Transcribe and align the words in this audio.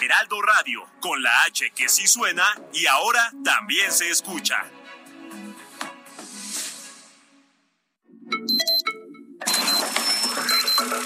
Heraldo 0.00 0.40
Radio, 0.42 0.86
con 1.00 1.22
la 1.22 1.42
H 1.42 1.70
que 1.74 1.88
sí 1.88 2.06
suena 2.06 2.44
y 2.72 2.86
ahora 2.86 3.32
también 3.44 3.90
se 3.90 4.08
escucha. 4.08 4.64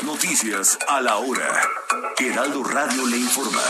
Noticias 0.05 0.79
a 0.89 1.01
la 1.01 1.17
hora. 1.17 1.63
Heraldo 2.19 2.63
Radio 2.65 3.07
le 3.07 3.17
informa. 3.17 3.63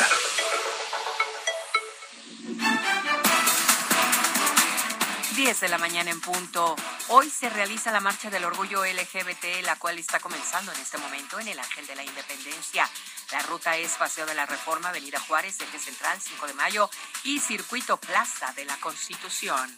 Diez 5.37 5.61
de 5.61 5.69
la 5.69 5.79
mañana 5.79 6.11
en 6.11 6.20
punto. 6.20 6.77
Hoy 7.09 7.31
se 7.31 7.48
realiza 7.48 7.93
la 7.93 8.01
marcha 8.01 8.29
del 8.29 8.45
orgullo 8.45 8.84
LGBT, 8.84 9.62
la 9.65 9.77
cual 9.77 9.98
está 9.98 10.19
comenzando 10.20 10.73
en 10.73 10.81
este 10.81 10.98
momento 10.98 11.39
en 11.39 11.48
el 11.48 11.59
Ángel 11.59 11.87
de 11.87 11.95
la 11.95 12.05
Independencia. 12.05 12.89
La 13.32 13.41
ruta 13.41 13.78
es 13.78 13.92
Paseo 13.92 14.27
de 14.27 14.34
la 14.34 14.45
Reforma, 14.45 14.91
Avenida 14.91 15.18
Juárez, 15.18 15.59
Eje 15.59 15.78
Central, 15.78 16.20
5 16.20 16.48
de 16.48 16.52
Mayo 16.52 16.91
y 17.25 17.41
Circuito 17.41 17.97
Plaza 17.97 18.52
de 18.55 18.66
la 18.66 18.77
Constitución. 18.77 19.74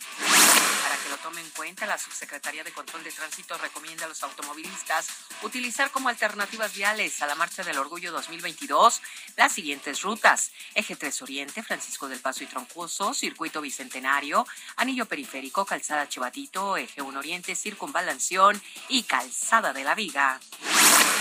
Para 0.83 0.97
que 0.97 1.09
lo 1.09 1.17
tomen 1.19 1.45
en 1.45 1.51
cuenta, 1.53 1.87
la 1.87 1.97
Subsecretaría 1.97 2.65
de 2.65 2.73
Control 2.73 3.05
de 3.05 3.13
Tránsito 3.13 3.57
recomienda 3.59 4.07
a 4.07 4.09
los 4.09 4.25
automovilistas 4.25 5.07
utilizar 5.43 5.93
como 5.93 6.09
alternativas 6.09 6.75
viales 6.75 7.23
a 7.23 7.29
la 7.29 7.37
Marcha 7.37 7.63
del 7.63 7.79
Orgullo 7.79 8.11
2022 8.11 9.01
las 9.37 9.53
siguientes 9.53 10.03
rutas. 10.03 10.51
Eje 10.75 10.97
3 10.97 11.23
Oriente, 11.23 11.63
Francisco 11.63 12.09
del 12.09 12.19
Paso 12.19 12.43
y 12.43 12.49
Troncoso, 12.49 13.15
Circuito 13.15 13.61
Bicentenario, 13.61 14.45
Anillo 14.75 15.07
Periférico, 15.07 15.65
Calzada 15.65 16.09
Chivatito, 16.09 16.77
Eje 16.77 17.03
1 17.03 17.19
Oriente, 17.21 17.55
Circunvalación 17.55 18.61
y 18.89 19.05
Calzada 19.05 19.73
de 19.73 19.85
la 19.85 19.95
Viga. 19.95 20.41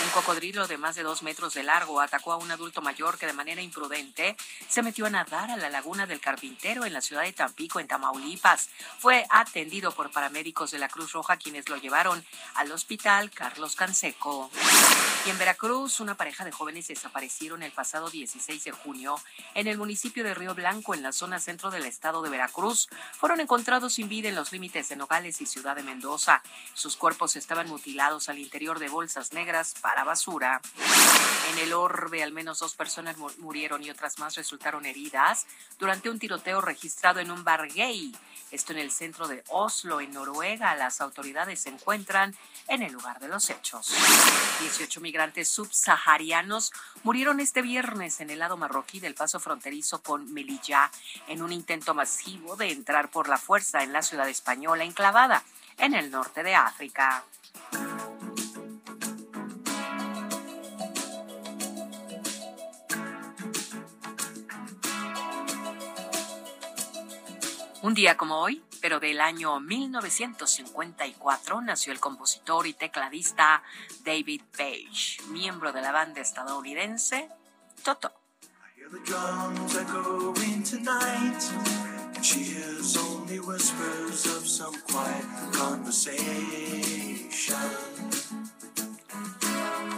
Un 0.04 0.10
cocodrilo 0.10 0.68
de 0.68 0.78
más 0.78 0.96
de 0.96 1.04
dos 1.04 1.24
metros 1.24 1.54
de 1.54 1.64
largo 1.64 2.02
atacó 2.02 2.23
a 2.32 2.38
un 2.38 2.52
adulto 2.52 2.82
mayor 2.82 3.18
que 3.18 3.26
de 3.26 3.34
manera 3.34 3.62
imprudente 3.62 4.36
se 4.68 4.82
metió 4.82 5.06
a 5.06 5.10
nadar 5.10 5.52
a 5.52 5.58
la 5.58 5.70
laguna 5.70 6.06
del 6.06 6.20
Carpintero 6.20 6.86
en 6.86 6.94
la 6.94 7.02
ciudad 7.02 7.24
de 7.24 7.34
Tampico, 7.34 7.80
en 7.80 7.88
Tamaulipas. 7.88 8.70
Fue 9.00 9.26
atendido 9.30 9.92
por 9.92 10.12
paramédicos 10.12 10.72
de 10.72 10.80
la 10.80 10.90
Cruz 10.90 11.12
Roja 11.12 11.38
quienes 11.38 11.70
lo 11.70 11.78
llevaron 11.78 12.24
al 12.56 12.72
hospital 12.72 13.32
Carlos 13.32 13.76
Canseco. 13.76 14.50
Y 15.26 15.30
en 15.30 15.38
Veracruz, 15.38 16.00
una 16.00 16.16
pareja 16.16 16.44
de 16.44 16.52
jóvenes 16.52 16.88
desaparecieron 16.88 17.64
el 17.64 17.72
pasado 17.72 18.10
16 18.10 18.64
de 18.64 18.72
junio 18.72 19.16
en 19.56 19.68
el 19.68 19.78
municipio 19.78 20.24
de 20.24 20.34
Río 20.34 20.54
Blanco, 20.54 20.94
en 20.94 21.02
la 21.02 21.14
zona 21.14 21.40
centro 21.40 21.72
del 21.72 21.86
estado 21.86 22.22
de 22.22 22.30
Veracruz. 22.30 22.90
Fueron 23.14 23.40
encontrados 23.40 23.94
sin 23.94 24.10
vida 24.10 24.30
en 24.30 24.36
los 24.36 24.52
límites 24.52 24.90
de 24.90 24.96
Nogales 24.96 25.42
y 25.42 25.46
Ciudad 25.46 25.76
de 25.76 25.84
Mendoza. 25.84 26.44
Sus 26.74 26.98
cuerpos 26.98 27.36
estaban 27.36 27.70
mutilados 27.70 28.30
al 28.30 28.40
interior 28.40 28.80
de 28.80 28.90
bolsas 28.90 29.34
negras 29.34 29.74
para 29.82 30.04
basura. 30.04 30.62
En 31.52 31.60
el 31.60 31.74
orbe, 31.74 32.13
al 32.22 32.32
menos 32.32 32.60
dos 32.60 32.76
personas 32.76 33.18
murieron 33.38 33.84
y 33.84 33.90
otras 33.90 34.20
más 34.20 34.36
resultaron 34.36 34.86
heridas 34.86 35.46
durante 35.80 36.10
un 36.10 36.20
tiroteo 36.20 36.62
registrado 36.62 37.20
en 37.20 37.32
un 37.32 37.44
bar 37.44 37.68
gay. 37.70 38.16
Esto 38.52 38.72
en 38.74 38.80
el 38.80 38.92
centro 38.92 39.28
de 39.28 39.44
Oslo, 39.50 40.00
en 40.00 40.12
Noruega. 40.12 40.76
Las 40.76 41.02
autoridades 41.02 41.62
se 41.62 41.70
encuentran 41.70 42.36
en 42.68 42.84
el 42.84 42.94
lugar 42.94 43.20
de 43.20 43.28
los 43.28 43.50
hechos. 43.50 43.94
18 44.60 45.02
migrantes 45.02 45.50
subsaharianos 45.50 46.72
murieron 47.04 47.40
este 47.40 47.62
viernes 47.62 48.20
en 48.20 48.30
el 48.30 48.40
lado 48.40 48.58
marroquí 48.58 49.00
del 49.00 49.16
paso 49.16 49.40
fronterizo 49.40 50.02
con 50.04 50.32
Melilla 50.34 50.92
en 51.28 51.42
un 51.42 51.52
intento 51.52 51.94
masivo 51.94 52.56
de 52.56 52.72
entrar 52.72 53.10
por 53.10 53.28
la 53.28 53.38
fuerza 53.38 53.84
en 53.84 53.94
la 53.94 54.04
ciudad 54.04 54.30
española 54.30 54.84
enclavada 54.84 55.44
en 55.78 55.94
el 55.96 56.12
norte 56.12 56.44
de 56.44 56.56
África. 56.56 57.24
Un 67.84 67.94
día 67.94 68.16
como 68.16 68.40
hoy, 68.40 68.64
pero 68.80 69.02
del 69.02 69.20
año 69.20 69.60
1954, 69.60 71.60
nació 71.60 71.92
el 71.92 72.00
compositor 72.00 72.66
y 72.66 72.74
tecladista 72.74 73.62
David 74.06 74.42
Page, 74.58 75.22
miembro 75.28 75.74
de 75.74 75.82
la 75.82 75.92
banda 75.92 76.22
estadounidense 76.22 77.28
Toto. 77.84 78.14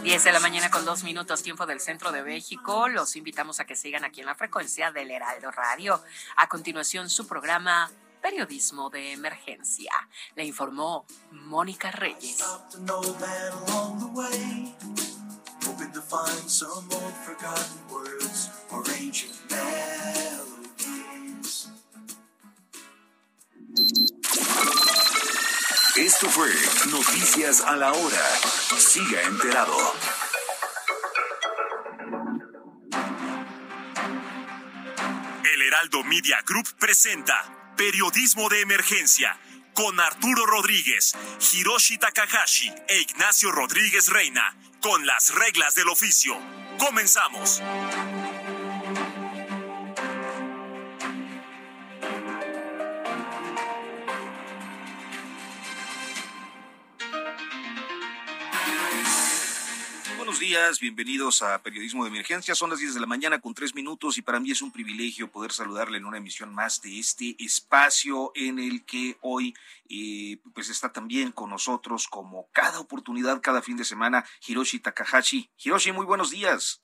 Diez 0.06 0.22
de 0.22 0.30
la 0.30 0.38
mañana 0.38 0.70
con 0.70 0.84
dos 0.84 1.02
minutos 1.02 1.42
tiempo 1.42 1.66
del 1.66 1.80
centro 1.80 2.12
de 2.12 2.22
México. 2.22 2.86
Los 2.86 3.16
invitamos 3.16 3.58
a 3.58 3.64
que 3.64 3.74
sigan 3.74 4.04
aquí 4.04 4.20
en 4.20 4.26
la 4.26 4.36
frecuencia 4.36 4.92
del 4.92 5.10
Heraldo 5.10 5.50
Radio. 5.50 6.00
A 6.36 6.48
continuación 6.48 7.10
su 7.10 7.26
programa 7.26 7.90
Periodismo 8.22 8.88
de 8.88 9.10
Emergencia. 9.10 9.90
Le 10.36 10.44
informó 10.44 11.06
Mónica 11.32 11.90
Reyes. 11.90 12.38
Esto 26.18 26.30
fue 26.30 26.48
Noticias 26.90 27.60
a 27.60 27.76
la 27.76 27.92
Hora. 27.92 28.26
Siga 28.78 29.20
enterado. 29.20 29.76
El 35.44 35.60
Heraldo 35.60 36.02
Media 36.04 36.40
Group 36.46 36.74
presenta 36.78 37.74
Periodismo 37.76 38.48
de 38.48 38.62
Emergencia 38.62 39.38
con 39.74 40.00
Arturo 40.00 40.46
Rodríguez, 40.46 41.14
Hiroshi 41.52 41.98
Takahashi 41.98 42.72
e 42.88 42.98
Ignacio 43.02 43.52
Rodríguez 43.52 44.08
Reina, 44.08 44.56
con 44.80 45.04
las 45.04 45.34
reglas 45.34 45.74
del 45.74 45.90
oficio. 45.90 46.34
Comenzamos. 46.78 47.60
Días, 60.56 60.80
bienvenidos 60.80 61.42
a 61.42 61.62
Periodismo 61.62 62.04
de 62.04 62.08
Emergencia. 62.08 62.54
Son 62.54 62.70
las 62.70 62.78
10 62.78 62.94
de 62.94 63.00
la 63.00 63.06
mañana 63.06 63.40
con 63.42 63.52
tres 63.52 63.74
minutos 63.74 64.16
y 64.16 64.22
para 64.22 64.40
mí 64.40 64.50
es 64.50 64.62
un 64.62 64.72
privilegio 64.72 65.30
poder 65.30 65.52
saludarle 65.52 65.98
en 65.98 66.06
una 66.06 66.16
emisión 66.16 66.54
más 66.54 66.80
de 66.80 66.98
este 66.98 67.36
espacio 67.38 68.32
en 68.34 68.58
el 68.58 68.86
que 68.86 69.18
hoy 69.20 69.54
eh, 69.90 70.40
pues 70.54 70.70
está 70.70 70.90
también 70.90 71.30
con 71.30 71.50
nosotros 71.50 72.08
como 72.08 72.48
cada 72.52 72.80
oportunidad, 72.80 73.42
cada 73.42 73.60
fin 73.60 73.76
de 73.76 73.84
semana, 73.84 74.24
Hiroshi 74.46 74.78
Takahashi. 74.80 75.50
Hiroshi, 75.62 75.92
muy 75.92 76.06
buenos 76.06 76.30
días. 76.30 76.82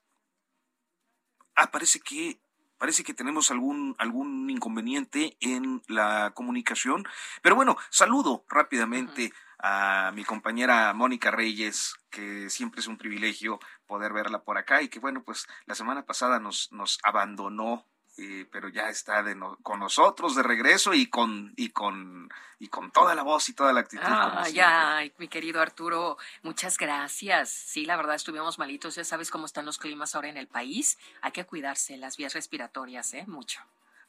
Ah, 1.55 1.71
parece 1.71 1.99
que 1.99 2.42
parece 2.83 3.05
que 3.05 3.13
tenemos 3.13 3.49
algún, 3.49 3.95
algún 3.97 4.49
inconveniente 4.49 5.37
en 5.39 5.81
la 5.87 6.33
comunicación. 6.35 7.05
Pero 7.41 7.55
bueno, 7.55 7.77
saludo 7.89 8.43
rápidamente 8.49 9.31
a 9.57 10.11
mi 10.13 10.25
compañera 10.25 10.93
Mónica 10.93 11.31
Reyes, 11.31 11.95
que 12.09 12.49
siempre 12.49 12.81
es 12.81 12.87
un 12.87 12.97
privilegio 12.97 13.61
poder 13.87 14.11
verla 14.11 14.43
por 14.43 14.57
acá 14.57 14.81
y 14.81 14.89
que 14.89 14.99
bueno, 14.99 15.23
pues 15.23 15.47
la 15.65 15.75
semana 15.75 16.05
pasada 16.05 16.41
nos, 16.41 16.73
nos 16.73 16.99
abandonó, 17.03 17.87
eh, 18.17 18.47
pero 18.51 18.69
ya 18.69 18.89
está 18.89 19.23
de 19.23 19.35
con 19.63 19.79
nosotros 19.79 20.35
de 20.35 20.43
regreso 20.43 20.93
y 20.93 21.07
con, 21.07 21.53
y 21.55 21.69
con, 21.69 22.29
y 22.59 22.67
con 22.67 22.91
toda 22.91 23.15
la 23.15 23.23
voz 23.23 23.49
y 23.49 23.53
toda 23.53 23.73
la 23.73 23.81
actitud. 23.81 24.03
Ah, 24.05 24.47
ya, 24.49 25.01
mi 25.17 25.27
querido 25.27 25.61
Arturo, 25.61 26.17
muchas 26.43 26.77
gracias. 26.77 27.49
Sí, 27.49 27.85
la 27.85 27.95
verdad 27.95 28.15
estuvimos 28.15 28.59
malitos, 28.59 28.95
ya 28.95 29.03
sabes 29.03 29.31
cómo 29.31 29.45
están 29.45 29.65
los 29.65 29.77
climas 29.77 30.15
ahora 30.15 30.29
en 30.29 30.37
el 30.37 30.47
país. 30.47 30.97
Hay 31.21 31.31
que 31.31 31.45
cuidarse 31.45 31.97
las 31.97 32.17
vías 32.17 32.33
respiratorias, 32.33 33.13
¿eh? 33.13 33.25
Mucho 33.27 33.61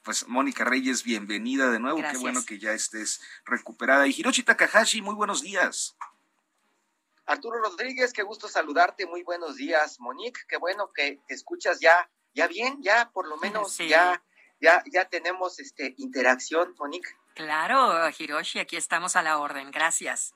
pues 0.04 0.28
Mónica 0.28 0.64
Reyes, 0.64 1.02
bienvenida 1.02 1.70
de 1.70 1.80
nuevo. 1.80 1.98
Qué 1.98 2.18
bueno 2.18 2.44
que 2.46 2.58
ya 2.58 2.72
estés 2.72 3.22
recuperada. 3.46 4.06
Y 4.06 4.14
Hiroshi 4.14 4.42
Takahashi, 4.42 5.00
muy 5.00 5.14
buenos 5.14 5.40
días. 5.40 5.96
Arturo 7.24 7.58
Rodríguez, 7.58 8.12
qué 8.12 8.22
gusto 8.22 8.46
saludarte, 8.48 9.06
muy 9.06 9.22
buenos 9.22 9.56
días. 9.56 9.98
Monique, 9.98 10.40
qué 10.46 10.58
bueno 10.58 10.92
que 10.92 11.20
te 11.26 11.32
escuchas 11.32 11.80
ya, 11.80 12.10
ya 12.34 12.46
bien, 12.48 12.82
ya 12.82 13.10
por 13.10 13.26
lo 13.26 13.36
menos 13.38 13.78
ya, 13.78 14.22
ya, 14.60 14.82
ya 14.92 15.08
tenemos 15.08 15.58
este 15.58 15.94
interacción, 15.98 16.75
Monique. 16.78 17.08
Claro, 17.34 18.08
Hiroshi, 18.16 18.58
aquí 18.58 18.76
estamos 18.76 19.16
a 19.16 19.22
la 19.22 19.38
orden, 19.38 19.70
gracias. 19.70 20.34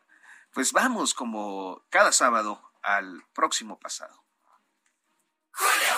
Pues 0.53 0.73
vamos 0.73 1.15
como 1.15 1.85
cada 1.91 2.11
sábado 2.13 2.73
al 2.83 3.23
próximo 3.35 3.79
pasado. 3.79 4.25
Julio. 5.53 5.98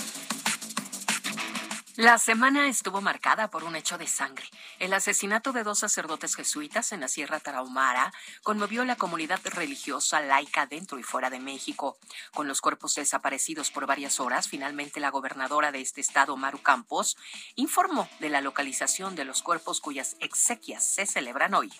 La 1.97 2.17
semana 2.17 2.69
estuvo 2.69 3.01
marcada 3.01 3.49
por 3.49 3.65
un 3.65 3.75
hecho 3.75 3.97
de 3.97 4.07
sangre. 4.07 4.45
El 4.79 4.93
asesinato 4.93 5.51
de 5.51 5.63
dos 5.63 5.79
sacerdotes 5.79 6.35
jesuitas 6.35 6.93
en 6.93 7.01
la 7.01 7.09
Sierra 7.09 7.41
Tarahumara 7.41 8.13
conmovió 8.43 8.83
a 8.83 8.85
la 8.85 8.95
comunidad 8.95 9.41
religiosa 9.43 10.21
laica 10.21 10.65
dentro 10.65 10.99
y 10.99 11.03
fuera 11.03 11.29
de 11.29 11.41
México. 11.41 11.97
Con 12.33 12.47
los 12.47 12.61
cuerpos 12.61 12.95
desaparecidos 12.95 13.71
por 13.71 13.87
varias 13.87 14.21
horas, 14.21 14.47
finalmente 14.47 15.01
la 15.01 15.11
gobernadora 15.11 15.73
de 15.73 15.81
este 15.81 15.99
estado, 15.99 16.37
Maru 16.37 16.61
Campos, 16.61 17.17
informó 17.55 18.07
de 18.21 18.29
la 18.29 18.39
localización 18.39 19.15
de 19.15 19.25
los 19.25 19.41
cuerpos 19.41 19.81
cuyas 19.81 20.15
exequias 20.21 20.87
se 20.87 21.05
celebran 21.05 21.53
hoy. 21.53 21.73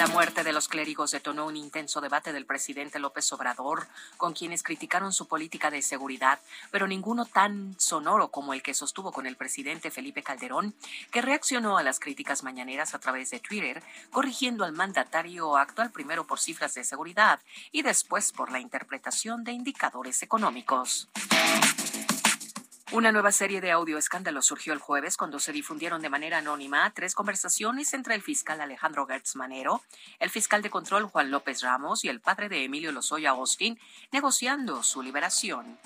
La 0.00 0.06
muerte 0.06 0.44
de 0.44 0.54
los 0.54 0.66
clérigos 0.66 1.10
detonó 1.10 1.44
un 1.44 1.56
intenso 1.56 2.00
debate 2.00 2.32
del 2.32 2.46
presidente 2.46 2.98
López 2.98 3.30
Obrador, 3.34 3.86
con 4.16 4.32
quienes 4.32 4.62
criticaron 4.62 5.12
su 5.12 5.28
política 5.28 5.70
de 5.70 5.82
seguridad, 5.82 6.40
pero 6.70 6.86
ninguno 6.86 7.26
tan 7.26 7.78
sonoro 7.78 8.28
como 8.30 8.54
el 8.54 8.62
que 8.62 8.72
sostuvo 8.72 9.12
con 9.12 9.26
el 9.26 9.36
presidente 9.36 9.90
Felipe 9.90 10.22
Calderón, 10.22 10.74
que 11.10 11.20
reaccionó 11.20 11.76
a 11.76 11.82
las 11.82 12.00
críticas 12.00 12.42
mañaneras 12.42 12.94
a 12.94 12.98
través 12.98 13.28
de 13.28 13.40
Twitter, 13.40 13.82
corrigiendo 14.10 14.64
al 14.64 14.72
mandatario 14.72 15.58
actual 15.58 15.90
primero 15.90 16.26
por 16.26 16.40
cifras 16.40 16.72
de 16.72 16.84
seguridad 16.84 17.40
y 17.70 17.82
después 17.82 18.32
por 18.32 18.50
la 18.50 18.60
interpretación 18.60 19.44
de 19.44 19.52
indicadores 19.52 20.22
económicos. 20.22 21.10
Una 22.92 23.12
nueva 23.12 23.30
serie 23.30 23.60
de 23.60 23.70
audio 23.70 23.98
escándalos 23.98 24.46
surgió 24.46 24.72
el 24.72 24.80
jueves 24.80 25.16
cuando 25.16 25.38
se 25.38 25.52
difundieron 25.52 26.02
de 26.02 26.08
manera 26.08 26.38
anónima 26.38 26.90
tres 26.90 27.14
conversaciones 27.14 27.94
entre 27.94 28.16
el 28.16 28.22
fiscal 28.22 28.60
Alejandro 28.60 29.06
Gertz 29.06 29.36
Manero, 29.36 29.82
el 30.18 30.28
fiscal 30.28 30.60
de 30.60 30.70
control 30.70 31.04
Juan 31.04 31.30
López 31.30 31.62
Ramos 31.62 32.04
y 32.04 32.08
el 32.08 32.18
padre 32.18 32.48
de 32.48 32.64
Emilio 32.64 32.90
Lozoya 32.90 33.30
Austin, 33.30 33.78
negociando 34.10 34.82
su 34.82 35.02
liberación. 35.02 35.78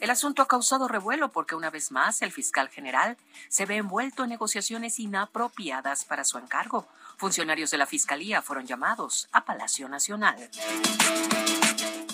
El 0.00 0.10
asunto 0.10 0.42
ha 0.42 0.48
causado 0.48 0.88
revuelo 0.88 1.30
porque 1.30 1.54
una 1.54 1.70
vez 1.70 1.90
más 1.90 2.20
el 2.20 2.32
fiscal 2.32 2.68
general 2.68 3.16
se 3.48 3.64
ve 3.64 3.76
envuelto 3.76 4.24
en 4.24 4.30
negociaciones 4.30 4.98
inapropiadas 4.98 6.04
para 6.04 6.24
su 6.24 6.36
encargo. 6.36 6.86
Funcionarios 7.20 7.70
de 7.70 7.76
la 7.76 7.84
Fiscalía 7.84 8.40
fueron 8.40 8.66
llamados 8.66 9.28
a 9.32 9.44
Palacio 9.44 9.90
Nacional. 9.90 10.48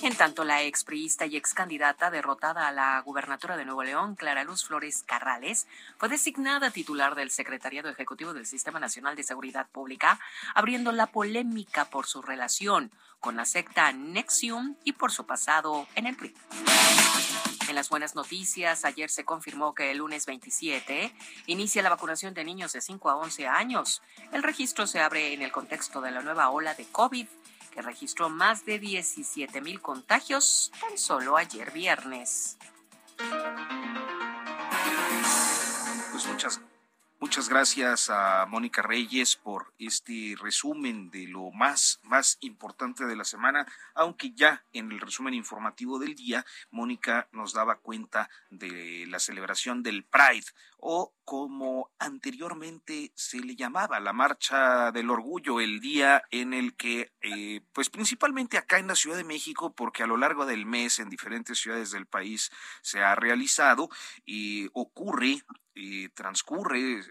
En 0.03 0.17
tanto, 0.17 0.43
la 0.43 0.65
expriista 0.65 1.27
y 1.27 1.37
ex 1.37 1.55
candidata 1.55 2.11
derrotada 2.11 2.67
a 2.67 2.73
la 2.73 3.01
gubernatura 3.03 3.57
de 3.57 3.65
Nuevo 3.65 3.85
León, 3.85 4.17
Clara 4.17 4.43
Luz 4.43 4.65
Flores 4.65 5.05
Carrales, 5.07 5.69
fue 5.97 6.09
designada 6.09 6.73
titular 6.73 7.15
del 7.15 7.31
Secretariado 7.31 7.89
Ejecutivo 7.89 8.35
del 8.35 8.47
Sistema 8.47 8.81
Nacional 8.81 9.15
de 9.15 9.23
Seguridad 9.23 9.69
Pública, 9.71 10.19
abriendo 10.57 10.91
la 10.91 11.07
polémica 11.07 11.85
por 11.85 12.07
su 12.07 12.21
relación 12.21 12.91
con 13.27 13.35
la 13.35 13.45
secta 13.45 13.91
Nexium 13.91 14.77
y 14.85 14.93
por 14.93 15.11
su 15.11 15.27
pasado 15.27 15.89
en 15.97 16.07
el 16.07 16.17
PRI. 16.17 16.33
En 17.69 17.75
las 17.75 17.89
buenas 17.89 18.15
noticias, 18.15 18.85
ayer 18.85 19.11
se 19.11 19.25
confirmó 19.25 19.75
que 19.75 19.91
el 19.91 19.99
lunes 19.99 20.27
27 20.27 21.13
inicia 21.47 21.83
la 21.83 21.91
vacunación 21.91 22.35
de 22.35 22.45
niños 22.45 22.73
de 22.73 22.81
5 22.81 23.11
a 23.11 23.17
11 23.17 23.49
años. 23.49 24.01
El 24.31 24.45
registro 24.45 24.87
se 24.87 25.01
abre 25.01 25.33
en 25.33 25.43
el 25.43 25.51
contexto 25.51 26.01
de 26.01 26.13
la 26.13 26.21
nueva 26.21 26.51
ola 26.51 26.75
de 26.75 26.85
COVID 26.85 27.27
que 27.73 27.83
registró 27.83 28.31
más 28.31 28.65
de 28.65 28.79
17 28.79 29.61
mil 29.61 29.83
contagios 29.83 30.71
tan 30.81 30.97
solo 30.97 31.37
ayer 31.37 31.73
viernes. 31.73 32.59
Pues 36.13 36.27
muchas 36.29 36.61
Muchas 37.19 37.49
gracias 37.49 38.11
a 38.11 38.45
Mónica 38.45 38.83
Reyes 38.83 39.37
por 39.37 39.73
este 39.79 40.35
resumen 40.39 41.11
de 41.11 41.27
lo 41.27 41.51
más, 41.51 41.99
más 42.03 42.37
importante 42.41 43.07
de 43.07 43.17
la 43.17 43.25
semana, 43.25 43.67
aunque 43.95 44.33
ya 44.33 44.63
en 44.75 44.93
el 44.93 45.01
resumen 45.01 45.33
informativo 45.33 45.99
del 45.99 46.15
día, 46.15 46.45
Mónica 46.71 47.27
nos 47.33 47.55
daba 47.55 47.77
cuenta 47.77 48.29
de 48.51 49.07
la 49.09 49.19
celebración 49.19 49.83
del 49.83 50.05
Pride 50.05 50.45
o 50.77 51.15
como 51.27 51.91
anteriormente 51.99 53.13
se 53.17 53.41
le 53.41 53.57
llamaba 53.57 53.99
la 53.99 54.13
Marcha 54.13 54.93
del 54.93 55.11
Orgullo, 55.11 55.61
el 55.61 55.81
día 55.81 56.23
en 56.31 56.55
el 56.55 56.77
que, 56.77 57.13
eh, 57.21 57.63
pues 57.73 57.91
principalmente 57.91 58.57
acá 58.57 58.79
en 58.79 58.87
la 58.87 58.95
Ciudad 58.95 59.17
de 59.17 59.25
México, 59.25 59.75
porque 59.75 60.05
a 60.05 60.07
lo 60.07 60.17
largo 60.17 60.47
del 60.47 60.67
mes 60.67 61.01
en 61.01 61.11
diferentes 61.11 61.59
ciudades 61.59 61.91
del 61.91 62.07
país 62.07 62.53
se 62.81 63.03
ha 63.03 63.17
realizado 63.17 63.89
y 64.25 64.69
ocurre 64.73 65.43
transcurre, 66.15 67.03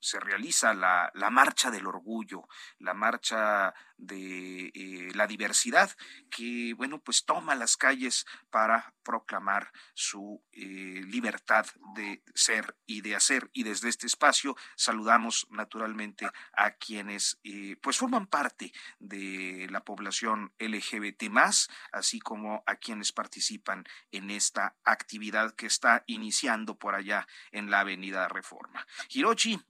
se 0.00 0.20
realiza 0.20 0.74
la, 0.74 1.10
la, 1.14 1.30
marcha 1.30 1.70
del 1.70 1.86
orgullo, 1.86 2.48
la 2.78 2.94
marcha 2.94 3.74
de 3.96 4.72
eh, 4.74 5.10
la 5.14 5.26
diversidad, 5.26 5.90
que, 6.30 6.74
bueno, 6.76 7.00
pues 7.00 7.24
toma 7.24 7.54
las 7.54 7.76
calles 7.76 8.26
para 8.50 8.92
proclamar 9.02 9.70
su 9.94 10.42
eh, 10.52 11.02
libertad 11.06 11.66
de 11.94 12.22
ser 12.34 12.76
y 12.86 13.02
de 13.02 13.14
hacer. 13.14 13.50
Y 13.52 13.62
desde 13.62 13.88
este 13.88 14.06
espacio 14.06 14.56
saludamos 14.76 15.46
naturalmente 15.50 16.28
a 16.52 16.72
quienes, 16.72 17.38
eh, 17.44 17.76
pues, 17.80 17.98
forman 17.98 18.26
parte 18.26 18.72
de 18.98 19.68
la 19.70 19.84
población 19.84 20.52
LGBT 20.58 21.24
más, 21.30 21.68
así 21.92 22.20
como 22.20 22.62
a 22.66 22.76
quienes 22.76 23.12
participan 23.12 23.84
en 24.10 24.30
esta 24.30 24.76
actividad 24.84 25.54
que 25.54 25.66
está 25.66 26.04
iniciando 26.06 26.76
por 26.78 26.94
allá 26.94 27.26
en 27.52 27.70
la 27.70 27.80
Avenida 27.80 28.28
Reforma. 28.28 28.86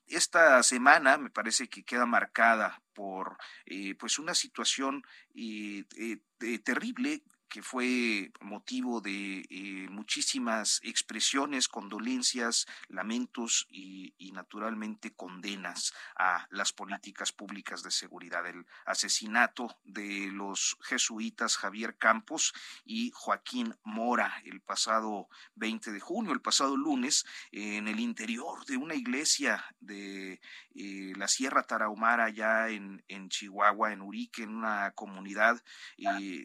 Esta 0.09 0.63
semana 0.63 1.19
me 1.19 1.31
parece 1.31 1.69
que 1.69 1.85
queda 1.85 2.07
marcada 2.07 2.83
por 2.93 3.37
eh, 3.67 3.95
pues 3.97 4.19
una 4.19 4.35
situación 4.35 5.03
eh, 5.35 5.85
eh, 5.97 6.59
terrible 6.61 7.23
que 7.49 7.63
fue 7.63 8.33
motivo 8.41 9.01
de 9.01 9.47
eh, 9.49 9.89
muchísimas 9.91 10.81
expresiones, 10.83 11.69
condolencias, 11.69 12.67
lamentos 12.89 13.67
y, 13.71 14.13
naturalmente 14.35 15.13
condenas 15.15 15.95
a 16.17 16.49
las 16.51 16.73
políticas 16.73 17.31
públicas 17.31 17.85
de 17.85 17.93
seguridad. 17.93 18.45
El 18.45 18.67
asesinato 18.85 19.77
de 19.85 20.29
los 20.33 20.77
jesuitas 20.83 21.57
Javier 21.57 21.97
Campos 21.97 22.53
y 22.85 23.13
Joaquín 23.15 23.77
Mora 23.85 24.43
el 24.45 24.61
pasado 24.61 25.29
20 25.55 25.93
de 25.93 26.01
junio, 26.01 26.33
el 26.33 26.41
pasado 26.41 26.77
lunes, 26.77 27.25
en 27.53 27.89
el 27.89 28.01
interior 28.01 28.65
de 28.67 28.77
una 28.77 28.95
iglesia 28.95 29.65
de 29.81 30.41
eh, 30.75 31.13
la 31.17 31.29
Sierra 31.29 31.63
Tarahumara, 31.63 32.31
ya 32.31 32.69
en, 32.69 33.05
en, 33.09 33.29
Chihuahua, 33.29 33.93
en 33.93 34.03
Urique, 34.03 34.43
en 34.43 34.51
una 34.51 34.91
comunidad 34.93 35.63
eh, 35.99 36.43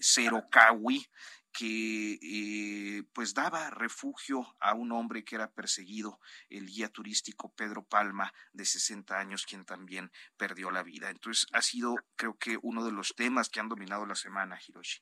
que 1.51 2.19
eh, 2.21 3.03
pues 3.13 3.33
daba 3.33 3.69
refugio 3.69 4.55
a 4.59 4.73
un 4.73 4.91
hombre 4.91 5.23
que 5.23 5.35
era 5.35 5.51
perseguido, 5.51 6.19
el 6.49 6.67
guía 6.67 6.89
turístico 6.89 7.53
Pedro 7.55 7.83
Palma, 7.83 8.33
de 8.53 8.65
60 8.65 9.17
años, 9.17 9.45
quien 9.45 9.65
también 9.65 10.11
perdió 10.37 10.71
la 10.71 10.83
vida. 10.83 11.09
Entonces 11.09 11.47
ha 11.53 11.61
sido, 11.61 11.95
creo 12.15 12.37
que, 12.37 12.59
uno 12.61 12.85
de 12.85 12.91
los 12.91 13.15
temas 13.15 13.49
que 13.49 13.59
han 13.59 13.69
dominado 13.69 14.05
la 14.05 14.15
semana, 14.15 14.59
Hiroshi. 14.65 15.01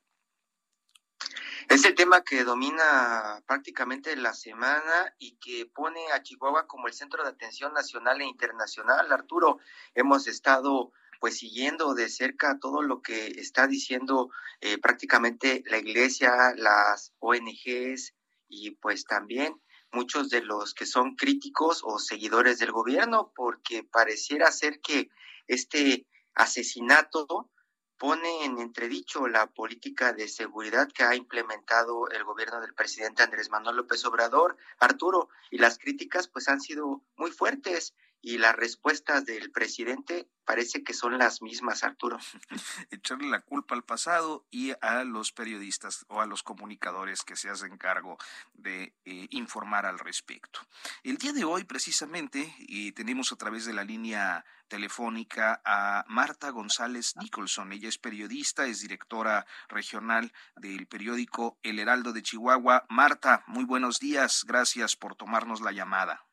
Es 1.68 1.84
el 1.84 1.96
tema 1.96 2.24
que 2.24 2.44
domina 2.44 3.44
prácticamente 3.46 4.16
la 4.16 4.34
semana 4.34 5.14
y 5.18 5.38
que 5.38 5.66
pone 5.66 6.12
a 6.12 6.22
Chihuahua 6.22 6.68
como 6.68 6.88
el 6.88 6.94
centro 6.94 7.24
de 7.24 7.30
atención 7.30 7.74
nacional 7.74 8.22
e 8.22 8.26
internacional. 8.26 9.12
Arturo, 9.12 9.60
hemos 9.96 10.28
estado 10.28 10.94
pues 11.20 11.38
siguiendo 11.38 11.94
de 11.94 12.10
cerca 12.10 12.58
todo 12.60 12.82
lo 12.82 13.02
que 13.02 13.28
está 13.28 13.68
diciendo 13.68 14.30
eh, 14.62 14.78
prácticamente 14.78 15.64
la 15.68 15.78
iglesia, 15.78 16.54
las 16.56 17.14
ONGs 17.20 18.14
y 18.48 18.72
pues 18.72 19.06
también 19.06 19.62
muchos 19.92 20.30
de 20.30 20.42
los 20.42 20.74
que 20.74 20.86
son 20.86 21.16
críticos 21.16 21.82
o 21.84 22.00
seguidores 22.00 22.60
del 22.60 22.72
gobierno, 22.72 23.32
porque 23.36 23.84
pareciera 23.84 24.52
ser 24.52 24.80
que 24.82 25.10
este 25.48 26.06
asesinato 26.34 27.50
pone 27.98 28.46
en 28.46 28.60
entredicho 28.60 29.28
la 29.28 29.48
política 29.48 30.14
de 30.14 30.28
seguridad 30.28 30.88
que 30.94 31.04
ha 31.04 31.16
implementado 31.16 32.10
el 32.12 32.24
gobierno 32.24 32.62
del 32.62 32.76
presidente 32.76 33.24
Andrés 33.24 33.50
Manuel 33.50 33.78
López 33.78 34.06
Obrador, 34.06 34.56
Arturo, 34.80 35.30
y 35.50 35.58
las 35.58 35.80
críticas 35.80 36.28
pues 36.28 36.48
han 36.48 36.62
sido 36.62 37.04
muy 37.16 37.32
fuertes 37.32 37.96
y 38.28 38.38
las 38.38 38.58
respuestas 38.58 39.26
del 39.26 39.52
presidente 39.52 40.28
parece 40.44 40.84
que 40.84 40.94
son 40.94 41.18
las 41.18 41.42
mismas, 41.42 41.86
Arturo. 41.86 42.20
Echarle 42.92 43.30
la 43.30 43.40
culpa 43.40 43.74
al 43.74 43.86
pasado 43.86 44.46
y 44.52 44.74
a 44.82 45.06
los 45.06 45.32
periodistas 45.32 46.06
o 46.10 46.20
a 46.20 46.26
los 46.26 46.44
comunicadores 46.44 47.24
que 47.24 47.38
se 47.38 47.50
hacen 47.50 47.78
cargo 47.78 48.18
de 48.54 48.94
eh, 49.06 49.28
informar 49.30 49.86
al 49.86 49.98
respecto. 49.98 50.60
El 51.04 51.18
día 51.18 51.32
de 51.32 51.46
hoy, 51.46 51.64
precisamente, 51.64 52.54
tenemos 52.94 53.32
a 53.32 53.38
través 53.38 53.64
de 53.64 53.72
la 53.72 53.86
línea 53.86 54.44
telefónica 54.68 55.62
a 55.64 56.04
Marta 56.10 56.50
González 56.50 57.16
Nicholson. 57.16 57.72
Ella 57.72 57.88
es 57.88 57.98
periodista, 57.98 58.66
es 58.66 58.82
directora 58.82 59.46
regional 59.70 60.34
del 60.58 60.86
periódico 60.88 61.58
El 61.64 61.80
Heraldo 61.80 62.12
de 62.12 62.24
Chihuahua. 62.24 62.86
Marta, 62.90 63.46
muy 63.48 63.64
buenos 63.64 64.00
días. 64.00 64.44
Gracias 64.46 64.98
por 64.98 65.16
tomarnos 65.16 65.62
la 65.62 65.72
llamada. 65.72 66.27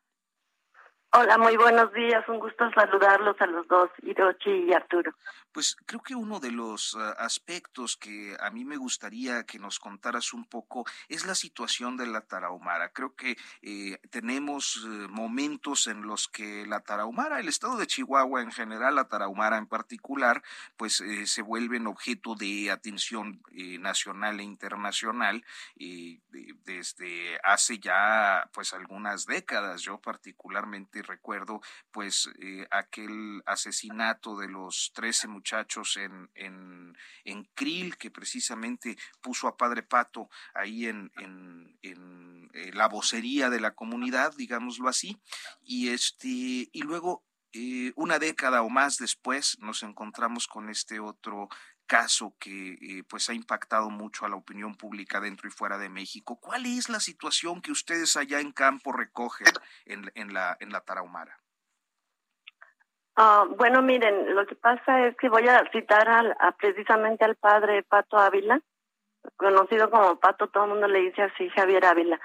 Hola, 1.16 1.38
muy 1.38 1.56
buenos 1.56 1.92
días. 1.92 2.28
Un 2.28 2.40
gusto 2.40 2.68
saludarlos 2.72 3.40
a 3.40 3.46
los 3.46 3.68
dos, 3.68 3.88
Hirochi 4.02 4.50
y 4.50 4.72
Arturo. 4.72 5.12
Pues 5.54 5.76
creo 5.86 6.02
que 6.02 6.16
uno 6.16 6.40
de 6.40 6.50
los 6.50 6.96
ah, 6.96 7.14
aspectos 7.16 7.96
que 7.96 8.36
a 8.40 8.50
mí 8.50 8.64
me 8.64 8.76
gustaría 8.76 9.44
que 9.44 9.60
nos 9.60 9.78
contaras 9.78 10.32
un 10.32 10.44
poco 10.46 10.84
es 11.08 11.26
la 11.26 11.36
situación 11.36 11.96
de 11.96 12.08
la 12.08 12.22
Tarahumara. 12.22 12.88
Creo 12.88 13.14
que 13.14 13.36
eh, 13.62 14.00
tenemos 14.10 14.84
eh, 14.84 15.06
momentos 15.08 15.86
en 15.86 16.02
los 16.02 16.26
que 16.26 16.66
la 16.66 16.80
Tarahumara, 16.80 17.38
el 17.38 17.46
estado 17.46 17.76
de 17.76 17.86
Chihuahua 17.86 18.42
en 18.42 18.50
general, 18.50 18.96
la 18.96 19.06
Tarahumara 19.06 19.56
en 19.56 19.68
particular, 19.68 20.42
pues 20.76 21.00
eh, 21.00 21.24
se 21.24 21.42
vuelven 21.42 21.86
objeto 21.86 22.34
de 22.34 22.72
atención 22.72 23.40
nacional 23.78 24.40
e 24.40 24.42
internacional 24.42 25.44
desde 26.64 27.38
hace 27.44 27.78
ya 27.78 28.50
pues 28.52 28.72
algunas 28.72 29.26
décadas. 29.26 29.82
Yo 29.82 30.00
particularmente 30.00 31.02
recuerdo 31.02 31.60
pues 31.92 32.28
aquel 32.70 33.42
asesinato 33.46 34.36
de 34.36 34.48
los 34.48 34.90
13 34.94 35.28
muchachos 35.28 35.43
muchachos 35.44 35.98
en, 35.98 36.30
en, 36.34 36.96
en 37.24 37.44
Krill, 37.54 37.98
que 37.98 38.10
precisamente 38.10 38.96
puso 39.20 39.46
a 39.46 39.58
Padre 39.58 39.82
Pato 39.82 40.30
ahí 40.54 40.86
en, 40.86 41.12
en, 41.18 41.78
en 41.82 42.50
eh, 42.54 42.72
la 42.72 42.88
vocería 42.88 43.50
de 43.50 43.60
la 43.60 43.74
comunidad, 43.74 44.32
digámoslo 44.38 44.88
así, 44.88 45.20
y, 45.62 45.90
este, 45.90 46.28
y 46.72 46.80
luego 46.82 47.26
eh, 47.52 47.92
una 47.94 48.18
década 48.18 48.62
o 48.62 48.70
más 48.70 48.96
después 48.96 49.58
nos 49.60 49.82
encontramos 49.82 50.46
con 50.46 50.70
este 50.70 50.98
otro 50.98 51.50
caso 51.86 52.34
que 52.40 52.78
eh, 52.80 53.04
pues 53.06 53.28
ha 53.28 53.34
impactado 53.34 53.90
mucho 53.90 54.24
a 54.24 54.30
la 54.30 54.36
opinión 54.36 54.74
pública 54.76 55.20
dentro 55.20 55.46
y 55.46 55.52
fuera 55.52 55.76
de 55.76 55.90
México. 55.90 56.40
¿Cuál 56.40 56.64
es 56.64 56.88
la 56.88 57.00
situación 57.00 57.60
que 57.60 57.70
ustedes 57.70 58.16
allá 58.16 58.40
en 58.40 58.52
campo 58.52 58.92
recogen 58.92 59.52
en, 59.84 60.10
en 60.14 60.32
la, 60.32 60.56
en 60.60 60.70
la 60.70 60.80
Tarahumara? 60.80 61.43
Ah, 63.16 63.44
bueno, 63.48 63.80
miren, 63.80 64.34
lo 64.34 64.44
que 64.46 64.56
pasa 64.56 65.06
es 65.06 65.16
que 65.16 65.28
voy 65.28 65.46
a 65.46 65.62
citar 65.70 66.08
al, 66.08 66.36
a, 66.40 66.52
precisamente 66.52 67.24
al 67.24 67.36
padre 67.36 67.84
Pato 67.84 68.18
Ávila, 68.18 68.60
conocido 69.36 69.88
como 69.88 70.18
Pato, 70.18 70.48
todo 70.48 70.64
el 70.64 70.70
mundo 70.70 70.88
le 70.88 71.00
dice 71.00 71.22
así, 71.22 71.48
Javier 71.50 71.84
Ávila. 71.86 72.20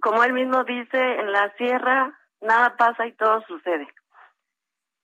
Como 0.00 0.24
él 0.24 0.32
mismo 0.32 0.64
dice, 0.64 0.98
en 0.98 1.30
la 1.32 1.52
sierra 1.56 2.18
nada 2.40 2.76
pasa 2.76 3.06
y 3.06 3.12
todo 3.12 3.42
sucede. 3.42 3.86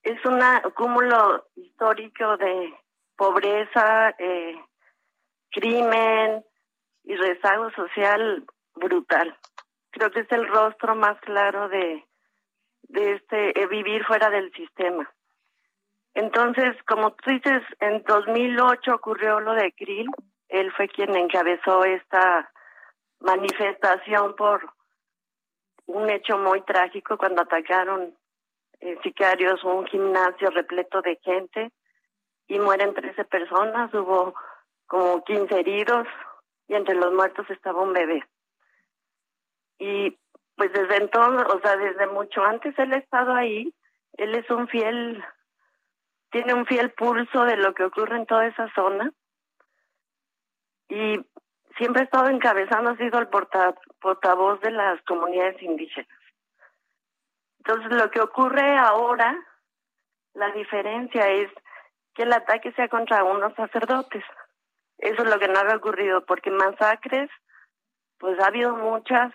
Es 0.03 0.25
un 0.25 0.41
cúmulo 0.75 1.47
histórico 1.57 2.39
de 2.39 2.75
pobreza, 3.17 4.15
eh, 4.19 4.59
crimen 5.51 6.43
y 7.05 7.17
rezago 7.17 7.71
social 7.73 8.45
brutal. 8.75 9.37
Creo 9.91 10.11
que 10.11 10.21
es 10.21 10.33
el 10.33 10.47
rostro 10.49 10.95
más 10.95 11.21
claro 11.21 11.69
de, 11.69 12.05
de 12.89 13.13
este 13.15 13.61
eh, 13.61 13.67
vivir 13.67 14.05
fuera 14.05 14.31
del 14.31 14.53
sistema. 14.53 15.11
Entonces, 16.15 16.77
como 16.87 17.13
tú 17.13 17.31
dices, 17.31 17.63
en 17.81 18.03
2008 18.05 18.95
ocurrió 18.95 19.41
lo 19.41 19.53
de 19.53 19.73
Krill. 19.73 20.09
Él 20.49 20.73
fue 20.73 20.89
quien 20.89 21.15
encabezó 21.15 21.85
esta 21.85 22.51
manifestación 23.21 24.35
por 24.37 24.73
un 25.87 26.11
hecho 26.11 26.39
muy 26.39 26.63
trágico 26.63 27.17
cuando 27.19 27.43
atacaron 27.43 28.17
eh, 28.81 28.99
sicarios 29.03 29.63
un 29.65 29.87
gimnasio 29.87 30.51
repleto 30.51 31.01
de 31.03 31.19
gente 31.23 31.71
y 32.49 32.59
mueren 32.59 32.95
13 32.95 33.25
personas, 33.25 33.93
hubo 33.95 34.35
como 34.87 35.25
15 35.25 35.59
heridos 35.59 36.07
y 36.69 36.75
entre 36.75 36.95
los 36.95 37.13
muertos 37.13 37.49
estaba 37.51 37.83
un 37.83 37.93
bebé. 37.93 38.25
Y 39.79 40.17
pues 40.57 40.73
desde 40.73 40.97
entonces, 40.97 41.47
o 41.55 41.61
sea, 41.61 41.77
desde 41.77 42.07
mucho 42.07 42.43
antes 42.43 42.79
él 42.79 42.93
ha 42.93 42.99
estado 42.99 43.35
ahí, 43.35 43.73
él 44.15 44.35
es 44.35 44.49
un 44.51 44.67
fiel, 44.69 45.23
tiene 46.31 46.55
un 46.55 46.67
fiel 46.67 46.91
pulso 46.93 47.45
de 47.45 47.57
lo 47.57 47.75
que 47.75 47.85
ocurre 47.85 48.17
en 48.17 48.27
toda 48.27 48.47
esa 48.47 48.73
zona 48.75 49.13
y 50.89 51.21
siempre 51.77 52.03
ha 52.03 52.05
estado 52.05 52.29
encabezando, 52.29 52.91
ha 52.91 52.97
sido 52.97 53.19
el 53.19 53.29
portavoz 53.29 54.61
de 54.61 54.71
las 54.71 55.03
comunidades 55.03 55.61
indígenas. 55.63 56.09
Entonces 57.59 57.93
lo 57.93 58.11
que 58.11 58.21
ocurre 58.21 58.79
ahora, 58.79 59.37
la 60.35 60.51
diferencia 60.53 61.29
es 61.29 61.51
que 62.15 62.23
el 62.23 62.33
ataque 62.33 62.73
sea 62.73 62.89
contra 62.89 63.25
unos 63.25 63.53
sacerdotes. 63.55 64.25
Eso 64.99 65.23
es 65.23 65.29
lo 65.29 65.39
que 65.39 65.49
no 65.49 65.59
había 65.59 65.77
ocurrido, 65.77 66.25
porque 66.25 66.51
masacres, 66.51 67.29
pues 68.19 68.39
ha 68.41 68.47
habido 68.47 68.75
muchas, 68.75 69.33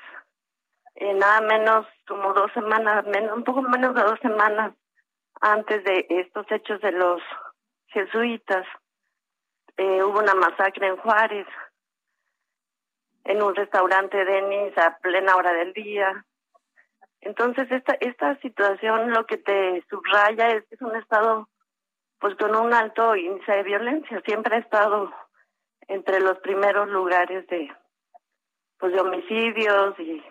eh, 0.96 1.14
nada 1.14 1.42
menos 1.42 1.88
como 2.08 2.34
dos 2.34 2.52
semanas, 2.54 3.06
menos, 3.06 3.38
un 3.38 3.44
poco 3.44 3.62
menos 3.62 3.96
de 3.96 4.02
dos 4.02 4.20
semanas 4.22 4.74
antes 5.40 5.84
de 5.84 6.06
estos 6.10 6.46
hechos 6.52 6.80
de 6.82 6.92
los 6.92 7.22
jesuitas, 7.88 8.66
eh, 9.78 10.04
hubo 10.04 10.20
una 10.20 10.36
masacre 10.36 10.88
en 10.88 10.98
Juárez, 10.98 11.48
en 13.24 13.42
un 13.42 13.56
restaurante 13.56 14.24
Denis 14.24 14.78
a 14.78 14.98
plena 14.98 15.36
hora 15.36 15.54
del 15.54 15.74
día. 15.74 16.26
Entonces 17.22 17.72
esta 17.72 17.94
esta 18.00 18.40
situación 18.40 19.12
lo 19.12 19.26
que 19.26 19.38
te 19.38 19.84
subraya 19.90 20.50
es 20.50 20.66
que 20.68 20.76
es 20.76 20.82
un 20.82 20.96
estado 20.96 21.48
pues 22.20 22.36
con 22.36 22.56
un 22.56 22.74
alto 22.74 23.16
índice 23.16 23.52
de 23.52 23.64
violencia, 23.64 24.22
siempre 24.26 24.56
ha 24.56 24.60
estado 24.60 25.12
entre 25.88 26.20
los 26.20 26.38
primeros 26.40 26.88
lugares 26.90 27.48
de 27.48 27.72
pues 28.78 28.94
de 28.94 29.02
homicidios 29.02 30.00
y 30.00 30.24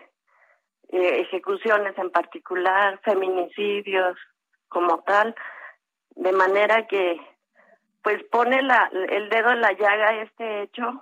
eh, 0.91 1.21
ejecuciones 1.21 1.97
en 1.97 2.11
particular, 2.11 2.99
feminicidios 3.03 4.17
como 4.67 5.01
tal, 5.03 5.35
de 6.15 6.31
manera 6.31 6.87
que 6.87 7.19
pues 8.01 8.23
pone 8.31 8.61
la, 8.61 8.89
el 9.09 9.29
dedo 9.29 9.51
en 9.51 9.61
la 9.61 9.73
llaga 9.73 10.21
este 10.21 10.63
hecho, 10.63 11.01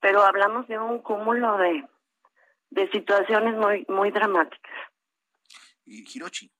pero 0.00 0.22
hablamos 0.22 0.66
de 0.68 0.78
un 0.78 0.98
cúmulo 1.00 1.56
de, 1.58 1.84
de 2.70 2.90
situaciones 2.90 3.54
muy, 3.54 3.86
muy 3.88 4.10
dramáticas. 4.10 4.72
Y 5.86 6.04
Hirochi. 6.12 6.50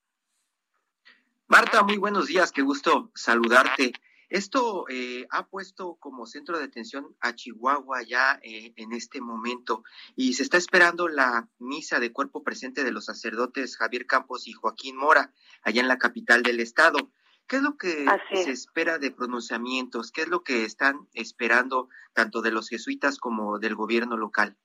Marta, 1.46 1.82
muy 1.82 1.98
buenos 1.98 2.26
días, 2.26 2.52
qué 2.52 2.62
gusto 2.62 3.10
saludarte. 3.14 3.92
Esto 4.28 4.86
eh, 4.88 5.26
ha 5.30 5.46
puesto 5.46 5.96
como 5.96 6.26
centro 6.26 6.58
de 6.58 6.64
atención 6.64 7.14
a 7.20 7.34
Chihuahua 7.34 8.02
ya 8.02 8.38
eh, 8.42 8.72
en 8.76 8.92
este 8.92 9.20
momento 9.20 9.84
y 10.16 10.34
se 10.34 10.42
está 10.42 10.56
esperando 10.56 11.08
la 11.08 11.48
misa 11.58 12.00
de 12.00 12.12
cuerpo 12.12 12.42
presente 12.42 12.84
de 12.84 12.92
los 12.92 13.06
sacerdotes 13.06 13.76
Javier 13.76 14.06
Campos 14.06 14.48
y 14.48 14.52
Joaquín 14.52 14.96
Mora 14.96 15.32
allá 15.62 15.80
en 15.80 15.88
la 15.88 15.98
capital 15.98 16.42
del 16.42 16.60
estado. 16.60 17.10
¿Qué 17.46 17.56
es 17.56 17.62
lo 17.62 17.76
que 17.76 18.06
se 18.32 18.50
espera 18.50 18.98
de 18.98 19.10
pronunciamientos? 19.10 20.10
¿Qué 20.10 20.22
es 20.22 20.28
lo 20.28 20.42
que 20.42 20.64
están 20.64 21.08
esperando 21.12 21.88
tanto 22.14 22.40
de 22.40 22.50
los 22.50 22.70
jesuitas 22.70 23.18
como 23.18 23.58
del 23.58 23.74
gobierno 23.74 24.16
local? 24.16 24.56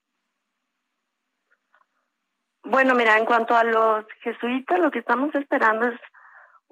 Bueno, 2.63 2.95
mira, 2.95 3.17
en 3.17 3.25
cuanto 3.25 3.55
a 3.55 3.63
los 3.63 4.05
jesuitas, 4.21 4.79
lo 4.79 4.91
que 4.91 4.99
estamos 4.99 5.33
esperando 5.35 5.87
es 5.87 5.99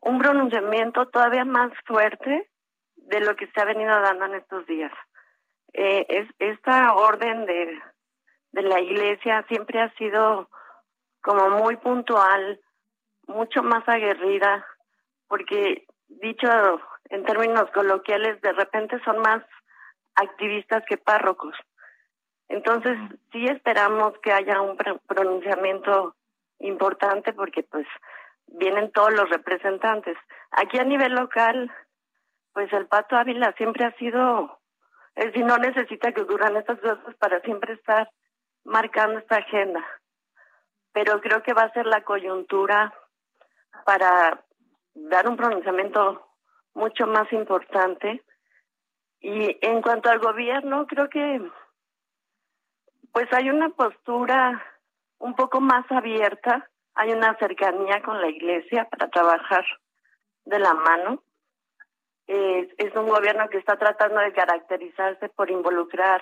un 0.02 0.20
pronunciamiento 0.20 1.08
todavía 1.08 1.44
más 1.44 1.72
fuerte 1.86 2.50
de 3.08 3.22
lo 3.22 3.36
que 3.36 3.48
se 3.48 3.62
ha 3.62 3.66
venido 3.66 4.00
dando 4.02 4.26
en 4.26 4.36
estos 4.36 4.66
días. 4.68 4.92
Eh, 5.74 6.06
es, 6.10 6.28
esta 6.40 6.94
orden 6.94 7.46
de, 7.46 7.80
de 8.52 8.62
la 8.62 8.80
iglesia 8.80 9.46
siempre 9.48 9.82
ha 9.82 9.94
sido 9.96 10.50
como 11.22 11.50
muy 11.50 11.78
puntual, 11.78 12.60
mucho 13.28 13.64
más 13.64 13.88
aguerrida, 13.88 14.66
porque 15.28 15.86
dicho 16.08 16.48
en 17.10 17.24
términos 17.24 17.70
coloquiales, 17.72 18.42
de 18.42 18.54
repente 18.54 19.00
son 19.04 19.20
más 19.20 19.44
activistas 20.16 20.84
que 20.88 20.98
párrocos. 20.98 21.56
Entonces, 22.50 22.98
sí 23.32 23.46
esperamos 23.46 24.14
que 24.22 24.32
haya 24.32 24.62
un 24.62 24.78
pronunciamiento 25.06 26.16
importante 26.60 27.34
porque 27.34 27.64
pues 27.64 27.86
vienen 28.48 28.92
todos 28.92 29.14
los 29.14 29.30
representantes. 29.30 30.18
Aquí 30.52 30.80
a 30.80 30.84
nivel 30.84 31.14
local 31.14 31.72
pues 32.58 32.74
el 32.74 32.88
Pato 32.88 33.16
Ávila 33.16 33.54
siempre 33.56 33.86
ha 33.86 33.92
sido, 33.98 34.60
es 35.14 35.26
decir, 35.26 35.46
no 35.46 35.60
necesita 35.60 36.12
que 36.12 36.22
ocurran 36.22 36.58
estas 36.58 36.80
cosas 36.80 37.16
para 37.20 37.40
siempre 37.42 37.74
estar 37.74 38.10
marcando 38.64 39.20
esta 39.20 39.36
agenda. 39.36 39.86
Pero 40.92 41.22
creo 41.22 41.44
que 41.44 41.54
va 41.54 41.66
a 41.66 41.74
ser 41.74 41.86
la 41.86 42.04
coyuntura 42.04 42.92
para 43.86 44.44
dar 44.96 45.30
un 45.30 45.38
pronunciamiento 45.38 46.28
mucho 46.74 47.06
más 47.06 47.32
importante. 47.32 48.24
Y 49.20 49.56
en 49.62 49.84
cuanto 49.84 50.10
al 50.10 50.18
gobierno, 50.18 50.88
creo 50.88 51.10
que 51.10 51.40
pues 53.12 53.32
hay 53.34 53.52
una 53.52 53.70
postura 53.70 54.66
un 55.20 55.36
poco 55.36 55.62
más 55.62 55.86
abierta, 55.92 56.68
hay 56.96 57.12
una 57.12 57.38
cercanía 57.38 58.02
con 58.02 58.20
la 58.20 58.30
iglesia 58.30 58.86
para 58.90 59.10
trabajar 59.10 59.64
de 60.46 60.58
la 60.58 60.74
mano. 60.74 61.22
Es 62.28 62.96
un 62.96 63.08
gobierno 63.08 63.48
que 63.50 63.58
está 63.58 63.78
tratando 63.78 64.20
de 64.20 64.34
caracterizarse 64.34 65.30
por 65.30 65.50
involucrar 65.50 66.22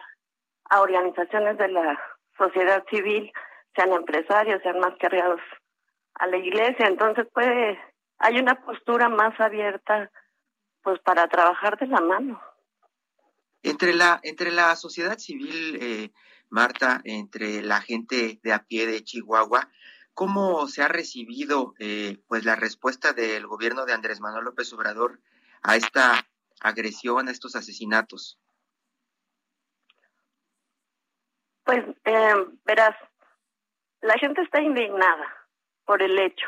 a 0.70 0.82
organizaciones 0.82 1.58
de 1.58 1.68
la 1.70 2.00
sociedad 2.38 2.84
civil, 2.90 3.32
sean 3.76 3.92
empresarios, 3.92 4.62
sean 4.62 4.80
más 4.80 4.94
cargados 5.00 5.42
a 6.16 6.28
la 6.28 6.38
iglesia. 6.38 6.88
Entonces, 6.88 7.28
puede, 7.34 7.80
hay 8.20 8.40
una 8.40 8.64
postura 8.64 9.10
más 9.10 9.40
abierta 9.40 10.12
pues 10.84 11.00
para 11.00 11.28
trabajar 11.28 11.78
de 11.80 11.88
la 11.88 12.00
mano. 12.02 12.42
Entre 13.64 13.94
la, 13.94 14.20
entre 14.22 14.52
la 14.52 14.76
sociedad 14.76 15.18
civil, 15.18 15.80
eh, 15.82 16.12
Marta, 16.50 17.02
entre 17.04 17.64
la 17.64 17.82
gente 17.82 18.40
de 18.44 18.54
a 18.54 18.60
pie 18.60 18.86
de 18.86 19.04
Chihuahua, 19.04 19.70
¿cómo 20.14 20.68
se 20.68 20.84
ha 20.84 20.88
recibido 20.88 21.74
eh, 21.80 22.20
pues 22.28 22.46
la 22.46 22.56
respuesta 22.56 23.14
del 23.14 23.48
gobierno 23.48 23.88
de 23.88 23.94
Andrés 23.94 24.22
Manuel 24.22 24.46
López 24.46 24.72
Obrador 24.74 25.20
a 25.66 25.76
esta 25.76 26.28
agresión, 26.62 27.28
a 27.28 27.32
estos 27.32 27.56
asesinatos? 27.56 28.40
Pues 31.64 31.84
eh, 32.06 32.36
verás, 32.64 32.96
la 34.02 34.14
gente 34.20 34.42
está 34.42 34.62
indignada 34.62 35.26
por 35.86 36.02
el 36.04 36.18
hecho 36.20 36.48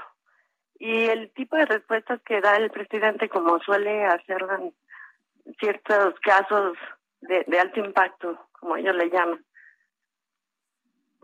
y 0.79 1.05
el 1.05 1.31
tipo 1.33 1.55
de 1.55 1.65
respuestas 1.65 2.21
que 2.23 2.39
da 2.39 2.55
el 2.57 2.69
presidente, 2.69 3.29
como 3.29 3.59
suele 3.59 4.05
hacer 4.05 4.45
en 4.59 4.75
ciertos 5.59 6.13
casos 6.19 6.77
de, 7.21 7.59
alto 7.59 7.79
impacto, 7.79 8.47
como 8.51 8.77
ellos 8.77 8.95
le 8.95 9.09
llaman, 9.09 9.43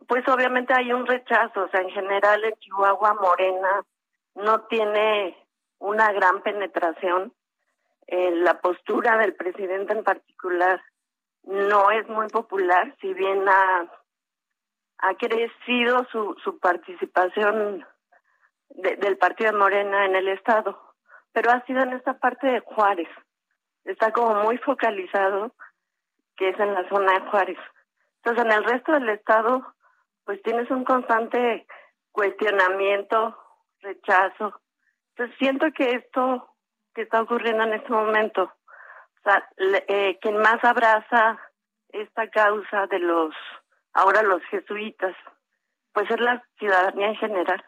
pues 0.07 0.27
obviamente 0.27 0.73
hay 0.73 0.91
un 0.91 1.05
rechazo. 1.05 1.65
O 1.65 1.69
sea, 1.69 1.81
en 1.81 1.91
general 1.91 2.43
en 2.43 2.55
Chihuahua 2.55 3.13
Morena 3.13 3.85
no 4.35 4.61
tiene 4.63 5.37
una 5.77 6.11
gran 6.11 6.41
penetración. 6.41 7.31
Eh, 8.07 8.31
la 8.35 8.59
postura 8.59 9.17
del 9.17 9.35
presidente 9.35 9.93
en 9.93 10.03
particular 10.03 10.81
no 11.43 11.91
es 11.91 12.07
muy 12.07 12.27
popular, 12.27 12.95
si 13.01 13.13
bien 13.13 13.47
ha, 13.47 13.91
ha 14.99 15.15
crecido 15.15 16.05
su, 16.11 16.35
su 16.43 16.59
participación 16.59 17.85
del 18.69 19.17
partido 19.17 19.51
de 19.51 19.57
Morena 19.57 20.05
en 20.05 20.15
el 20.15 20.29
Estado, 20.29 20.79
pero 21.31 21.51
ha 21.51 21.65
sido 21.65 21.81
en 21.81 21.93
esta 21.93 22.17
parte 22.17 22.47
de 22.47 22.59
Juárez. 22.61 23.09
Está 23.83 24.11
como 24.11 24.43
muy 24.43 24.57
focalizado, 24.57 25.53
que 26.37 26.49
es 26.49 26.59
en 26.59 26.73
la 26.73 26.87
zona 26.89 27.13
de 27.13 27.29
Juárez. 27.29 27.57
Entonces, 28.17 28.45
en 28.45 28.51
el 28.51 28.63
resto 28.63 28.93
del 28.93 29.09
Estado, 29.09 29.73
pues 30.23 30.41
tienes 30.43 30.69
un 30.71 30.85
constante 30.85 31.67
cuestionamiento, 32.11 33.37
rechazo. 33.81 34.61
Entonces, 35.09 35.37
siento 35.37 35.67
que 35.75 35.91
esto 35.91 36.52
que 36.93 37.03
está 37.03 37.21
ocurriendo 37.21 37.63
en 37.63 37.73
este 37.73 37.91
momento, 37.91 38.43
o 38.43 39.21
sea, 39.23 39.47
eh, 39.87 40.17
quien 40.21 40.37
más 40.37 40.63
abraza 40.63 41.39
esta 41.89 42.29
causa 42.29 42.87
de 42.87 42.99
los, 42.99 43.33
ahora 43.93 44.21
los 44.23 44.43
jesuitas, 44.45 45.15
pues 45.93 46.09
es 46.09 46.19
la 46.19 46.43
ciudadanía 46.57 47.07
en 47.07 47.15
general. 47.15 47.63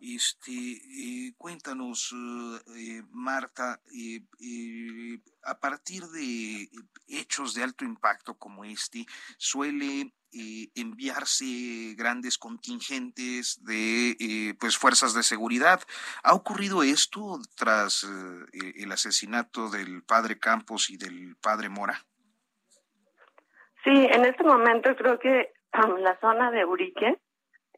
Este, 0.00 0.52
eh, 0.52 1.34
cuéntanos, 1.36 2.14
eh, 2.76 3.02
Marta, 3.10 3.80
eh, 3.94 5.18
a 5.44 5.58
partir 5.58 6.04
de 6.04 6.68
hechos 7.08 7.54
de 7.54 7.62
alto 7.62 7.84
impacto 7.84 8.38
como 8.38 8.64
este, 8.64 9.06
suele 9.36 10.12
enviarse 10.76 11.94
grandes 11.96 12.38
contingentes 12.38 13.64
de 13.64 14.56
pues 14.60 14.78
fuerzas 14.78 15.12
de 15.12 15.24
seguridad. 15.24 15.80
¿Ha 16.22 16.34
ocurrido 16.34 16.84
esto 16.84 17.40
tras 17.56 18.06
el 18.52 18.92
asesinato 18.92 19.70
del 19.70 20.04
padre 20.04 20.38
Campos 20.38 20.88
y 20.88 20.96
del 20.96 21.34
padre 21.42 21.68
Mora? 21.68 22.06
Sí, 23.82 23.90
en 23.90 24.24
este 24.24 24.44
momento 24.44 24.94
creo 24.94 25.18
que 25.18 25.52
la 25.98 26.16
zona 26.20 26.52
de 26.52 26.64
Urique 26.64 27.18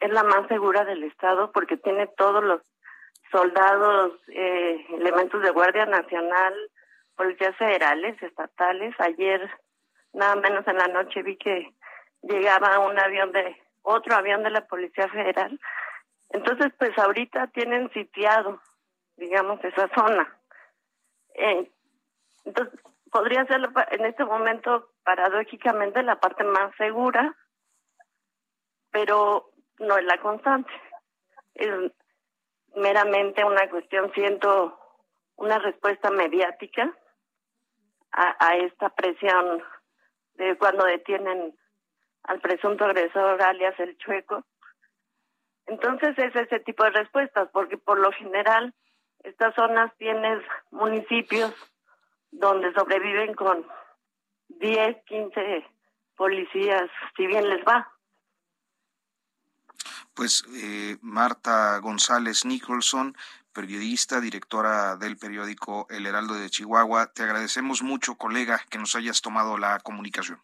es 0.03 0.11
la 0.11 0.25
más 0.25 0.49
segura 0.49 0.85
del 0.85 1.05
estado 1.05 1.53
porque 1.53 1.77
tiene 1.77 2.09
todos 2.09 2.43
los 2.43 2.61
soldados, 3.31 4.13
eh, 4.29 4.85
elementos 4.91 5.41
de 5.43 5.51
Guardia 5.51 5.87
Nacional, 5.87 6.55
policías 7.17 7.57
federales, 7.57 8.21
estatales. 8.21 8.95
Ayer, 8.99 9.49
nada 10.13 10.35
menos 10.37 10.67
en 10.67 10.77
la 10.77 10.89
noche, 10.89 11.23
vi 11.23 11.37
que 11.37 11.73
llegaba 12.23 12.81
un 12.81 12.99
avión 12.99 13.31
de, 13.31 13.57
otro 13.83 14.17
avión 14.17 14.43
de 14.43 14.51
la 14.51 14.67
Policía 14.67 15.09
Federal. 15.09 15.59
Entonces, 16.31 16.73
pues 16.79 16.99
ahorita 16.99 17.47
tienen 17.49 17.89
sitiado, 17.93 18.61
digamos, 19.17 19.63
esa 19.65 19.89
zona. 19.95 20.37
Eh, 21.35 21.71
entonces, 22.45 22.81
podría 23.13 23.45
ser 23.47 23.61
en 23.93 24.05
este 24.05 24.25
momento, 24.25 24.91
paradójicamente, 25.05 26.03
la 26.03 26.19
parte 26.19 26.43
más 26.43 26.75
segura, 26.77 27.37
pero 28.91 29.52
no 29.79 29.97
es 29.97 30.05
la 30.05 30.19
constante. 30.19 30.71
Es 31.55 31.71
meramente 32.77 33.45
una 33.45 33.69
cuestión, 33.69 34.13
siento, 34.15 34.79
una 35.37 35.59
respuesta 35.59 36.11
mediática 36.11 36.95
a, 38.13 38.57
esta 38.57 38.91
presión 38.91 39.63
de 40.35 40.57
cuando 40.59 40.85
detienen 40.85 41.57
al 42.25 42.41
presunto 42.41 42.85
agresor 42.85 43.41
alias 43.43 43.79
el 43.81 43.97
chueco. 43.99 44.45
Entonces 45.67 46.17
es 46.19 46.35
ese 46.37 46.61
tipo 46.61 46.85
de 46.85 46.91
respuestas, 46.91 47.49
porque 47.53 47.79
por 47.79 47.99
lo 47.99 48.13
general 48.13 48.75
estas 49.23 49.55
zonas 49.55 49.93
tienes 49.97 50.43
municipios 50.71 51.55
donde 52.31 52.73
sobreviven 52.75 53.35
con 53.35 53.67
10, 54.49 55.05
15 55.05 55.67
policías, 56.17 56.91
si 57.17 57.27
bien 57.27 57.49
les 57.49 57.65
va. 57.65 57.91
Pues 60.15 60.45
eh, 60.55 60.99
Marta 61.01 61.79
González 61.79 62.45
Nicholson, 62.45 63.17
periodista, 63.53 64.21
directora 64.21 64.97
del 64.97 65.17
periódico 65.17 65.87
El 65.91 66.07
Heraldo 66.07 66.35
de 66.35 66.51
Chihuahua, 66.51 67.13
te 67.13 67.23
agradecemos 67.23 67.83
mucho, 67.83 68.17
colega, 68.17 68.61
que 68.71 68.79
nos 68.79 68.95
hayas 68.95 69.21
tomado 69.23 69.59
la 69.59 69.79
comunicación. 69.81 70.41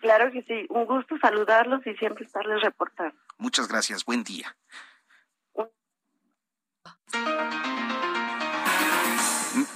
Claro 0.00 0.30
que 0.30 0.42
sí, 0.42 0.66
un 0.68 0.86
gusto 0.86 1.16
saludarlos 1.18 1.86
y 1.86 1.94
siempre 1.94 2.24
estarles 2.24 2.62
reportando. 2.62 3.16
Muchas 3.38 3.68
gracias, 3.68 4.04
buen 4.04 4.22
día. 4.24 4.56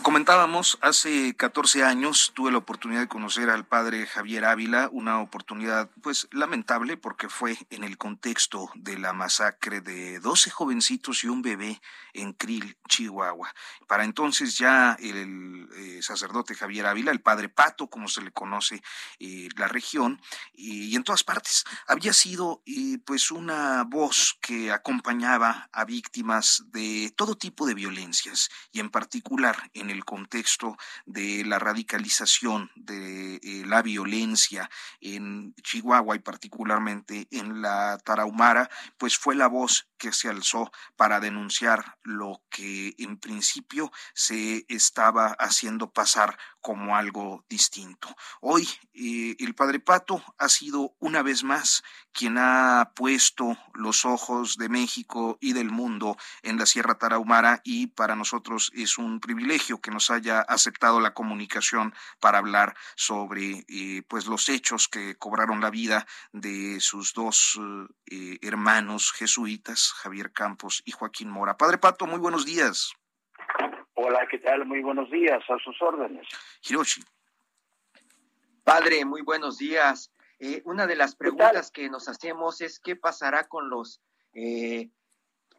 Comentábamos, 0.02 0.78
hace 0.80 1.36
14 1.36 1.84
años 1.84 2.32
tuve 2.34 2.50
la 2.50 2.56
oportunidad 2.56 3.02
de 3.02 3.08
conocer 3.08 3.50
al 3.50 3.66
padre 3.66 4.06
Javier 4.06 4.46
Ávila, 4.46 4.88
una 4.92 5.20
oportunidad 5.20 5.90
pues 6.02 6.26
lamentable 6.32 6.96
porque 6.96 7.28
fue 7.28 7.58
en 7.68 7.84
el 7.84 7.98
contexto 7.98 8.70
de 8.74 8.98
la 8.98 9.12
masacre 9.12 9.82
de 9.82 10.18
12 10.20 10.50
jovencitos 10.50 11.22
y 11.22 11.28
un 11.28 11.42
bebé 11.42 11.82
en 12.14 12.32
Krill, 12.32 12.78
Chihuahua. 12.88 13.54
Para 13.86 14.04
entonces 14.04 14.56
ya 14.56 14.96
el, 14.98 15.68
eh, 15.76 16.02
sacerdote 16.02 16.54
Javier 16.54 16.86
Ávila, 16.86 17.12
el 17.12 17.20
padre 17.20 17.50
Pato, 17.50 17.88
como 17.88 18.08
se 18.08 18.22
le 18.22 18.32
conoce 18.32 18.82
eh, 19.18 19.48
la 19.56 19.68
región, 19.68 20.20
y 20.54 20.96
en 20.96 21.04
todas 21.04 21.24
partes, 21.24 21.64
había 21.86 22.14
sido 22.14 22.62
eh, 22.66 22.98
pues 23.04 23.30
una 23.30 23.84
voz 23.84 24.38
que 24.40 24.72
acompañaba 24.72 25.68
a 25.72 25.84
víctimas 25.84 26.64
de 26.68 27.12
todo 27.14 27.36
tipo 27.36 27.66
de 27.66 27.74
violencias 27.74 28.48
y 28.72 28.80
en 28.80 28.90
particular 28.90 29.70
en 29.74 29.89
el 29.90 30.04
contexto 30.04 30.76
de 31.06 31.44
la 31.44 31.58
radicalización 31.58 32.70
de 32.74 33.36
eh, 33.36 33.62
la 33.66 33.82
violencia 33.82 34.70
en 35.00 35.54
Chihuahua 35.62 36.16
y 36.16 36.20
particularmente 36.20 37.28
en 37.30 37.62
la 37.62 37.98
Tarahumara, 37.98 38.70
pues 38.98 39.18
fue 39.18 39.34
la 39.34 39.46
voz 39.46 39.88
que 39.98 40.12
se 40.12 40.28
alzó 40.28 40.72
para 40.96 41.20
denunciar 41.20 41.98
lo 42.02 42.42
que 42.48 42.94
en 42.98 43.18
principio 43.18 43.92
se 44.14 44.64
estaba 44.68 45.36
haciendo 45.38 45.92
pasar 45.92 46.38
como 46.60 46.96
algo 46.96 47.44
distinto. 47.48 48.08
Hoy 48.40 48.68
eh, 48.94 49.36
el 49.38 49.54
Padre 49.54 49.80
Pato 49.80 50.22
ha 50.38 50.48
sido 50.48 50.94
una 50.98 51.22
vez 51.22 51.42
más 51.42 51.82
quien 52.12 52.36
ha 52.38 52.92
puesto 52.94 53.56
los 53.74 54.04
ojos 54.04 54.56
de 54.56 54.68
México 54.68 55.38
y 55.40 55.52
del 55.52 55.70
mundo 55.70 56.16
en 56.42 56.58
la 56.58 56.66
Sierra 56.66 56.98
Tarahumara 56.98 57.60
y 57.64 57.88
para 57.88 58.16
nosotros 58.16 58.70
es 58.74 58.98
un 58.98 59.20
privilegio 59.20 59.80
que 59.80 59.90
nos 59.90 60.10
haya 60.10 60.40
aceptado 60.40 61.00
la 61.00 61.14
comunicación 61.14 61.94
para 62.20 62.38
hablar 62.38 62.76
sobre 62.96 63.64
eh, 63.68 64.02
pues 64.08 64.26
los 64.26 64.48
hechos 64.48 64.88
que 64.88 65.16
cobraron 65.16 65.60
la 65.60 65.70
vida 65.70 66.06
de 66.32 66.80
sus 66.80 67.14
dos 67.14 67.58
eh, 68.06 68.38
hermanos 68.42 69.12
jesuitas, 69.12 69.92
Javier 69.92 70.32
Campos 70.32 70.82
y 70.84 70.92
Joaquín 70.92 71.30
Mora. 71.30 71.56
Padre 71.56 71.78
Pato, 71.78 72.06
muy 72.06 72.18
buenos 72.18 72.44
días. 72.44 72.92
Hola, 74.02 74.26
¿qué 74.30 74.38
tal? 74.38 74.64
Muy 74.64 74.80
buenos 74.80 75.10
días, 75.10 75.42
a 75.50 75.58
sus 75.58 75.80
órdenes. 75.82 76.26
Hiroshi. 76.62 77.02
Padre, 78.64 79.04
muy 79.04 79.20
buenos 79.20 79.58
días. 79.58 80.10
Eh, 80.38 80.62
una 80.64 80.86
de 80.86 80.96
las 80.96 81.14
preguntas 81.14 81.70
que 81.70 81.90
nos 81.90 82.08
hacemos 82.08 82.62
es 82.62 82.80
qué 82.80 82.96
pasará 82.96 83.46
con 83.46 83.68
los 83.68 84.02
eh, 84.32 84.88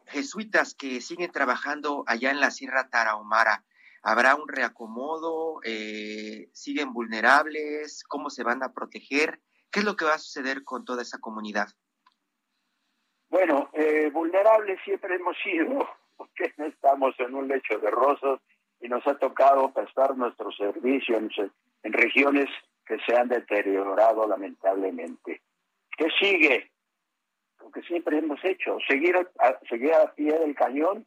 jesuitas 0.06 0.74
que 0.74 1.00
siguen 1.00 1.30
trabajando 1.30 2.02
allá 2.08 2.32
en 2.32 2.40
la 2.40 2.50
Sierra 2.50 2.88
Tarahumara. 2.88 3.64
¿Habrá 4.02 4.34
un 4.34 4.48
reacomodo? 4.48 5.60
Eh, 5.62 6.50
¿Siguen 6.52 6.92
vulnerables? 6.92 8.02
¿Cómo 8.08 8.28
se 8.28 8.42
van 8.42 8.64
a 8.64 8.72
proteger? 8.72 9.40
¿Qué 9.70 9.78
es 9.78 9.84
lo 9.84 9.94
que 9.94 10.04
va 10.04 10.14
a 10.14 10.18
suceder 10.18 10.64
con 10.64 10.84
toda 10.84 11.02
esa 11.02 11.20
comunidad? 11.20 11.68
Bueno, 13.28 13.70
vulnerables 14.12 14.80
siempre 14.84 15.14
hemos 15.14 15.36
sido, 15.44 15.88
porque 16.22 16.52
no 16.56 16.66
estamos 16.74 17.14
en 17.18 17.34
un 17.34 17.48
lecho 17.48 17.78
de 17.78 17.90
rosas 17.90 18.40
y 18.80 18.88
nos 18.88 19.06
ha 19.06 19.14
tocado 19.18 19.72
prestar 19.72 20.16
nuestros 20.16 20.56
servicios 20.56 21.22
en 21.82 21.92
regiones 21.92 22.48
que 22.86 22.98
se 23.06 23.16
han 23.16 23.28
deteriorado 23.28 24.26
lamentablemente. 24.26 25.40
¿Qué 25.96 26.08
sigue? 26.20 26.70
Lo 27.60 27.70
que 27.70 27.82
siempre 27.82 28.18
hemos 28.18 28.44
hecho, 28.44 28.78
seguir 28.88 29.16
a, 29.16 29.58
seguir 29.68 29.94
a 29.94 30.12
pie 30.14 30.36
del 30.38 30.54
cañón, 30.54 31.06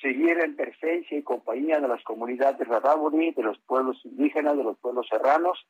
seguir 0.00 0.38
en 0.38 0.56
presencia 0.56 1.18
y 1.18 1.22
compañía 1.22 1.78
de 1.78 1.88
las 1.88 2.02
comunidades 2.04 2.66
Rarámuri, 2.66 3.32
de 3.32 3.42
los 3.42 3.58
pueblos 3.60 4.00
indígenas, 4.04 4.56
de 4.56 4.64
los 4.64 4.78
pueblos 4.78 5.06
serranos 5.08 5.66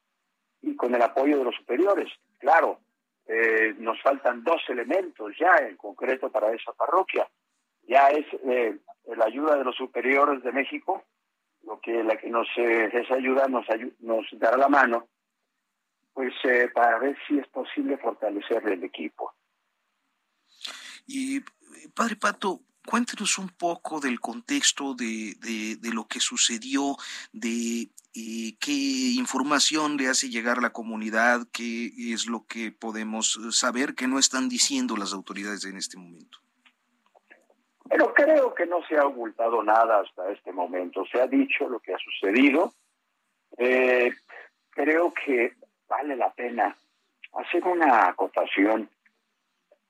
y 0.62 0.76
con 0.76 0.94
el 0.94 1.02
apoyo 1.02 1.38
de 1.38 1.44
los 1.44 1.56
superiores. 1.56 2.08
Claro, 2.38 2.78
eh, 3.26 3.74
nos 3.78 4.00
faltan 4.02 4.44
dos 4.44 4.62
elementos 4.68 5.32
ya 5.38 5.56
en 5.66 5.76
concreto 5.76 6.30
para 6.30 6.52
esa 6.52 6.72
parroquia. 6.72 7.28
Ya 7.90 8.08
es 8.10 8.24
eh, 8.44 8.78
la 9.16 9.24
ayuda 9.24 9.56
de 9.56 9.64
los 9.64 9.74
superiores 9.74 10.44
de 10.44 10.52
México, 10.52 11.02
lo 11.64 11.80
que 11.80 12.04
la 12.04 12.16
que 12.16 12.30
nos 12.30 12.46
eh, 12.56 12.88
esa 12.92 13.14
ayuda 13.14 13.48
nos, 13.48 13.66
nos 13.98 14.24
dará 14.38 14.56
la 14.56 14.68
mano 14.68 15.08
pues 16.12 16.32
eh, 16.44 16.68
para 16.72 16.98
ver 17.00 17.16
si 17.26 17.38
es 17.38 17.48
posible 17.48 17.98
fortalecer 17.98 18.64
el 18.68 18.84
equipo. 18.84 19.32
Y 21.06 21.40
padre 21.94 22.14
Pato, 22.14 22.60
cuéntenos 22.86 23.38
un 23.38 23.48
poco 23.48 23.98
del 24.00 24.20
contexto 24.20 24.94
de, 24.94 25.34
de, 25.40 25.92
lo 25.92 26.06
que 26.06 26.20
sucedió, 26.20 26.96
de 27.32 27.90
eh, 28.14 28.56
qué 28.60 28.72
información 29.16 29.96
le 29.96 30.08
hace 30.08 30.28
llegar 30.30 30.58
a 30.58 30.62
la 30.62 30.72
comunidad, 30.72 31.48
qué 31.52 31.92
es 32.12 32.26
lo 32.26 32.46
que 32.46 32.70
podemos 32.70 33.38
saber 33.50 33.94
que 33.94 34.06
no 34.06 34.18
están 34.18 34.48
diciendo 34.48 34.96
las 34.96 35.12
autoridades 35.12 35.64
en 35.64 35.76
este 35.76 35.96
momento. 35.96 36.38
Pero 37.90 38.14
creo 38.14 38.54
que 38.54 38.66
no 38.66 38.84
se 38.86 38.96
ha 38.96 39.04
ocultado 39.04 39.64
nada 39.64 40.00
hasta 40.00 40.30
este 40.30 40.52
momento. 40.52 41.04
Se 41.06 41.20
ha 41.20 41.26
dicho 41.26 41.68
lo 41.68 41.80
que 41.80 41.92
ha 41.92 41.98
sucedido. 41.98 42.72
Eh, 43.58 44.12
creo 44.70 45.12
que 45.12 45.54
vale 45.88 46.14
la 46.14 46.32
pena 46.32 46.76
hacer 47.32 47.64
una 47.64 48.06
acotación. 48.06 48.88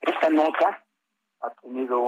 Esta 0.01 0.31
nota 0.31 0.83
ha 1.43 1.51
tenido 1.61 2.01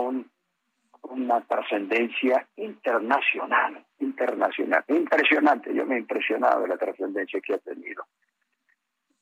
una 1.02 1.40
trascendencia 1.42 2.48
internacional, 2.56 3.84
internacional, 3.98 4.84
impresionante. 4.88 5.74
Yo 5.74 5.84
me 5.84 5.96
he 5.96 5.98
impresionado 5.98 6.62
de 6.62 6.68
la 6.68 6.78
trascendencia 6.78 7.38
que 7.42 7.52
ha 7.52 7.58
tenido. 7.58 8.06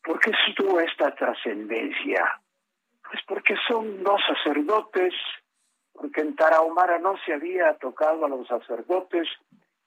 ¿Por 0.05 0.21
qué 0.21 0.31
tuvo 0.57 0.79
esta 0.79 1.13
trascendencia? 1.17 2.41
Pues 3.03 3.21
porque 3.27 3.57
son 3.67 4.05
dos 4.05 4.21
sacerdotes, 4.25 5.15
porque 6.01 6.23
en 6.23 6.35
Tarahumara 6.35 6.99
no 6.99 7.15
se 7.27 7.35
había 7.35 7.75
tocado 7.75 8.25
a 8.25 8.29
los 8.31 8.49
sacerdotes, 8.49 9.29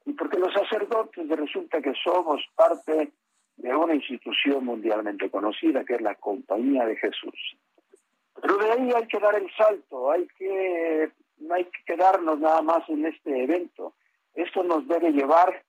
y 0.05 0.13
porque 0.13 0.37
los 0.37 0.53
sacerdotes 0.53 1.27
resulta 1.27 1.81
que 1.81 1.93
somos 2.03 2.39
parte 2.53 3.11
de 3.57 3.75
una 3.75 3.95
institución 3.95 4.63
mundialmente 4.63 5.31
conocida 5.31 5.83
que 5.83 5.95
es 5.95 6.01
la 6.01 6.13
Compañía 6.13 6.85
de 6.85 6.97
Jesús. 6.97 7.57
Pero 8.39 8.57
de 8.57 8.71
ahí 8.71 8.91
hay 8.95 9.07
que 9.07 9.19
dar 9.19 9.33
el 9.33 9.49
salto, 9.55 10.11
hay 10.11 10.27
que, 10.37 11.11
no 11.39 11.55
hay 11.55 11.65
que 11.65 11.83
quedarnos 11.83 12.39
nada 12.39 12.61
más 12.61 12.87
en 12.89 13.07
este 13.07 13.45
evento. 13.45 13.95
Esto 14.35 14.63
nos 14.63 14.87
debe 14.87 15.13
llevar 15.13 15.63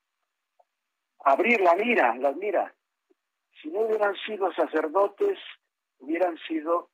a 1.24 1.32
abrir 1.32 1.58
la 1.62 1.74
mira, 1.74 2.16
la 2.16 2.32
mira. 2.32 2.74
Si 3.62 3.70
no 3.70 3.80
hubieran 3.80 4.14
sido 4.26 4.52
sacerdotes, 4.52 5.38
hubieran 6.00 6.36
sido 6.46 6.90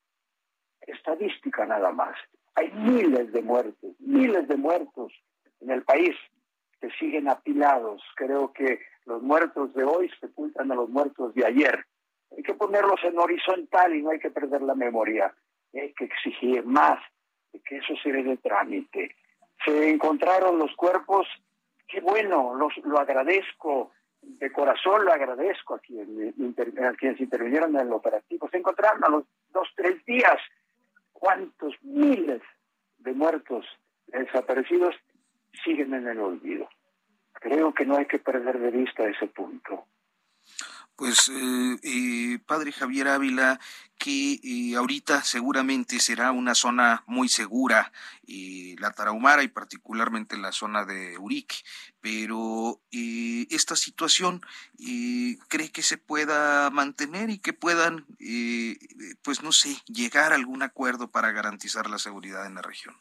estadística 0.83 1.67
nada 1.67 1.91
más. 1.91 2.15
Hay 2.55 2.71
miles 2.73 3.33
de 3.33 3.43
muertos, 3.43 3.95
miles 4.01 4.49
de 4.49 4.57
muertos 4.57 5.13
en 5.61 5.71
el 5.71 5.83
país 5.83 6.17
que 6.81 6.91
siguen 6.93 7.29
apilados. 7.29 8.03
Creo 8.17 8.53
que 8.53 8.81
los 9.07 9.23
muertos 9.23 9.75
de 9.75 9.85
hoy 9.85 10.11
sepultan 10.21 10.71
a 10.73 10.75
los 10.75 10.89
muertos 10.89 11.35
de 11.35 11.47
ayer. 11.47 11.85
Hay 12.37 12.43
que 12.43 12.55
ponerlos 12.55 13.01
en 13.05 13.19
horizontal 13.19 13.95
y 13.95 14.03
no 14.03 14.11
hay 14.11 14.19
que 14.19 14.31
perder 14.31 14.63
la 14.63 14.75
memoria. 14.75 15.35
Hay 15.75 15.93
que 15.95 16.05
exigir 16.05 16.65
más 16.65 17.01
de 17.53 17.61
que 17.61 17.79
eso 17.79 17.95
se 18.03 18.11
de 18.11 18.37
trámite. 18.37 19.15
Se 19.65 19.91
encontraron 19.91 20.59
los 20.59 20.75
cuerpos, 20.77 21.27
qué 21.89 22.01
bueno, 22.01 22.55
los, 22.55 22.77
lo 22.79 22.99
agradezco, 22.99 23.91
de 24.23 24.53
corazón 24.53 25.05
lo 25.05 25.13
agradezco 25.13 25.75
a, 25.75 25.79
quien, 25.79 26.35
a 26.85 26.93
quienes 26.95 27.21
intervinieron 27.21 27.75
en 27.75 27.87
el 27.87 27.93
operativo. 27.93 28.49
Se 28.51 28.59
encontraron 28.59 29.05
a 29.05 29.09
los 29.09 29.25
dos, 29.53 29.69
tres 29.75 30.05
días. 30.05 30.39
¿Cuántos 31.21 31.75
miles 31.83 32.41
de 32.99 33.13
muertos 33.13 33.67
desaparecidos 34.07 34.97
siguen 35.63 35.93
en 35.93 36.09
el 36.09 36.19
olvido? 36.19 36.67
Creo 37.35 37.75
que 37.75 37.85
no 37.85 37.99
hay 37.99 38.07
que 38.07 38.19
perder 38.19 38.59
de 38.59 38.71
vista 38.71 39.07
ese 39.07 39.27
punto. 39.27 39.85
Pues, 41.01 41.31
eh, 41.31 41.79
eh, 41.83 42.39
padre 42.47 42.73
Javier 42.73 43.09
Ávila, 43.09 43.59
que 43.99 44.39
eh, 44.45 44.77
ahorita 44.77 45.23
seguramente 45.23 45.99
será 45.99 46.31
una 46.31 46.55
zona 46.55 47.05
muy 47.07 47.31
segura, 47.31 47.91
la 48.79 48.93
Tarahumara 48.93 49.43
y 49.43 49.49
particularmente 49.49 50.37
la 50.37 50.53
zona 50.53 50.85
de 50.85 51.17
Urique, 51.17 51.57
pero 52.03 52.81
esta 52.93 53.77
situación 53.77 54.43
cree 55.49 55.73
que 55.73 55.83
se 55.83 55.97
pueda 55.97 56.69
mantener 56.69 57.31
y 57.31 57.39
que 57.39 57.55
puedan, 57.55 58.07
pues 59.23 59.43
no 59.43 59.53
sé, 59.53 59.77
llegar 59.87 60.33
a 60.33 60.37
algún 60.37 60.63
acuerdo 60.63 61.11
para 61.11 61.33
garantizar 61.33 61.89
la 61.89 61.99
seguridad 61.99 62.45
en 62.47 62.57
la 62.57 62.63
región. 62.63 62.95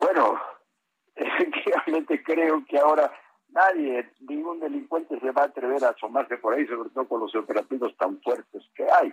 Bueno, 0.00 0.40
efectivamente 1.14 2.22
creo 2.22 2.64
que 2.66 2.78
ahora 2.78 3.12
nadie, 3.56 4.10
ningún 4.20 4.60
delincuente 4.60 5.18
se 5.18 5.30
va 5.30 5.42
a 5.42 5.46
atrever 5.46 5.82
a 5.84 5.90
asomarse 5.90 6.36
por 6.36 6.54
ahí, 6.54 6.66
sobre 6.66 6.90
todo 6.90 7.08
con 7.08 7.20
los 7.20 7.34
operativos 7.34 7.96
tan 7.96 8.20
fuertes 8.20 8.62
que 8.74 8.84
hay. 8.84 9.12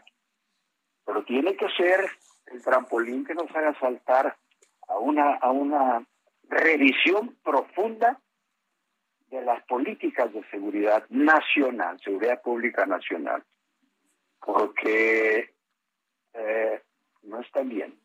Pero 1.06 1.24
tiene 1.24 1.56
que 1.56 1.70
ser 1.70 2.06
el 2.48 2.62
trampolín 2.62 3.26
que 3.26 3.34
nos 3.34 3.50
haga 3.56 3.74
saltar 3.80 4.36
a 4.90 4.98
una, 4.98 5.36
a 5.36 5.50
una 5.52 6.06
revisión 6.50 7.38
profunda 7.42 8.20
de 9.28 9.42
las 9.42 9.64
políticas 9.64 10.32
de 10.34 10.44
seguridad 10.50 11.06
nacional, 11.10 12.00
seguridad 12.02 12.42
pública 12.42 12.86
nacional, 12.86 13.44
porque 14.46 15.54
eh, 16.34 16.82
no 17.24 17.40
están 17.40 17.70
bien. 17.70 17.98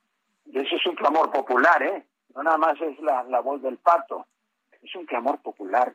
Y 0.46 0.58
eso 0.58 0.76
es 0.76 0.86
un 0.86 0.94
clamor 0.94 1.30
popular, 1.30 1.82
¿eh? 1.82 2.06
no 2.34 2.42
nada 2.44 2.56
más 2.56 2.80
es 2.80 2.98
la, 3.00 3.24
la 3.24 3.40
voz 3.40 3.60
del 3.60 3.76
pato, 3.78 4.26
es 4.80 4.94
un 4.94 5.04
clamor 5.04 5.42
popular. 5.42 5.94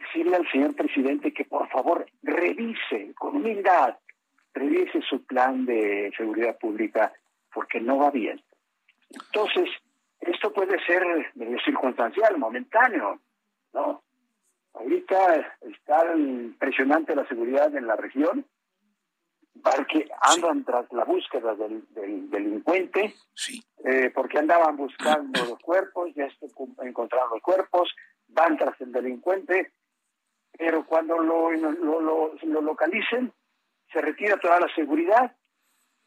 Decirle 0.00 0.36
al 0.36 0.50
señor 0.50 0.74
presidente 0.74 1.32
que 1.32 1.44
por 1.44 1.68
favor 1.68 2.06
revise 2.22 3.12
con 3.14 3.36
humildad, 3.36 3.96
revise 4.54 5.00
su 5.02 5.24
plan 5.24 5.66
de 5.66 6.12
seguridad 6.16 6.58
pública, 6.58 7.12
porque 7.52 7.80
no 7.80 7.98
va 7.98 8.10
bien. 8.10 8.42
Entonces, 9.10 9.68
esto 10.20 10.52
puede 10.52 10.78
ser 10.84 11.02
circunstancial, 11.64 12.38
momentáneo, 12.38 13.20
¿no? 13.72 14.02
Ahorita 14.74 15.58
está 15.60 16.14
impresionante 16.16 17.14
la 17.14 17.26
seguridad 17.26 17.74
en 17.74 17.86
la 17.86 17.96
región, 17.96 18.46
que 19.88 20.08
andan 20.20 20.64
tras 20.64 20.90
la 20.92 21.04
búsqueda 21.04 21.54
del, 21.54 21.84
delincuente, 22.30 23.14
eh, 23.84 24.10
porque 24.14 24.38
andaban 24.38 24.76
buscando 24.76 25.44
los 25.44 25.58
cuerpos, 25.58 26.10
ya 26.14 26.28
encontraron 26.82 27.30
los 27.30 27.42
cuerpos, 27.42 27.90
van 28.28 28.56
tras 28.56 28.80
el 28.80 28.92
delincuente, 28.92 29.72
pero 30.60 30.84
cuando 30.84 31.18
lo, 31.18 31.50
lo, 31.52 32.34
lo, 32.42 32.60
localicen, 32.60 33.32
se 33.90 34.00
retira 34.02 34.36
toda 34.36 34.60
la 34.60 34.68
seguridad 34.74 35.34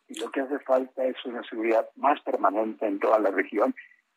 y 0.07 0.19
lo 0.19 0.29
que 0.29 0.41
hace 0.41 0.59
falta 0.59 1.03
es 1.03 1.15
una 1.25 1.43
seguridad 1.49 1.89
más 1.95 2.21
permanente 2.21 2.85
en 2.85 2.99
toda 2.99 3.17
la 3.17 3.31
región 3.31 3.73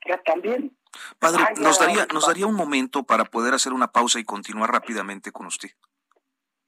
ya 0.07 0.22
también. 0.22 0.77
Padre, 1.18 1.42
nos 1.59 1.81
daría, 1.81 2.07
nos 2.12 2.27
daría 2.27 2.46
un 2.46 2.55
momento 2.55 3.03
para 3.03 3.25
poder 3.25 3.55
hacer 3.55 3.72
una 3.72 3.88
pausa 3.88 4.20
y 4.20 4.25
continuar 4.25 4.70
rápidamente 4.70 5.33
con 5.33 5.46
usted. 5.46 5.70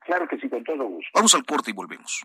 Claro 0.01 0.27
que 0.27 0.39
sí, 0.39 0.49
con 0.49 0.65
todo 0.65 0.85
gusto. 0.85 1.11
Vamos 1.13 1.35
al 1.35 1.45
corte 1.45 1.71
y 1.71 1.75
volvemos. 1.75 2.25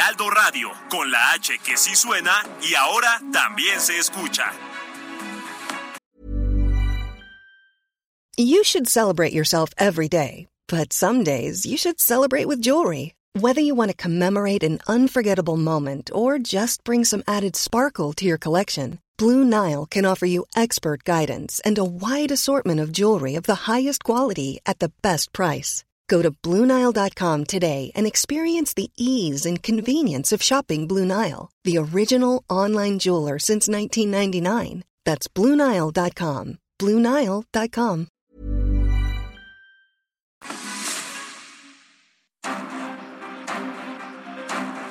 Heraldo 0.00 0.30
Radio, 0.30 0.70
con 0.88 1.10
la 1.10 1.18
H 1.34 1.58
que 1.62 1.76
sí 1.76 1.94
suena 1.94 2.32
y 2.62 2.74
ahora 2.74 3.20
también 3.32 3.78
se 3.80 3.98
escucha. 3.98 4.50
You 8.38 8.64
should 8.64 8.88
celebrate 8.88 9.34
yourself 9.34 9.74
every 9.76 10.08
day, 10.08 10.48
but 10.68 10.94
some 10.94 11.22
days 11.22 11.66
you 11.66 11.76
should 11.76 12.00
celebrate 12.00 12.46
with 12.46 12.62
jewelry. 12.62 13.12
Whether 13.38 13.60
you 13.60 13.74
want 13.74 13.90
to 13.90 13.96
commemorate 13.96 14.62
an 14.62 14.78
unforgettable 14.88 15.58
moment 15.58 16.10
or 16.14 16.38
just 16.38 16.82
bring 16.82 17.04
some 17.04 17.22
added 17.28 17.54
sparkle 17.54 18.14
to 18.14 18.24
your 18.24 18.38
collection, 18.38 19.00
Blue 19.18 19.44
Nile 19.44 19.84
can 19.84 20.06
offer 20.06 20.24
you 20.24 20.46
expert 20.56 21.04
guidance 21.04 21.60
and 21.62 21.76
a 21.76 21.84
wide 21.84 22.30
assortment 22.30 22.80
of 22.80 22.90
jewelry 22.90 23.34
of 23.34 23.44
the 23.44 23.68
highest 23.68 24.02
quality 24.02 24.60
at 24.64 24.78
the 24.78 24.92
best 25.02 25.34
price. 25.34 25.84
Go 26.10 26.22
to 26.22 26.32
BlueNile.com 26.32 27.44
today 27.44 27.92
and 27.94 28.04
experience 28.04 28.74
the 28.74 28.90
ease 28.96 29.46
and 29.46 29.62
convenience 29.62 30.32
of 30.32 30.42
shopping 30.42 30.88
Blue 30.88 31.06
Nile, 31.06 31.50
the 31.62 31.78
original 31.78 32.42
online 32.50 32.98
jeweler 32.98 33.38
since 33.38 33.68
1999. 33.68 34.82
That's 35.04 35.28
BlueNile.com. 35.28 36.58
BlueNile.com. 36.80 38.08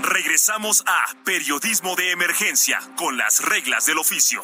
Regresamos 0.02 0.84
a 0.88 1.24
Periodismo 1.26 1.96
de 1.96 2.12
Emergencia 2.12 2.80
con 2.98 3.18
las 3.18 3.42
reglas 3.44 3.86
del 3.86 4.00
oficio. 4.00 4.42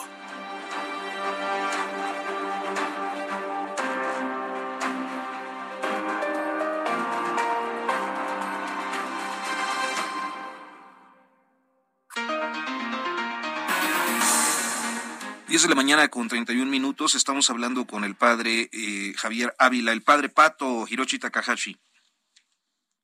De 15.64 15.70
la 15.70 15.76
mañana 15.76 16.10
con 16.10 16.28
31 16.28 16.70
minutos. 16.70 17.16
Estamos 17.16 17.50
hablando 17.50 17.88
con 17.88 18.04
el 18.04 18.16
padre 18.16 18.70
eh, 18.74 19.14
Javier 19.16 19.56
Ávila, 19.58 19.94
el 19.94 20.04
padre 20.04 20.28
Pato 20.28 20.86
Hiroshi 20.86 21.18
Takahashi. 21.18 21.80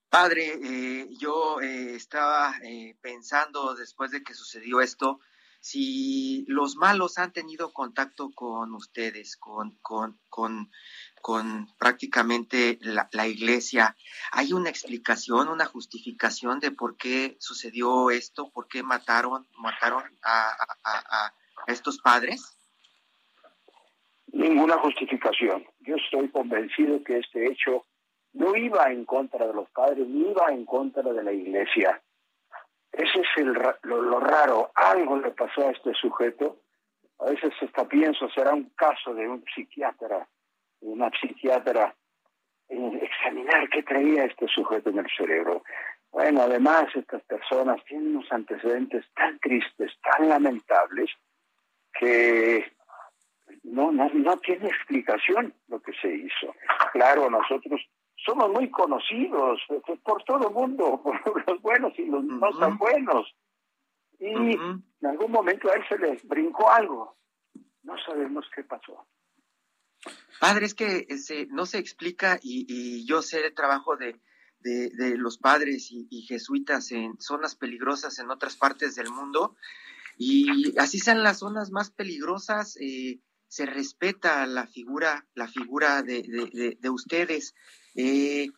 Padre, 0.09 0.59
eh, 0.61 1.07
yo 1.17 1.61
eh, 1.61 1.95
estaba 1.95 2.53
pensando 2.99 3.73
después 3.73 4.11
de 4.11 4.21
que 4.21 4.33
sucedió 4.33 4.81
esto, 4.81 5.21
si 5.61 6.43
los 6.49 6.75
malos 6.75 7.17
han 7.19 7.31
tenido 7.31 7.71
contacto 7.71 8.31
con 8.35 8.73
ustedes, 8.73 9.37
con, 9.37 9.77
con, 9.81 10.19
con, 10.27 10.69
con 11.21 11.73
prácticamente 11.77 12.79
la, 12.81 13.27
iglesia, 13.27 13.95
¿hay 14.33 14.51
una 14.51 14.69
explicación, 14.69 15.47
una 15.47 15.67
justificación 15.67 16.59
de 16.59 16.71
por 16.71 16.97
qué 16.97 17.37
sucedió 17.39 18.11
esto? 18.11 18.51
¿Por 18.51 18.67
qué 18.67 18.83
mataron, 18.83 19.47
mataron 19.57 20.03
a, 20.21 21.33
a 21.67 21.71
estos 21.71 21.99
padres? 22.01 22.57
Ninguna 24.31 24.77
justificación. 24.77 25.65
Yo 25.79 25.95
estoy 25.95 26.29
convencido 26.29 27.03
que 27.03 27.17
este 27.17 27.51
hecho 27.51 27.85
no 28.33 28.55
iba 28.55 28.91
en 28.91 29.05
contra 29.05 29.45
de 29.47 29.53
los 29.53 29.69
padres, 29.71 30.07
ni 30.07 30.29
iba 30.29 30.47
en 30.51 30.65
contra 30.65 31.03
de 31.03 31.23
la 31.23 31.33
iglesia. 31.33 32.01
Ese 32.91 33.19
es 33.19 33.27
el, 33.37 33.53
lo, 33.83 34.19
raro. 34.19 34.71
Algo 34.75 35.17
le 35.17 35.31
pasó 35.31 35.67
a 35.67 35.71
este 35.71 35.93
sujeto. 35.93 36.57
A 37.19 37.25
veces 37.25 37.53
hasta 37.61 37.87
pienso, 37.87 38.29
será 38.29 38.53
un 38.53 38.69
caso 38.75 39.13
de 39.13 39.27
un 39.27 39.43
psiquiatra, 39.53 40.27
una 40.79 41.11
psiquiatra, 41.19 41.95
examinar 42.67 43.69
qué 43.69 43.83
traía 43.83 44.25
este 44.25 44.47
sujeto 44.47 44.89
en 44.89 44.99
el 44.99 45.07
cerebro. 45.15 45.63
Bueno, 46.11 46.41
además 46.41 46.87
estas 46.95 47.21
personas 47.23 47.83
tienen 47.85 48.15
unos 48.15 48.31
antecedentes 48.31 49.05
tan 49.13 49.39
tristes, 49.39 49.91
tan 50.01 50.29
lamentables, 50.29 51.11
que 52.01 52.65
no, 53.63 53.91
no, 53.91 54.09
no 54.09 54.37
tiene 54.37 54.67
explicación 54.67 55.53
lo 55.67 55.79
que 55.81 55.93
se 56.01 56.13
hizo. 56.13 56.55
Claro, 56.93 57.29
nosotros 57.29 57.79
somos 58.25 58.49
muy 58.49 58.69
conocidos 58.71 59.61
por 60.03 60.23
todo 60.23 60.49
el 60.49 60.53
mundo, 60.53 60.99
por 61.03 61.47
los 61.47 61.61
buenos 61.61 61.93
y 61.97 62.05
los 62.05 62.23
no 62.23 62.49
tan 62.59 62.77
buenos. 62.77 63.33
Y 64.19 64.33
en 64.33 64.83
algún 65.03 65.31
momento 65.31 65.69
a 65.69 65.75
él 65.75 65.83
se 65.87 65.97
le 65.97 66.19
brincó 66.23 66.69
algo. 66.69 67.17
No 67.83 67.95
sabemos 68.05 68.45
qué 68.55 68.63
pasó. 68.63 69.07
Padre, 70.39 70.65
es 70.65 70.73
que 70.73 71.07
no 71.49 71.65
se 71.65 71.77
explica 71.77 72.39
y, 72.41 73.05
yo 73.07 73.21
sé 73.21 73.45
el 73.45 73.53
trabajo 73.53 73.95
de, 73.95 74.19
de, 74.59 75.17
los 75.17 75.37
padres 75.37 75.89
y, 75.91 76.21
jesuitas 76.27 76.91
en 76.91 77.19
zonas 77.19 77.55
peligrosas 77.55 78.17
en 78.19 78.29
otras 78.31 78.57
partes 78.57 78.95
del 78.95 79.09
mundo 79.09 79.55
y 80.23 80.77
así 80.77 80.99
sean 80.99 81.23
las 81.23 81.39
zonas 81.39 81.71
más 81.71 81.89
peligrosas, 81.89 82.77
eh, 82.79 83.17
se 83.47 83.65
respeta 83.65 84.45
la 84.45 84.67
figura, 84.67 85.25
la 85.33 85.47
figura 85.47 86.03
de, 86.03 86.77
de, 86.79 86.89
ustedes. 86.91 87.55
Eh, 87.95 88.49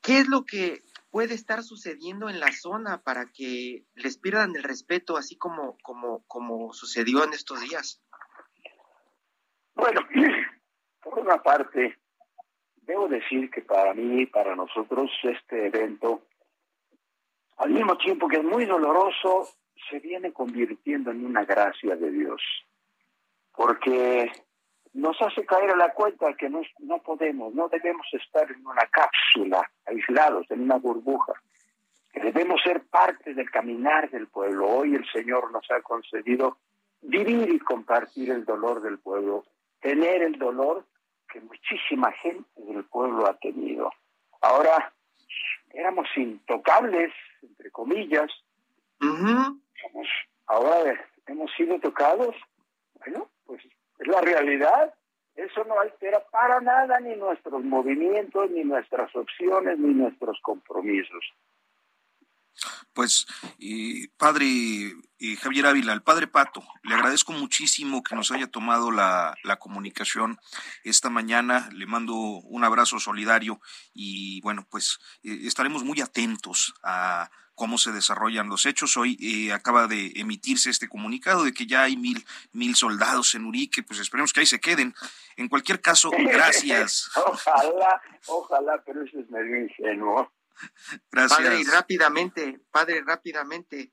¿Qué 0.00 0.20
es 0.20 0.28
lo 0.28 0.46
que 0.46 0.80
puede 1.10 1.34
estar 1.34 1.62
sucediendo 1.62 2.30
en 2.30 2.40
la 2.40 2.50
zona 2.50 3.02
para 3.02 3.26
que 3.26 3.84
les 3.94 4.16
pierdan 4.16 4.56
el 4.56 4.62
respeto, 4.62 5.18
así 5.18 5.36
como, 5.36 5.76
como, 5.82 6.24
como 6.26 6.72
sucedió 6.72 7.24
en 7.24 7.34
estos 7.34 7.60
días? 7.60 8.02
Bueno, 9.74 10.00
por 11.02 11.18
una 11.18 11.42
parte, 11.42 11.98
debo 12.76 13.06
decir 13.06 13.50
que 13.50 13.60
para 13.60 13.92
mí, 13.92 14.24
para 14.24 14.56
nosotros, 14.56 15.10
este 15.24 15.66
evento, 15.66 16.22
al 17.58 17.68
mismo 17.68 17.98
tiempo 17.98 18.28
que 18.28 18.38
es 18.38 18.44
muy 18.44 18.64
doloroso, 18.64 19.46
se 19.90 19.98
viene 20.00 20.32
convirtiendo 20.32 21.10
en 21.10 21.24
una 21.24 21.44
gracia 21.44 21.96
de 21.96 22.10
Dios, 22.10 22.42
porque 23.54 24.30
nos 24.94 25.20
hace 25.20 25.44
caer 25.44 25.70
a 25.70 25.76
la 25.76 25.92
cuenta 25.92 26.34
que 26.34 26.48
no, 26.48 26.62
no 26.80 26.98
podemos, 26.98 27.54
no 27.54 27.68
debemos 27.68 28.06
estar 28.12 28.50
en 28.50 28.66
una 28.66 28.86
cápsula, 28.90 29.70
aislados, 29.86 30.50
en 30.50 30.62
una 30.62 30.76
burbuja, 30.76 31.34
que 32.12 32.20
debemos 32.20 32.60
ser 32.62 32.82
parte 32.86 33.34
del 33.34 33.50
caminar 33.50 34.10
del 34.10 34.28
pueblo. 34.28 34.66
Hoy 34.66 34.94
el 34.94 35.06
Señor 35.12 35.52
nos 35.52 35.70
ha 35.70 35.80
concedido 35.82 36.58
vivir 37.02 37.48
y 37.50 37.58
compartir 37.58 38.30
el 38.30 38.44
dolor 38.44 38.82
del 38.82 38.98
pueblo, 38.98 39.44
tener 39.80 40.22
el 40.22 40.38
dolor 40.38 40.84
que 41.30 41.40
muchísima 41.40 42.10
gente 42.12 42.48
del 42.56 42.84
pueblo 42.84 43.26
ha 43.26 43.36
tenido. 43.38 43.90
Ahora 44.40 44.92
éramos 45.72 46.08
intocables, 46.16 47.12
entre 47.42 47.70
comillas, 47.70 48.30
ahora 50.46 51.08
hemos 51.26 51.50
sido 51.56 51.78
tocados, 51.80 52.34
bueno, 52.94 53.30
pues 53.44 53.64
es 53.64 54.06
la 54.06 54.20
realidad. 54.20 54.94
Eso 55.34 55.62
no 55.64 55.78
altera 55.78 56.24
para 56.32 56.60
nada 56.60 56.98
ni 56.98 57.14
nuestros 57.14 57.62
movimientos, 57.62 58.50
ni 58.50 58.64
nuestras 58.64 59.14
opciones, 59.14 59.78
ni 59.78 59.94
nuestros 59.94 60.36
compromisos. 60.42 61.24
Pues, 62.92 63.26
padre 64.16 64.92
Javier 65.40 65.66
Ávila, 65.66 65.92
el 65.92 66.02
padre 66.02 66.26
Pato, 66.26 66.64
le 66.82 66.94
agradezco 66.94 67.32
muchísimo 67.32 68.02
que 68.02 68.16
nos 68.16 68.32
haya 68.32 68.48
tomado 68.48 68.90
la, 68.90 69.36
la, 69.44 69.56
comunicación 69.56 70.38
esta 70.82 71.08
mañana. 71.08 71.68
Le 71.72 71.86
mando 71.86 72.14
un 72.14 72.64
abrazo 72.64 72.98
solidario 72.98 73.60
y 73.94 74.40
bueno, 74.40 74.66
pues 74.68 74.98
eh, 75.22 75.42
estaremos 75.44 75.84
muy 75.84 76.00
atentos 76.00 76.74
a 76.82 77.30
cómo 77.58 77.76
se 77.76 77.90
desarrollan 77.90 78.48
los 78.48 78.64
hechos. 78.64 78.96
Hoy 78.96 79.18
eh, 79.20 79.52
acaba 79.52 79.88
de 79.88 80.12
emitirse 80.14 80.70
este 80.70 80.88
comunicado 80.88 81.44
de 81.44 81.52
que 81.52 81.66
ya 81.66 81.82
hay 81.82 81.96
mil, 81.96 82.24
mil 82.52 82.76
soldados 82.76 83.34
en 83.34 83.44
Urique, 83.44 83.82
pues 83.82 83.98
esperemos 83.98 84.32
que 84.32 84.40
ahí 84.40 84.46
se 84.46 84.60
queden. 84.60 84.94
En 85.36 85.48
cualquier 85.48 85.80
caso, 85.82 86.10
gracias. 86.32 87.10
ojalá, 87.16 88.00
ojalá, 88.28 88.82
pero 88.86 89.02
eso 89.02 89.18
es 89.18 89.28
medio 89.28 89.60
ingenuo. 89.60 90.32
Gracias. 91.10 91.38
Padre, 91.38 91.60
y 91.60 91.64
rápidamente, 91.64 92.60
padre, 92.70 93.02
rápidamente, 93.04 93.92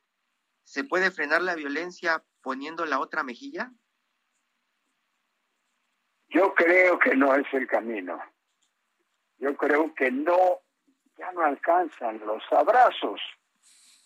¿se 0.63 0.83
puede 0.83 1.09
frenar 1.09 1.41
la 1.41 1.55
violencia 1.55 2.23
poniendo 2.41 2.85
la 2.85 2.99
otra 2.99 3.23
mejilla? 3.23 3.71
Yo 6.29 6.53
creo 6.53 6.99
que 6.99 7.15
no 7.15 7.33
es 7.33 7.51
el 7.51 7.67
camino. 7.67 8.19
Yo 9.37 9.55
creo 9.57 9.93
que 9.95 10.11
no, 10.11 10.61
ya 11.17 11.31
no 11.31 11.41
alcanzan 11.41 12.19
los 12.25 12.43
abrazos 12.51 13.19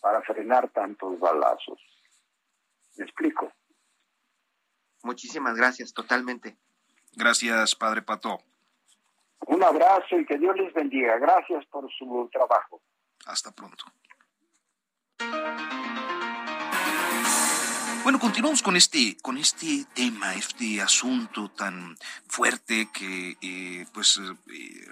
para 0.00 0.22
frenar 0.22 0.70
tantos 0.70 1.18
balazos. 1.18 1.78
¿Me 2.96 3.04
explico? 3.04 3.52
Muchísimas 5.02 5.56
gracias, 5.56 5.92
totalmente. 5.92 6.56
Gracias, 7.12 7.74
Padre 7.74 8.02
Pato. 8.02 8.38
Un 9.46 9.62
abrazo 9.62 10.18
y 10.18 10.26
que 10.26 10.38
Dios 10.38 10.56
les 10.56 10.72
bendiga. 10.74 11.18
Gracias 11.18 11.64
por 11.66 11.90
su 11.92 12.28
trabajo. 12.32 12.80
Hasta 13.26 13.50
pronto. 13.52 13.84
Bueno, 18.02 18.18
continuamos 18.18 18.62
con 18.62 18.76
este, 18.76 19.18
con 19.18 19.36
este 19.36 19.84
tema, 19.94 20.34
este 20.34 20.80
asunto 20.80 21.50
tan 21.50 21.98
fuerte 22.26 22.88
que, 22.92 23.36
eh, 23.42 23.86
pues, 23.92 24.18
eh, 24.18 24.86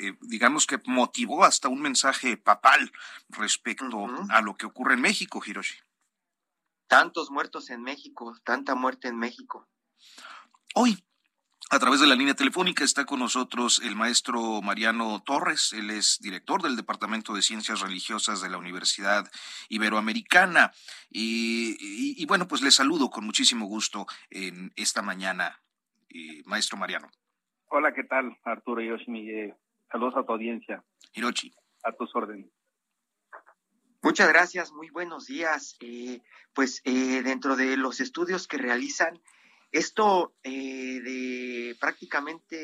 eh, 0.00 0.16
digamos 0.20 0.66
que 0.66 0.80
motivó 0.86 1.44
hasta 1.44 1.68
un 1.68 1.82
mensaje 1.82 2.36
papal 2.36 2.92
respecto 3.30 4.06
a 4.30 4.40
lo 4.42 4.54
que 4.54 4.66
ocurre 4.66 4.94
en 4.94 5.00
México, 5.00 5.42
Hiroshi. 5.44 5.74
Tantos 6.86 7.30
muertos 7.30 7.68
en 7.70 7.82
México, 7.82 8.38
tanta 8.44 8.76
muerte 8.76 9.08
en 9.08 9.18
México. 9.18 9.68
Hoy, 10.74 11.02
a 11.72 11.78
través 11.78 12.00
de 12.00 12.06
la 12.06 12.14
línea 12.14 12.34
telefónica 12.34 12.84
está 12.84 13.06
con 13.06 13.18
nosotros 13.18 13.80
el 13.82 13.96
maestro 13.96 14.60
Mariano 14.60 15.22
Torres, 15.24 15.72
él 15.72 15.88
es 15.88 16.18
director 16.20 16.60
del 16.60 16.76
Departamento 16.76 17.32
de 17.32 17.40
Ciencias 17.40 17.80
Religiosas 17.80 18.42
de 18.42 18.50
la 18.50 18.58
Universidad 18.58 19.24
Iberoamericana. 19.70 20.72
Y, 21.08 22.26
bueno, 22.26 22.46
pues 22.46 22.60
le 22.60 22.70
saludo 22.70 23.08
con 23.08 23.24
muchísimo 23.24 23.64
gusto 23.64 24.04
en 24.28 24.70
esta 24.76 25.00
mañana, 25.00 25.62
eh, 26.10 26.42
maestro 26.44 26.76
Mariano. 26.76 27.10
Hola, 27.68 27.94
¿qué 27.94 28.04
tal, 28.04 28.36
Arturo 28.44 28.82
Yoshimi? 28.82 29.30
Eh, 29.30 29.56
saludos 29.90 30.14
a 30.18 30.26
tu 30.26 30.32
audiencia. 30.32 30.84
Hirochi. 31.14 31.54
A 31.84 31.92
tus 31.92 32.14
órdenes. 32.14 32.50
Muchas 34.02 34.28
gracias, 34.28 34.72
muy 34.72 34.90
buenos 34.90 35.24
días. 35.24 35.78
Eh, 35.80 36.20
pues 36.52 36.82
dentro 36.84 37.56
de 37.56 37.78
los 37.78 38.00
estudios 38.00 38.46
que 38.46 38.58
realizan, 38.58 39.22
esto 39.72 40.34
eh, 40.42 41.00
de 41.00 41.76
prácticamente 41.80 42.56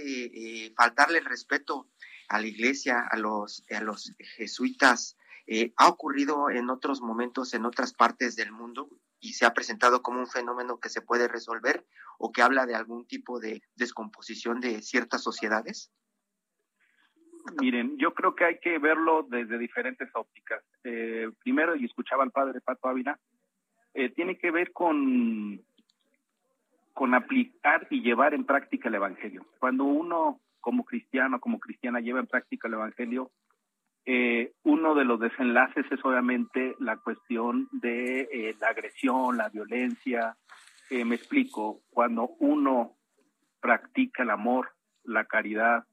eh, 0.66 0.73
faltarle 0.77 1.18
el 1.18 1.25
respeto 1.25 1.88
a 2.29 2.38
la 2.38 2.47
iglesia, 2.47 3.09
a 3.11 3.16
los, 3.16 3.64
a 3.71 3.81
los 3.81 4.14
jesuitas, 4.37 5.16
eh, 5.47 5.73
ha 5.77 5.88
ocurrido 5.88 6.51
en 6.51 6.68
otros 6.68 7.01
momentos 7.01 7.55
en 7.55 7.64
otras 7.64 7.94
partes 7.94 8.37
del 8.37 8.53
mundo 8.53 8.90
y 9.18 9.33
se 9.33 9.47
ha 9.47 9.55
presentado 9.55 10.03
como 10.03 10.21
un 10.21 10.27
fenómeno 10.27 10.79
que 10.79 10.90
se 10.90 11.01
puede 11.01 11.27
resolver 11.27 11.87
o 12.18 12.31
que 12.31 12.42
habla 12.42 12.66
de 12.66 12.75
algún 12.75 13.07
tipo 13.07 13.40
de 13.40 13.62
descomposición 13.75 14.61
de 14.61 14.83
ciertas 14.83 15.23
sociedades? 15.23 15.90
Miren, 17.59 17.97
yo 17.97 18.12
creo 18.12 18.35
que 18.35 18.44
hay 18.44 18.61
que 18.61 18.79
verlo 18.79 19.27
desde 19.27 19.57
diferentes 19.57 20.11
ópticas. 20.12 20.62
primero, 21.42 21.75
y 21.75 21.87
escuchaba 21.87 22.23
al 22.23 22.31
padre 22.31 22.61
Pato 22.61 22.88
Ávila, 22.88 23.18
tiene 24.14 24.37
que 24.37 24.51
ver 24.51 24.73
con 24.73 25.64
con 26.99 27.15
aplicar 27.15 27.87
y 27.91 28.03
llevar 28.03 28.35
en 28.35 28.45
práctica 28.45 28.89
el 28.89 28.97
Evangelio. 28.97 29.47
Cuando 29.61 29.85
uno 29.85 30.41
como 30.61 30.85
cristiano, 30.85 31.39
como 31.39 31.61
cristiana, 31.61 32.01
lleva 32.01 32.19
en 32.19 32.27
práctica 32.27 32.67
el 32.67 32.75
Evangelio, 32.75 33.31
eh, 34.05 34.55
uno 34.65 34.97
de 34.97 35.05
los 35.05 35.21
desenlaces 35.21 35.87
es 35.93 36.05
obviamente 36.05 36.75
la 36.81 36.97
cuestión 36.97 37.69
de 37.71 38.23
eh, 38.23 38.57
la 38.61 38.71
agresión, 38.71 39.37
la 39.37 39.49
violencia. 39.49 40.37
Eh, 40.91 41.05
me 41.05 41.15
explico, 41.15 41.83
cuando 41.91 42.31
uno 42.41 42.97
practica 43.61 44.25
el 44.25 44.31
amor, 44.31 44.71
la 45.05 45.25
caridad, 45.25 45.85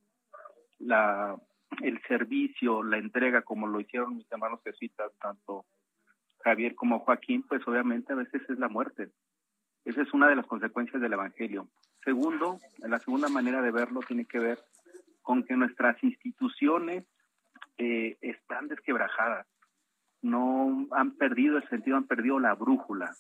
el 0.80 2.02
servicio, 2.08 2.82
la 2.82 2.98
entrega, 2.98 3.44
como 3.44 3.68
lo 3.68 3.80
hicieron 3.80 4.18
mis 4.18 4.32
hermanos 4.32 4.60
jesuitas, 4.63 5.12
tanto 5.22 5.65
Javier 6.39 6.74
como 6.74 6.98
Joaquín, 6.98 7.44
pues 7.48 7.62
obviamente 7.68 8.12
a 8.12 8.15
veces 8.15 8.41
es 8.50 8.58
la 8.58 8.70
muerte. 8.70 9.12
Esa 9.86 10.02
es 10.02 10.13
una 10.13 10.28
de 10.28 10.36
las 10.36 10.48
consecuencias 10.48 11.02
del 11.02 11.13
Evangelio. 11.13 11.67
Segundo, 12.04 12.60
la 12.80 13.00
segunda 13.00 13.30
manera 13.30 13.62
de 13.62 13.71
verlo 13.71 14.02
tiene 14.02 14.26
que 14.26 14.39
ver 14.39 14.60
con 15.21 15.43
que 15.43 15.56
nuestras 15.56 16.04
instituciones 16.04 17.06
eh, 17.78 18.17
están 18.21 18.67
desquebrajadas, 18.67 19.48
no 20.21 20.88
han 20.91 21.12
perdido 21.17 21.58
el 21.58 21.69
sentido, 21.69 21.98
han 21.98 22.08
perdido 22.08 22.39
la 22.39 22.56
brújula 22.56 23.15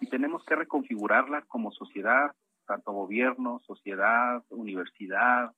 y 0.00 0.08
tenemos 0.08 0.44
que 0.44 0.56
reconfigurarla 0.56 1.42
como 1.42 1.72
sociedad, 1.72 2.32
tanto 2.66 2.92
gobierno, 2.92 3.60
sociedad, 3.66 4.42
universidad, 4.50 5.52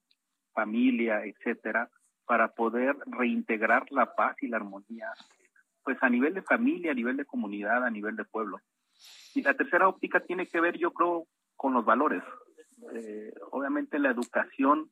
familia, 0.53 1.25
etcétera, 1.25 1.90
para 2.27 2.49
poder 2.49 2.97
reintegrar 3.07 3.90
la 3.90 4.14
paz 4.14 4.37
y 4.40 4.49
la 4.49 4.59
armonía, 4.59 5.11
pues 5.83 5.97
a 6.01 6.09
nivel 6.09 6.35
de 6.35 6.43
familia, 6.43 6.93
a 6.93 6.95
nivel 6.95 7.17
de 7.17 7.25
comunidad, 7.25 7.85
a 7.85 7.90
nivel 7.90 8.14
de 8.17 8.25
pueblo. 8.25 8.61
Y 9.35 9.43
la 9.43 9.55
tercera 9.55 9.89
óptica 9.89 10.21
tiene 10.21 10.47
que 10.47 10.61
ver, 10.61 10.79
yo 10.79 10.93
creo, 10.93 11.27
con 11.57 11.73
los 11.73 11.85
valores. 11.85 12.23
Eh, 12.93 13.33
obviamente 13.51 13.99
la 13.99 14.11
educación 14.11 14.91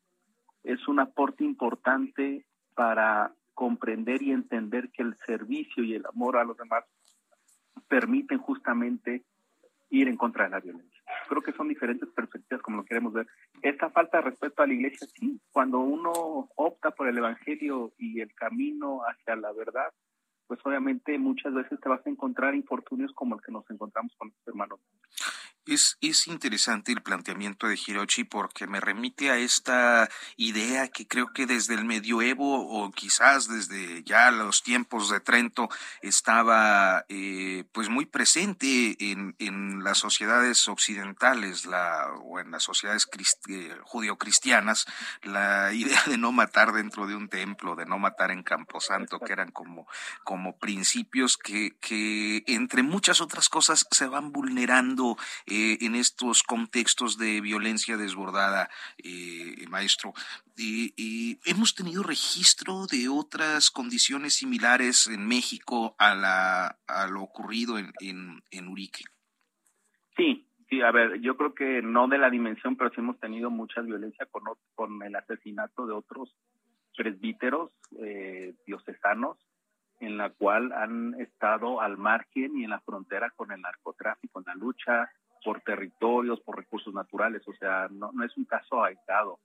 es 0.65 0.87
un 0.89 1.01
aporte 1.01 1.45
importante 1.45 2.47
para 2.75 3.33
comprender 3.55 4.23
y 4.23 4.33
entender 4.33 4.91
que 4.91 5.03
el 5.03 5.17
servicio 5.27 5.85
y 5.85 5.95
el 5.95 6.07
amor 6.07 6.37
a 6.37 6.45
los 6.45 6.57
demás 6.57 6.85
permiten 7.89 8.39
justamente 8.39 9.25
ir 9.91 10.09
en 10.09 10.17
contra 10.17 10.45
de 10.45 10.51
la 10.51 10.61
violencia. 10.61 11.03
Creo 11.29 11.43
que 11.43 11.53
son 11.53 11.69
diferentes 11.69 12.09
perspectivas 12.09 12.63
como 12.63 12.79
lo 12.79 12.85
queremos 12.85 13.13
ver. 13.13 13.27
Esta 13.61 13.91
falta 13.91 14.19
de 14.19 14.31
respeto 14.31 14.63
a 14.63 14.67
la 14.67 14.73
iglesia, 14.73 15.07
sí, 15.15 15.39
cuando 15.53 15.81
uno 15.81 16.49
opta 16.57 16.91
por 16.93 17.09
el 17.09 17.19
Evangelio 17.19 17.93
y 17.99 18.21
el 18.21 18.35
camino 18.35 19.03
hacia 19.03 19.37
la 19.37 19.53
verdad, 19.53 19.93
pues 20.47 20.61
obviamente 20.65 21.19
muchas 21.19 21.55
veces 21.55 21.81
te 21.81 21.89
vas 21.89 22.07
a 22.07 22.11
encontrar 22.11 22.55
infortunios 22.55 23.13
como 23.13 23.37
el 23.37 23.43
que 23.43 23.53
nos 23.53 23.69
encontramos 23.71 24.13
con 24.17 24.29
nuestros 24.29 24.49
hermanos. 24.49 24.81
Es, 25.65 25.97
es 26.01 26.27
interesante 26.27 26.91
el 26.91 27.03
planteamiento 27.03 27.69
de 27.69 27.79
Hirochi 27.79 28.25
porque 28.25 28.67
me 28.67 28.81
remite 28.81 29.31
a 29.31 29.37
esta 29.37 30.09
idea 30.37 30.89
que 30.89 31.07
creo 31.07 31.33
que 31.33 31.47
desde 31.47 31.75
el 31.75 31.85
medioevo 31.85 32.67
o 32.67 32.91
quizás 32.91 33.47
desde 33.47 34.03
ya 34.03 34.33
los 34.33 34.65
tiempos 34.65 35.09
de 35.09 35.21
Trento 35.21 35.69
estaba 36.01 37.05
eh, 37.09 37.65
pues 37.71 37.89
muy 37.89 38.07
presente 38.07 38.97
en, 38.99 39.37
en, 39.39 39.85
las 39.85 39.99
sociedades 39.99 40.67
occidentales 40.67 41.65
la, 41.67 42.09
o 42.25 42.41
en 42.41 42.51
las 42.51 42.65
sociedades 42.65 43.09
eh, 43.49 43.77
judio-cristianas 43.85 44.87
la 45.23 45.73
idea 45.73 46.03
de 46.07 46.19
no 46.19 46.33
matar 46.33 46.73
dentro 46.73 47.07
de 47.07 47.15
un 47.15 47.29
templo, 47.29 47.77
de 47.77 47.87
no 47.87 48.01
matar 48.01 48.33
en 48.33 48.43
Camposanto, 48.43 49.21
que 49.21 49.33
eran 49.33 49.53
como, 49.53 49.87
como 50.25 50.57
principios 50.59 51.37
que, 51.37 51.77
que 51.81 52.43
entre 52.49 52.83
muchas 52.83 53.21
otras 53.21 53.49
cosas 53.49 53.87
se 53.91 54.07
van 54.07 54.33
vulnerando 54.33 55.17
eh, 55.55 55.77
en 55.83 55.97
estos 55.97 56.43
contextos 56.43 57.19
de 57.19 57.43
violencia 57.43 57.99
desbordada, 57.99 58.71
eh, 59.05 59.67
maestro. 59.69 60.15
Y, 60.57 61.39
hemos 61.45 61.75
tenido 61.75 62.03
registro 62.03 62.87
de 62.87 63.11
otras 63.11 63.71
condiciones 63.71 64.33
similares 64.37 65.09
en 65.09 65.29
México 65.29 65.95
a, 65.99 66.15
la, 66.15 66.79
a 66.87 67.07
lo 67.09 67.21
ocurrido 67.21 67.77
en, 67.79 67.93
en, 68.51 68.69
Urique. 68.69 69.05
Sí, 70.17 70.47
sí, 70.71 70.81
a 70.81 70.91
ver, 70.91 71.21
yo 71.21 71.37
creo 71.37 71.55
que 71.55 71.83
no 71.83 72.09
de 72.09 72.17
la 72.17 72.31
dimensión, 72.31 72.77
pero 72.77 72.89
sí 72.89 73.01
hemos 73.01 73.21
tenido 73.21 73.51
mucha 73.51 73.83
violencia 73.83 74.25
con, 74.31 74.45
con 74.75 75.03
el 75.03 75.15
asesinato 75.15 75.87
de 75.87 75.93
otros 75.93 76.35
presbíteros 76.97 77.73
eh, 77.99 78.55
diocesanos 78.67 79.37
en 80.01 80.17
la 80.17 80.31
cual 80.31 80.73
han 80.73 81.15
estado 81.21 81.83
al 81.83 81.99
margen 81.99 82.57
y 82.57 82.65
en 82.65 82.71
la 82.71 82.81
frontera 82.81 83.31
con 83.37 83.53
el 83.53 83.61
narcotráfico, 83.61 84.41
en 84.41 84.47
la 84.47 84.55
lucha 84.55 85.11
por 85.45 85.61
territorios, 85.61 86.41
por 86.41 86.57
recursos 86.57 86.93
naturales, 86.95 87.43
o 87.47 87.53
sea, 87.55 87.89
no, 87.91 88.11
no 88.13 88.25
es 88.25 88.37
un 88.37 88.45
caso 88.45 88.83
aislado. 88.85 89.39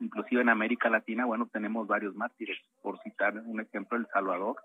Inclusive 0.00 0.42
en 0.42 0.48
América 0.48 0.90
Latina, 0.90 1.24
bueno, 1.24 1.48
tenemos 1.52 1.86
varios 1.86 2.14
mártires, 2.14 2.58
por 2.82 2.98
citar 3.02 3.34
un 3.38 3.60
ejemplo, 3.60 3.96
El 3.96 4.06
Salvador, 4.12 4.56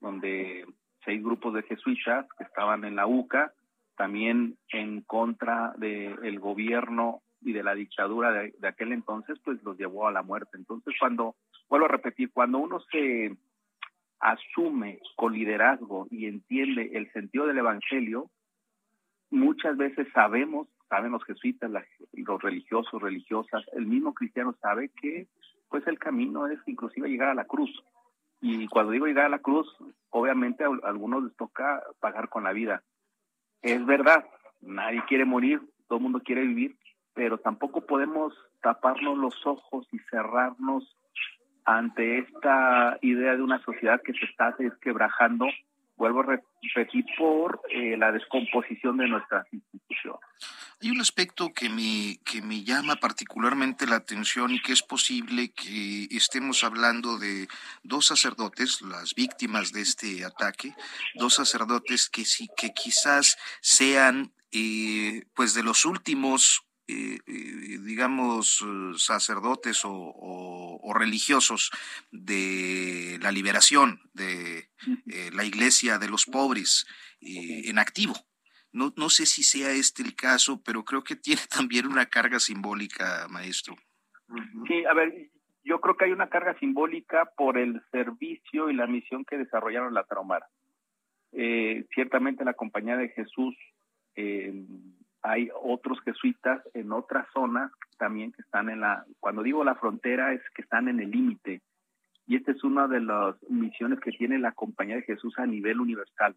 donde 0.00 0.64
seis 1.04 1.22
grupos 1.22 1.54
de 1.54 1.62
jesuitas 1.62 2.26
que 2.38 2.44
estaban 2.44 2.84
en 2.84 2.96
la 2.96 3.06
UCA, 3.06 3.52
también 3.96 4.56
en 4.72 5.02
contra 5.02 5.74
del 5.76 6.40
gobierno 6.40 7.22
y 7.42 7.52
de 7.52 7.62
la 7.62 7.74
dictadura 7.74 8.32
de, 8.32 8.54
de, 8.58 8.68
aquel 8.68 8.92
entonces, 8.92 9.38
pues 9.44 9.62
los 9.62 9.76
llevó 9.76 10.08
a 10.08 10.12
la 10.12 10.22
muerte. 10.22 10.56
Entonces, 10.56 10.94
cuando, 10.98 11.36
vuelvo 11.68 11.86
a 11.86 11.90
repetir, 11.90 12.30
cuando 12.32 12.58
uno 12.58 12.80
se 12.90 13.36
asume 14.20 15.00
con 15.16 15.32
liderazgo 15.32 16.06
y 16.10 16.26
entiende 16.26 16.90
el 16.94 17.10
sentido 17.12 17.46
del 17.46 17.58
Evangelio, 17.58 18.30
muchas 19.30 19.76
veces 19.76 20.08
sabemos, 20.12 20.68
saben 20.88 21.12
los 21.12 21.24
jesuitas, 21.24 21.70
los 22.12 22.42
religiosos, 22.42 23.00
religiosas, 23.00 23.64
el 23.72 23.86
mismo 23.86 24.14
cristiano 24.14 24.54
sabe 24.60 24.90
que 25.00 25.28
pues 25.68 25.86
el 25.86 25.98
camino 25.98 26.48
es 26.48 26.58
inclusive 26.66 27.08
llegar 27.08 27.28
a 27.28 27.34
la 27.34 27.44
cruz. 27.44 27.70
Y 28.40 28.66
cuando 28.68 28.92
digo 28.92 29.06
llegar 29.06 29.26
a 29.26 29.30
la 29.30 29.38
cruz, 29.38 29.68
obviamente 30.10 30.64
a 30.64 30.68
algunos 30.84 31.24
les 31.24 31.36
toca 31.36 31.82
pagar 32.00 32.28
con 32.28 32.44
la 32.44 32.52
vida. 32.52 32.82
Es 33.62 33.84
verdad, 33.86 34.24
nadie 34.60 35.04
quiere 35.06 35.24
morir, 35.24 35.60
todo 35.86 35.98
el 35.98 36.02
mundo 36.02 36.20
quiere 36.24 36.42
vivir, 36.42 36.76
pero 37.14 37.38
tampoco 37.38 37.86
podemos 37.86 38.34
taparnos 38.62 39.18
los 39.18 39.46
ojos 39.46 39.86
y 39.92 39.98
cerrarnos 40.10 40.96
ante 41.64 42.18
esta 42.18 42.98
idea 43.02 43.36
de 43.36 43.42
una 43.42 43.62
sociedad 43.62 44.00
que 44.02 44.14
se 44.14 44.24
está 44.24 44.54
desquebrajando, 44.58 45.46
vuelvo 46.00 46.20
a 46.20 46.38
repetir, 46.62 47.04
por 47.18 47.60
eh, 47.68 47.94
la 47.98 48.10
descomposición 48.10 48.96
de 48.96 49.06
nuestras 49.06 49.46
instituciones. 49.52 50.20
Hay 50.82 50.90
un 50.90 51.00
aspecto 51.00 51.52
que 51.52 51.68
me, 51.68 52.18
que 52.24 52.40
me 52.40 52.64
llama 52.64 52.96
particularmente 52.96 53.86
la 53.86 53.96
atención 53.96 54.50
y 54.50 54.62
que 54.62 54.72
es 54.72 54.82
posible 54.82 55.52
que 55.52 56.08
estemos 56.10 56.64
hablando 56.64 57.18
de 57.18 57.48
dos 57.82 58.06
sacerdotes, 58.06 58.80
las 58.80 59.14
víctimas 59.14 59.72
de 59.72 59.82
este 59.82 60.24
ataque, 60.24 60.74
dos 61.16 61.34
sacerdotes 61.34 62.08
que 62.08 62.24
sí, 62.24 62.48
que 62.56 62.70
quizás 62.70 63.36
sean 63.60 64.32
eh, 64.52 65.24
pues 65.34 65.52
de 65.52 65.62
los 65.62 65.84
últimos 65.84 66.64
eh, 66.90 67.18
eh, 67.26 67.78
digamos, 67.84 68.64
sacerdotes 68.96 69.82
o, 69.84 70.92
religiosos 70.94 71.70
de 72.10 73.18
la 73.22 73.30
liberación 73.30 74.00
de 74.12 74.58
eh, 74.58 75.30
la 75.32 75.44
iglesia 75.44 75.98
de 75.98 76.08
los 76.08 76.26
pobres 76.26 76.86
en 77.20 77.78
activo. 77.78 78.14
No, 78.72 78.92
no 78.96 79.08
sé 79.08 79.24
si 79.24 79.42
sea 79.42 79.70
este 79.70 80.02
el 80.02 80.14
caso, 80.14 80.60
pero 80.64 80.84
creo 80.84 81.04
que 81.04 81.16
tiene 81.16 81.40
también 81.56 81.86
una 81.86 82.06
carga 82.06 82.40
simbólica, 82.40 83.26
maestro. 83.30 83.76
Sí, 84.66 84.84
a 84.84 84.94
ver, 84.94 85.30
yo 85.64 85.80
creo 85.80 85.96
que 85.96 86.06
hay 86.06 86.12
una 86.12 86.28
carga 86.28 86.58
simbólica 86.58 87.32
por 87.36 87.56
el 87.56 87.80
servicio 87.90 88.68
y 88.68 88.74
la 88.74 88.86
misión 88.86 89.24
que 89.24 89.38
desarrollaron 89.38 89.94
la 89.94 90.04
Traumara. 90.04 90.46
ciertamente 91.94 92.44
la 92.44 92.54
Compañía 92.54 92.96
de 92.96 93.08
Jesús 93.10 93.56
hay 95.22 95.50
otros 95.62 96.00
jesuitas 96.02 96.62
en 96.74 96.92
otras 96.92 97.26
zonas 97.32 97.70
también 97.98 98.32
que 98.32 98.42
están 98.42 98.70
en 98.70 98.80
la, 98.80 99.04
cuando 99.18 99.42
digo 99.42 99.64
la 99.64 99.74
frontera 99.74 100.32
es 100.32 100.40
que 100.54 100.62
están 100.62 100.88
en 100.88 101.00
el 101.00 101.10
límite. 101.10 101.60
Y 102.26 102.36
esta 102.36 102.52
es 102.52 102.62
una 102.64 102.86
de 102.86 103.00
las 103.00 103.34
misiones 103.48 104.00
que 104.00 104.12
tiene 104.12 104.38
la 104.38 104.52
Compañía 104.52 104.96
de 104.96 105.02
Jesús 105.02 105.34
a 105.38 105.46
nivel 105.46 105.80
universal. 105.80 106.36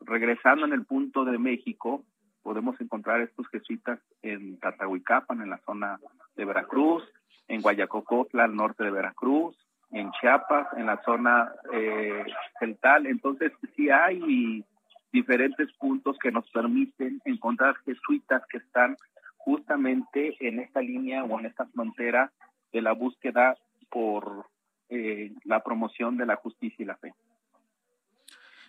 Regresando 0.00 0.64
en 0.64 0.72
el 0.72 0.86
punto 0.86 1.24
de 1.24 1.38
México, 1.38 2.02
podemos 2.42 2.80
encontrar 2.80 3.20
estos 3.20 3.46
jesuitas 3.48 4.00
en 4.22 4.58
Tatahuicapan, 4.58 5.42
en 5.42 5.50
la 5.50 5.58
zona 5.58 6.00
de 6.36 6.44
Veracruz, 6.44 7.04
en 7.48 7.60
Guayacocotla, 7.60 8.44
al 8.44 8.56
norte 8.56 8.82
de 8.84 8.90
Veracruz, 8.90 9.56
en 9.90 10.10
Chiapas, 10.12 10.68
en 10.76 10.86
la 10.86 11.02
zona 11.02 11.52
eh, 11.72 12.24
central. 12.58 13.06
Entonces, 13.06 13.52
sí 13.76 13.90
hay 13.90 14.64
diferentes 15.12 15.72
puntos 15.72 16.16
que 16.18 16.30
nos 16.30 16.48
permiten 16.50 17.20
encontrar 17.24 17.76
jesuitas 17.84 18.42
que 18.48 18.58
están 18.58 18.96
justamente 19.36 20.36
en 20.40 20.60
esta 20.60 20.80
línea 20.80 21.24
o 21.24 21.38
en 21.40 21.46
esta 21.46 21.66
frontera 21.66 22.32
de 22.72 22.82
la 22.82 22.92
búsqueda 22.92 23.56
por 23.90 24.48
eh, 24.88 25.32
la 25.44 25.62
promoción 25.62 26.16
de 26.16 26.26
la 26.26 26.36
justicia 26.36 26.82
y 26.82 26.86
la 26.86 26.96
fe. 26.96 27.14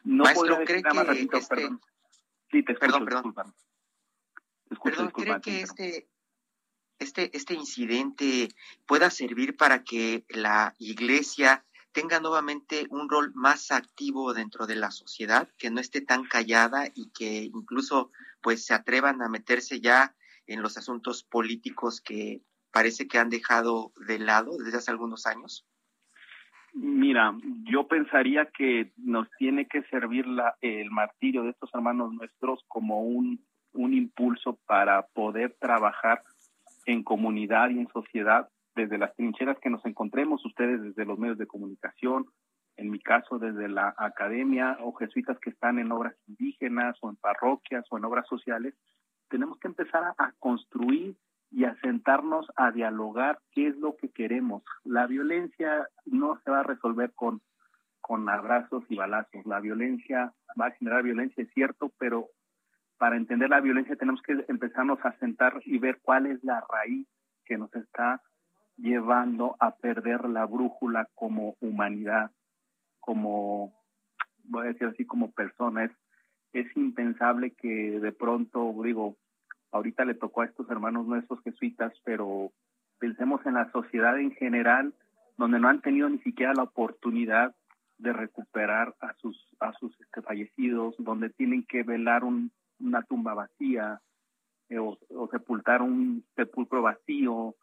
No 0.04 0.24
Maestro, 0.24 0.64
¿cree 0.66 0.82
que 0.82 1.38
este... 1.38 1.56
perdón. 1.56 1.82
Sí, 2.52 2.64
te 2.64 2.74
escucho, 2.74 3.06
perdón, 3.06 3.34
perdón. 3.34 3.54
perdón, 4.84 5.10
¿cree 5.12 5.42
que 5.42 5.62
este, 5.62 6.08
este, 7.00 7.36
este 7.36 7.54
incidente 7.54 8.50
pueda 8.86 9.10
servir 9.10 9.56
para 9.56 9.84
que 9.84 10.26
la 10.30 10.74
iglesia 10.80 11.64
tenga 11.94 12.20
nuevamente 12.20 12.88
un 12.90 13.10
rol 13.10 13.32
más 13.36 13.72
activo 13.72 14.34
dentro 14.34 14.66
de 14.68 14.76
la 14.76 14.92
sociedad, 14.92 15.50
que 15.58 15.70
no 15.70 15.80
esté 15.80 16.02
tan 16.02 16.24
callada 16.24 16.88
y 16.96 17.12
que 17.12 17.44
incluso 17.44 18.12
pues 18.42 18.66
se 18.66 18.74
atrevan 18.74 19.22
a 19.22 19.30
meterse 19.30 19.82
ya 19.82 20.16
en 20.48 20.62
los 20.62 20.78
asuntos 20.78 21.24
políticos 21.24 22.02
que 22.02 22.42
parece 22.72 23.08
que 23.08 23.18
han 23.18 23.30
dejado 23.30 23.92
de 24.08 24.20
lado 24.20 24.58
desde 24.58 24.78
hace 24.78 24.92
algunos 24.92 25.26
años? 25.26 25.66
Mira, 26.74 27.36
yo 27.70 27.88
pensaría 27.88 28.46
que 28.46 28.94
nos 28.98 29.30
tiene 29.38 29.68
que 29.68 29.84
servir 29.84 30.26
la, 30.26 30.56
el 30.62 30.90
martirio 30.90 31.44
de 31.44 31.50
estos 31.50 31.70
hermanos 31.74 32.14
nuestros 32.14 32.64
como 32.68 33.02
un, 33.02 33.46
un 33.74 33.94
impulso 33.94 34.58
para 34.66 35.06
poder 35.08 35.58
trabajar 35.60 36.24
en 36.86 37.04
comunidad 37.04 37.70
y 37.70 37.80
en 37.80 37.90
sociedad 37.90 38.50
desde 38.76 38.98
las 38.98 39.16
trincheras 39.16 39.58
que 39.60 39.70
nos 39.70 39.86
encontremos, 39.86 40.46
ustedes 40.46 40.82
desde 40.82 41.06
los 41.06 41.20
medios 41.20 41.38
de 41.38 41.48
comunicación, 41.48 42.26
en 42.78 42.90
mi 42.90 43.00
caso 43.00 43.38
desde 43.38 43.68
la 43.68 43.94
academia 43.98 44.78
o 44.82 44.94
jesuitas 44.94 45.38
que 45.40 45.50
están 45.50 45.80
en 45.80 45.92
obras 45.92 46.16
indígenas 46.28 46.98
o 47.02 47.10
en 47.10 47.16
parroquias 47.18 47.86
o 47.90 47.98
en 47.98 48.06
obras 48.06 48.28
sociales, 48.28 48.74
tenemos 49.30 49.58
que 49.60 49.68
empezar 49.68 50.14
a, 50.18 50.32
construir 50.40 51.16
y 51.50 51.66
a 51.66 51.76
sentarnos 51.82 52.48
a 52.56 52.72
dialogar 52.72 53.40
qué 53.52 53.68
es 53.68 53.78
lo 53.78 53.96
que 53.98 54.10
queremos. 54.10 54.64
La 54.84 55.06
violencia 55.06 55.88
no 56.06 56.40
se 56.44 56.52
va 56.52 56.62
a 56.62 56.64
resolver 56.64 57.12
con, 57.14 57.42
con 58.00 58.28
abrazos 58.30 58.84
y 58.90 58.96
balazos. 58.96 59.46
La 59.46 59.60
violencia 59.60 60.34
va 60.60 60.68
a 60.68 60.72
generar 60.72 61.04
violencia, 61.04 61.44
es 61.44 61.52
cierto, 61.54 61.92
pero 61.98 62.30
para 62.98 63.18
entender 63.18 63.50
la 63.50 63.62
violencia 63.62 63.96
tenemos 63.96 64.22
que 64.22 64.46
empezarnos 64.48 65.00
a 65.04 65.18
sentar 65.20 65.62
y 65.66 65.78
ver 65.78 66.00
cuál 66.02 66.26
es 66.26 66.44
la 66.44 66.64
raíz 66.70 67.08
que 67.46 67.58
nos 67.58 67.74
está 67.76 68.22
llevando 68.82 69.56
a 69.60 69.76
perder 69.76 70.28
la 70.28 70.46
brújula 70.46 71.08
como 71.16 71.56
humanidad, 71.60 72.32
como, 73.00 73.74
voy 74.44 74.66
a 74.66 74.70
decir 74.70 74.88
así, 74.88 75.06
como 75.06 75.32
persona. 75.32 75.86
Es, 76.54 76.68
impensable 76.76 77.52
que 77.52 78.00
de 78.00 78.12
pronto, 78.12 78.74
digo, 78.84 79.16
ahorita 79.72 80.04
le 80.04 80.16
tocó 80.16 80.42
a 80.42 80.46
estos 80.46 80.70
hermanos 80.70 81.06
nuestros 81.06 81.42
jesuitas, 81.44 81.94
pero 82.04 82.52
pensemos 83.00 83.46
en 83.46 83.54
la 83.54 83.72
sociedad 83.72 84.20
en 84.20 84.32
general, 84.32 84.94
donde 85.38 85.60
no 85.60 85.70
han 85.70 85.82
tenido 85.82 86.10
ni 86.10 86.20
siquiera 86.20 86.54
la 86.54 86.64
oportunidad 86.64 87.56
de 87.98 88.14
recuperar 88.14 88.96
a 89.00 89.14
sus 89.14 89.48
a 89.60 89.74
sus 89.74 89.98
este, 90.02 90.22
fallecidos, 90.22 90.96
donde 90.98 91.30
tienen 91.30 91.64
que 91.64 91.84
velar 91.84 92.24
una 92.24 93.04
tumba 93.04 93.34
vacía 93.34 94.02
eh, 94.70 94.80
o, 94.80 94.98
sepultar 95.30 95.82
un 95.82 96.24
sepulcro 96.36 96.82
vacío, 96.82 97.56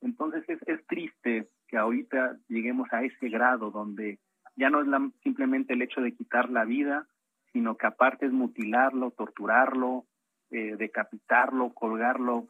entonces 0.00 0.44
es, 0.48 0.86
triste 0.86 1.48
que 1.68 1.76
ahorita 1.78 2.36
lleguemos 2.48 2.92
a 2.92 3.02
ese 3.02 3.28
grado 3.28 3.70
donde 3.70 4.18
ya 4.56 4.70
no 4.70 4.82
es 4.82 5.12
simplemente 5.22 5.72
el 5.72 5.82
hecho 5.82 6.00
de 6.00 6.12
quitar 6.12 6.50
la 6.50 6.64
vida, 6.64 7.06
sino 7.52 7.76
que 7.76 7.86
aparte 7.86 8.26
es 8.26 8.32
mutilarlo, 8.32 9.12
torturarlo, 9.12 10.04
eh, 10.50 10.76
decapitarlo, 10.76 11.70
colgarlo. 11.70 12.46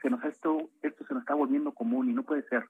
Se 0.00 0.10
nos 0.10 0.24
esto, 0.24 0.70
esto 0.82 1.04
se 1.06 1.14
nos 1.14 1.22
está 1.22 1.34
volviendo 1.34 1.72
común 1.72 2.08
y 2.08 2.12
no 2.12 2.22
puede 2.22 2.42
ser. 2.44 2.66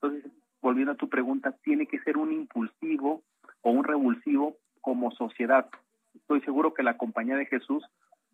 Entonces, 0.00 0.30
volviendo 0.60 0.92
a 0.92 0.96
tu 0.96 1.08
pregunta, 1.08 1.52
tiene 1.62 1.86
que 1.86 2.00
ser 2.00 2.16
un 2.16 2.32
impulsivo 2.32 3.22
o 3.60 3.70
un 3.70 3.84
revulsivo 3.84 4.56
como 4.80 5.12
sociedad. 5.12 5.68
Estoy 6.14 6.40
seguro 6.42 6.74
que 6.74 6.82
la 6.82 6.96
compañía 6.96 7.36
de 7.36 7.46
Jesús 7.46 7.84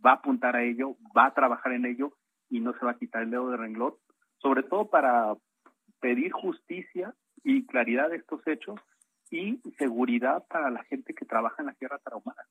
va 0.04 0.12
a 0.12 0.14
apuntar 0.14 0.56
a 0.56 0.62
ello, 0.62 0.96
va 1.16 1.26
a 1.26 1.34
trabajar 1.34 1.72
en 1.72 1.84
ello 1.84 2.12
y 2.48 2.60
no 2.60 2.72
se 2.72 2.84
va 2.84 2.92
a 2.92 2.98
quitar 2.98 3.22
el 3.22 3.30
dedo 3.30 3.50
de 3.50 3.56
renglón 3.56 3.94
sobre 4.38 4.62
todo 4.62 4.88
para 4.88 5.34
pedir 6.00 6.32
justicia 6.32 7.14
y 7.44 7.66
claridad 7.66 8.10
de 8.10 8.16
estos 8.16 8.46
hechos 8.46 8.80
y 9.30 9.60
seguridad 9.78 10.44
para 10.48 10.70
la 10.70 10.82
gente 10.84 11.14
que 11.14 11.26
trabaja 11.26 11.56
en 11.60 11.66
la 11.66 11.74
tierra 11.74 11.98
traumada 11.98 12.46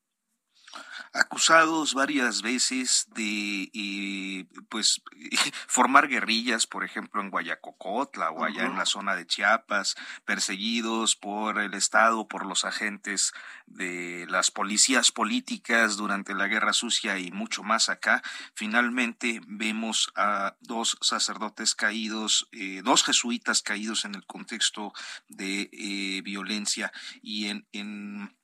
acusados 1.13 1.93
varias 1.93 2.41
veces 2.41 3.07
de 3.15 3.71
eh, 3.73 4.45
pues 4.69 5.01
formar 5.67 6.07
guerrillas, 6.07 6.67
por 6.67 6.83
ejemplo 6.83 7.21
en 7.21 7.29
Guayacocotla 7.29 8.31
o 8.31 8.43
allá 8.43 8.65
en 8.65 8.75
la 8.75 8.85
zona 8.85 9.15
de 9.15 9.25
Chiapas, 9.25 9.95
perseguidos 10.25 11.15
por 11.15 11.59
el 11.59 11.73
Estado, 11.73 12.27
por 12.27 12.45
los 12.45 12.65
agentes 12.65 13.33
de 13.65 14.25
las 14.29 14.51
policías 14.51 15.11
políticas 15.11 15.97
durante 15.97 16.33
la 16.33 16.47
Guerra 16.47 16.73
Sucia 16.73 17.17
y 17.17 17.31
mucho 17.31 17.63
más 17.63 17.89
acá. 17.89 18.21
Finalmente 18.53 19.41
vemos 19.47 20.11
a 20.15 20.55
dos 20.61 20.97
sacerdotes 21.01 21.75
caídos, 21.75 22.47
eh, 22.51 22.81
dos 22.83 23.03
jesuitas 23.03 23.61
caídos 23.61 24.05
en 24.05 24.15
el 24.15 24.25
contexto 24.25 24.93
de 25.27 25.69
eh, 25.71 26.21
violencia 26.23 26.91
y 27.21 27.47
en, 27.47 27.67
en 27.71 28.36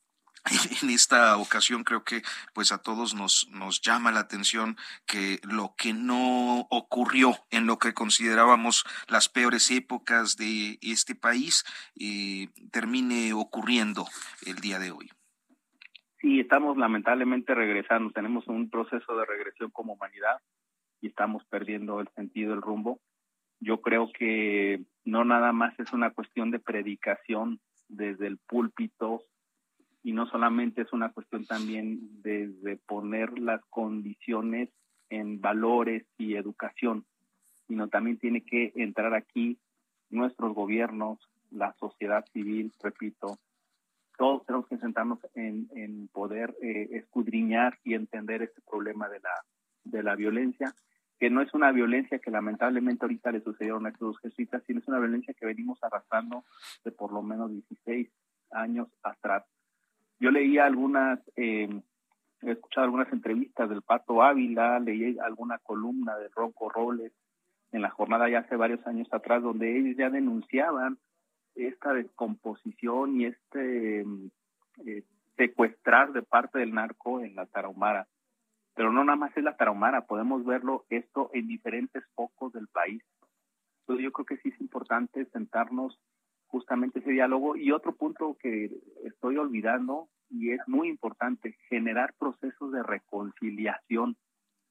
en 0.82 0.90
esta 0.90 1.38
ocasión 1.38 1.84
creo 1.84 2.04
que 2.04 2.22
pues 2.54 2.72
a 2.72 2.82
todos 2.82 3.16
nos, 3.16 3.48
nos 3.52 3.82
llama 3.82 4.12
la 4.12 4.20
atención 4.20 4.76
que 5.06 5.40
lo 5.44 5.74
que 5.78 5.94
no 5.94 6.68
ocurrió 6.70 7.34
en 7.50 7.66
lo 7.66 7.78
que 7.78 7.94
considerábamos 7.94 8.84
las 9.08 9.30
peores 9.30 9.72
épocas 9.72 10.36
de 10.36 10.80
este 10.82 11.16
país 11.16 11.64
eh, 12.00 12.50
termine 12.72 13.34
ocurriendo 13.34 14.06
el 14.46 14.56
día 14.56 14.80
de 14.80 14.92
hoy. 14.92 15.10
Sí, 16.20 16.40
estamos 16.40 16.78
lamentablemente 16.78 17.54
regresando, 17.54 18.12
tenemos 18.12 18.48
un 18.48 18.70
proceso 18.70 19.16
de 19.18 19.26
regresión 19.26 19.72
como 19.72 19.94
humanidad 19.94 20.38
y 21.02 21.08
estamos 21.08 21.44
perdiendo 21.46 22.00
el 22.00 22.08
sentido, 22.16 22.54
el 22.54 22.62
rumbo. 22.62 23.00
Yo 23.60 23.82
creo 23.82 24.10
que 24.12 24.82
no 25.04 25.26
nada 25.26 25.52
más 25.52 25.78
es 25.80 25.92
una 25.92 26.12
cuestión 26.12 26.52
de 26.52 26.60
predicación 26.60 27.60
desde 27.90 28.28
el 28.28 28.38
púlpito 28.38 29.24
y 30.04 30.12
no 30.12 30.28
solamente 30.28 30.82
es 30.82 30.92
una 30.92 31.12
cuestión 31.12 31.46
también 31.46 32.00
desde 32.22 32.78
poner 32.78 33.40
las 33.40 33.64
condiciones 33.70 34.70
en 35.10 35.40
valores 35.40 36.06
y 36.18 36.36
educación, 36.36 37.06
sino 37.68 37.88
también 37.88 38.18
tiene 38.18 38.42
que 38.42 38.74
entrar 38.76 39.14
aquí 39.14 39.58
nuestros 40.10 40.54
gobiernos, 40.54 41.20
la 41.52 41.74
sociedad 41.80 42.26
civil, 42.34 42.74
repito, 42.82 43.40
todos 44.18 44.46
tenemos 44.46 44.68
que 44.68 44.78
sentarnos 44.78 45.20
en, 45.34 45.70
en 45.76 46.08
poder 46.10 46.56
eh, 46.62 46.90
escudriñar 46.92 47.80
y 47.84 47.94
entender 47.94 48.44
este 48.44 48.62
problema 48.62 49.10
de 49.10 49.20
la, 49.20 49.34
de 49.84 50.04
la 50.04 50.16
violencia, 50.16 50.74
que 51.20 51.30
no 51.30 51.42
es 51.42 51.54
una 51.54 51.72
violencia 51.72 52.20
que 52.20 52.32
lamentablemente 52.32 53.06
ahorita 53.06 53.32
le 53.32 53.42
sucedieron 53.42 53.86
a 53.86 53.90
estos 53.90 54.20
jesuitas, 54.20 54.62
sino 54.68 54.80
es 54.80 54.88
una 54.88 55.00
violencia 55.00 55.34
que 55.34 55.46
venimos 55.46 55.80
arrastrando 55.82 56.44
de 56.84 56.92
por 56.92 57.12
lo 57.14 57.22
menos 57.22 57.52
16 57.52 58.10
años 58.52 58.88
atrás. 59.02 59.46
Yo 60.24 60.32
leía 60.32 60.66
algunas, 60.66 61.20
eh, 61.36 61.68
he 62.44 62.52
escuchado 62.52 62.86
algunas 62.86 63.12
entrevistas 63.12 63.70
del 63.70 63.82
Pato 63.82 64.24
Ávila, 64.24 64.80
leí 64.80 65.20
alguna 65.20 65.60
columna 65.60 66.16
de 66.16 66.30
Ronco 66.30 66.70
Roles 66.70 67.12
en 67.74 67.82
la 67.82 67.90
jornada 67.90 68.30
ya 68.30 68.40
hace 68.40 68.56
varios 68.56 68.88
años 68.88 69.10
atrás, 69.12 69.44
donde 69.44 69.78
ellos 69.78 69.98
ya 69.98 70.10
denunciaban 70.10 70.98
esta 71.56 71.92
descomposición 71.92 73.20
y 73.20 73.26
este 73.26 74.06
eh, 74.86 75.04
secuestrar 75.36 76.14
de 76.14 76.22
parte 76.22 76.60
del 76.60 76.74
narco 76.74 77.20
en 77.20 77.36
la 77.36 77.46
Tarahumara. 77.46 78.08
Pero 78.76 78.94
no 78.94 79.04
nada 79.04 79.18
más 79.18 79.36
es 79.36 79.44
la 79.44 79.58
Tarahumara, 79.58 80.06
podemos 80.06 80.46
verlo 80.46 80.86
esto 80.90 81.32
en 81.34 81.50
diferentes 81.50 82.02
focos 82.16 82.54
del 82.54 82.70
país. 82.70 83.04
Entonces 83.82 84.06
yo 84.06 84.14
creo 84.14 84.26
que 84.26 84.38
sí 84.38 84.54
es 84.56 84.62
importante 84.62 85.26
sentarnos 85.34 86.00
justamente 86.48 87.00
ese 87.00 87.12
diálogo. 87.12 87.58
Y 87.58 87.74
otro 87.74 87.94
punto 87.94 88.38
que 88.40 88.72
estoy 89.04 89.36
olvidando 89.36 90.08
y 90.30 90.52
es 90.52 90.62
muy 90.68 90.90
importante, 90.90 91.58
generar 91.70 92.14
procesos 92.18 92.72
de 92.72 92.84
reconciliación, 92.84 94.18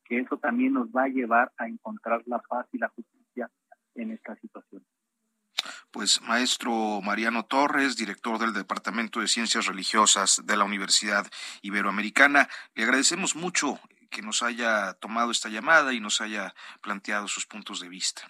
que 0.05 0.19
eso 0.19 0.39
también 0.39 0.73
nos 0.73 0.89
va 0.89 1.05
a 1.05 1.09
llevar 1.09 1.53
a 1.57 1.69
encontrar 1.69 2.23
la 2.27 2.39
paz 2.41 2.67
y 2.73 2.79
la 2.79 2.89
justicia 2.89 3.51
en 3.95 4.11
esta 4.11 4.37
situación 4.37 4.85
pues 5.93 6.23
maestro 6.23 7.01
Mariano 7.03 7.45
Torres, 7.45 7.97
director 7.97 8.39
del 8.39 8.55
Departamento 8.55 9.21
de 9.21 9.29
Ciencias 9.29 9.67
Religiosas 9.67 10.43
de 10.45 10.57
la 10.57 10.65
Universidad 10.65 11.27
Iberoamericana. 11.61 12.49
Le 12.75 12.85
agradecemos 12.85 13.37
mucho 13.37 13.79
que 14.11 14.23
nos 14.23 14.43
haya 14.43 14.95
tomado 14.95 15.31
esta 15.31 15.51
llamada 15.51 15.93
y 15.93 16.01
nos 16.01 16.21
haya 16.21 16.55
planteado 16.81 17.29
sus 17.29 17.47
puntos 17.47 17.81
de 17.81 17.91
vista. 17.91 18.23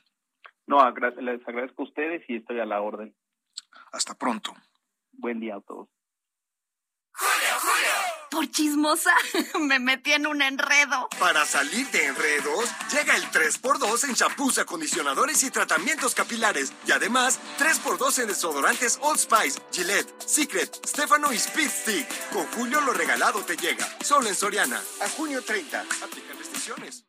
No, 0.66 0.78
les 0.90 1.48
agradezco 1.48 1.82
a 1.82 1.86
ustedes 1.86 2.22
y 2.28 2.36
estoy 2.36 2.58
a 2.60 2.66
la 2.66 2.80
orden. 2.80 3.14
Hasta 3.92 4.14
pronto. 4.14 4.54
Buen 5.12 5.40
día 5.40 5.56
a 5.56 5.60
todos. 5.60 5.88
Por 8.32 8.50
chismosa, 8.50 9.12
me 9.60 9.78
metí 9.78 10.12
en 10.12 10.26
un 10.26 10.40
enredo. 10.40 11.10
Para 11.18 11.44
salir 11.44 11.86
de 11.90 12.06
enredos, 12.06 12.64
llega 12.90 13.14
el 13.14 13.24
3x2 13.30 14.08
en 14.08 14.14
champús, 14.14 14.56
acondicionadores 14.56 15.42
y 15.42 15.50
tratamientos 15.50 16.14
capilares. 16.14 16.72
Y 16.86 16.92
además, 16.92 17.38
3x2 17.58 18.22
en 18.22 18.28
desodorantes 18.28 18.98
Old 19.02 19.18
Spice, 19.18 19.60
Gillette, 19.70 20.10
Secret, 20.26 20.74
Stefano 20.86 21.30
y 21.30 21.36
Speed 21.36 21.68
Stick. 21.70 22.30
Con 22.30 22.46
Julio 22.46 22.80
lo 22.80 22.94
regalado 22.94 23.44
te 23.44 23.54
llega. 23.54 23.86
Solo 24.02 24.28
en 24.28 24.34
Soriana. 24.34 24.82
A 25.02 25.08
junio 25.10 25.42
30. 25.42 25.80
Aplican 25.80 26.38
restricciones. 26.38 27.04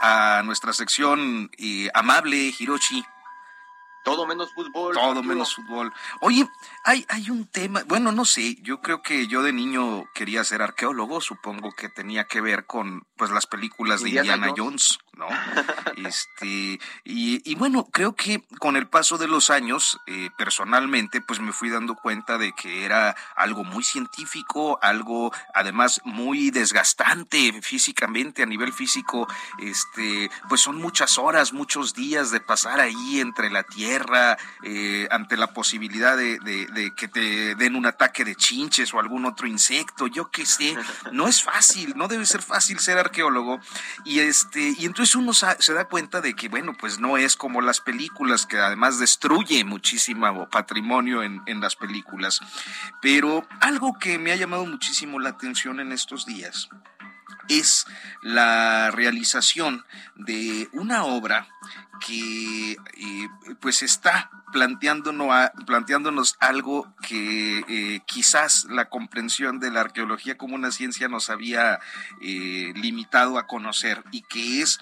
A 0.00 0.42
nuestra 0.44 0.72
sección 0.72 1.50
eh, 1.58 1.90
amable, 1.94 2.54
Hiroshi. 2.58 3.04
Todo 4.04 4.26
menos 4.26 4.52
fútbol. 4.52 4.94
Todo 4.94 5.22
menos 5.22 5.54
fútbol. 5.54 5.92
Oye, 6.20 6.48
hay, 6.84 7.06
hay 7.08 7.30
un 7.30 7.46
tema, 7.46 7.84
bueno, 7.86 8.10
no 8.10 8.24
sé, 8.24 8.56
yo 8.62 8.80
creo 8.80 9.00
que 9.00 9.28
yo 9.28 9.42
de 9.42 9.52
niño 9.52 10.04
quería 10.12 10.42
ser 10.42 10.60
arqueólogo, 10.60 11.20
supongo 11.20 11.72
que 11.72 11.88
tenía 11.88 12.24
que 12.24 12.40
ver 12.40 12.66
con 12.66 13.06
pues 13.16 13.30
las 13.30 13.46
películas 13.46 14.02
de 14.02 14.08
Indiana, 14.10 14.52
Jones. 14.56 14.98
Este, 15.96 16.80
y, 17.04 17.50
y, 17.50 17.54
bueno, 17.54 17.88
creo 17.92 18.14
que 18.14 18.42
con 18.58 18.76
el 18.76 18.86
paso 18.86 19.18
de 19.18 19.28
los 19.28 19.50
años, 19.50 19.98
eh, 20.06 20.30
personalmente, 20.36 21.20
pues 21.20 21.40
me 21.40 21.52
fui 21.52 21.70
dando 21.70 21.94
cuenta 21.94 22.38
de 22.38 22.52
que 22.52 22.84
era 22.84 23.16
algo 23.36 23.64
muy 23.64 23.84
científico, 23.84 24.78
algo 24.82 25.32
además 25.54 26.00
muy 26.04 26.50
desgastante 26.50 27.60
físicamente, 27.62 28.42
a 28.42 28.46
nivel 28.46 28.72
físico, 28.72 29.28
este, 29.58 30.30
pues 30.48 30.60
son 30.60 30.76
muchas 30.76 31.18
horas, 31.18 31.52
muchos 31.52 31.94
días 31.94 32.30
de 32.30 32.40
pasar 32.40 32.80
ahí 32.80 33.20
entre 33.20 33.50
la 33.50 33.62
tierra, 33.62 34.38
eh, 34.62 35.08
ante 35.10 35.36
la 35.36 35.48
posibilidad 35.48 36.16
de, 36.16 36.38
de, 36.40 36.66
de 36.66 36.94
que 36.94 37.08
te 37.08 37.54
den 37.54 37.76
un 37.76 37.86
ataque 37.86 38.24
de 38.24 38.34
chinches 38.34 38.92
o 38.94 39.00
algún 39.00 39.24
otro 39.24 39.46
insecto, 39.46 40.06
yo 40.06 40.30
qué 40.30 40.46
sé, 40.46 40.76
no 41.12 41.28
es 41.28 41.42
fácil, 41.42 41.94
no 41.96 42.08
debe 42.08 42.26
ser 42.26 42.42
fácil 42.42 42.78
ser 42.78 42.98
arqueólogo, 42.98 43.60
y 44.04 44.20
este, 44.20 44.74
y 44.78 44.86
entonces 44.86 45.14
uno 45.22 45.32
se 45.32 45.72
da 45.72 45.84
cuenta 45.86 46.20
de 46.20 46.34
que, 46.34 46.48
bueno, 46.48 46.74
pues 46.78 46.98
no 46.98 47.16
es 47.16 47.36
como 47.36 47.60
las 47.60 47.80
películas, 47.80 48.46
que 48.46 48.58
además 48.58 48.98
destruye 48.98 49.64
muchísimo 49.64 50.48
patrimonio 50.50 51.22
en, 51.22 51.42
en 51.46 51.60
las 51.60 51.76
películas. 51.76 52.40
Pero 53.00 53.46
algo 53.60 53.98
que 53.98 54.18
me 54.18 54.32
ha 54.32 54.36
llamado 54.36 54.66
muchísimo 54.66 55.18
la 55.20 55.30
atención 55.30 55.80
en 55.80 55.92
estos 55.92 56.26
días 56.26 56.68
es 57.58 57.86
la 58.22 58.90
realización 58.90 59.84
de 60.16 60.68
una 60.72 61.04
obra 61.04 61.48
que 62.04 62.72
eh, 62.72 63.28
pues 63.60 63.82
está 63.82 64.30
planteándonos, 64.52 65.50
planteándonos 65.66 66.36
algo 66.40 66.94
que 67.00 67.64
eh, 67.68 68.00
quizás 68.06 68.66
la 68.68 68.88
comprensión 68.88 69.60
de 69.60 69.70
la 69.70 69.80
arqueología 69.80 70.36
como 70.36 70.54
una 70.54 70.70
ciencia 70.70 71.08
nos 71.08 71.30
había 71.30 71.80
eh, 72.20 72.72
limitado 72.76 73.38
a 73.38 73.46
conocer 73.46 74.04
y 74.12 74.22
que 74.22 74.60
es 74.60 74.78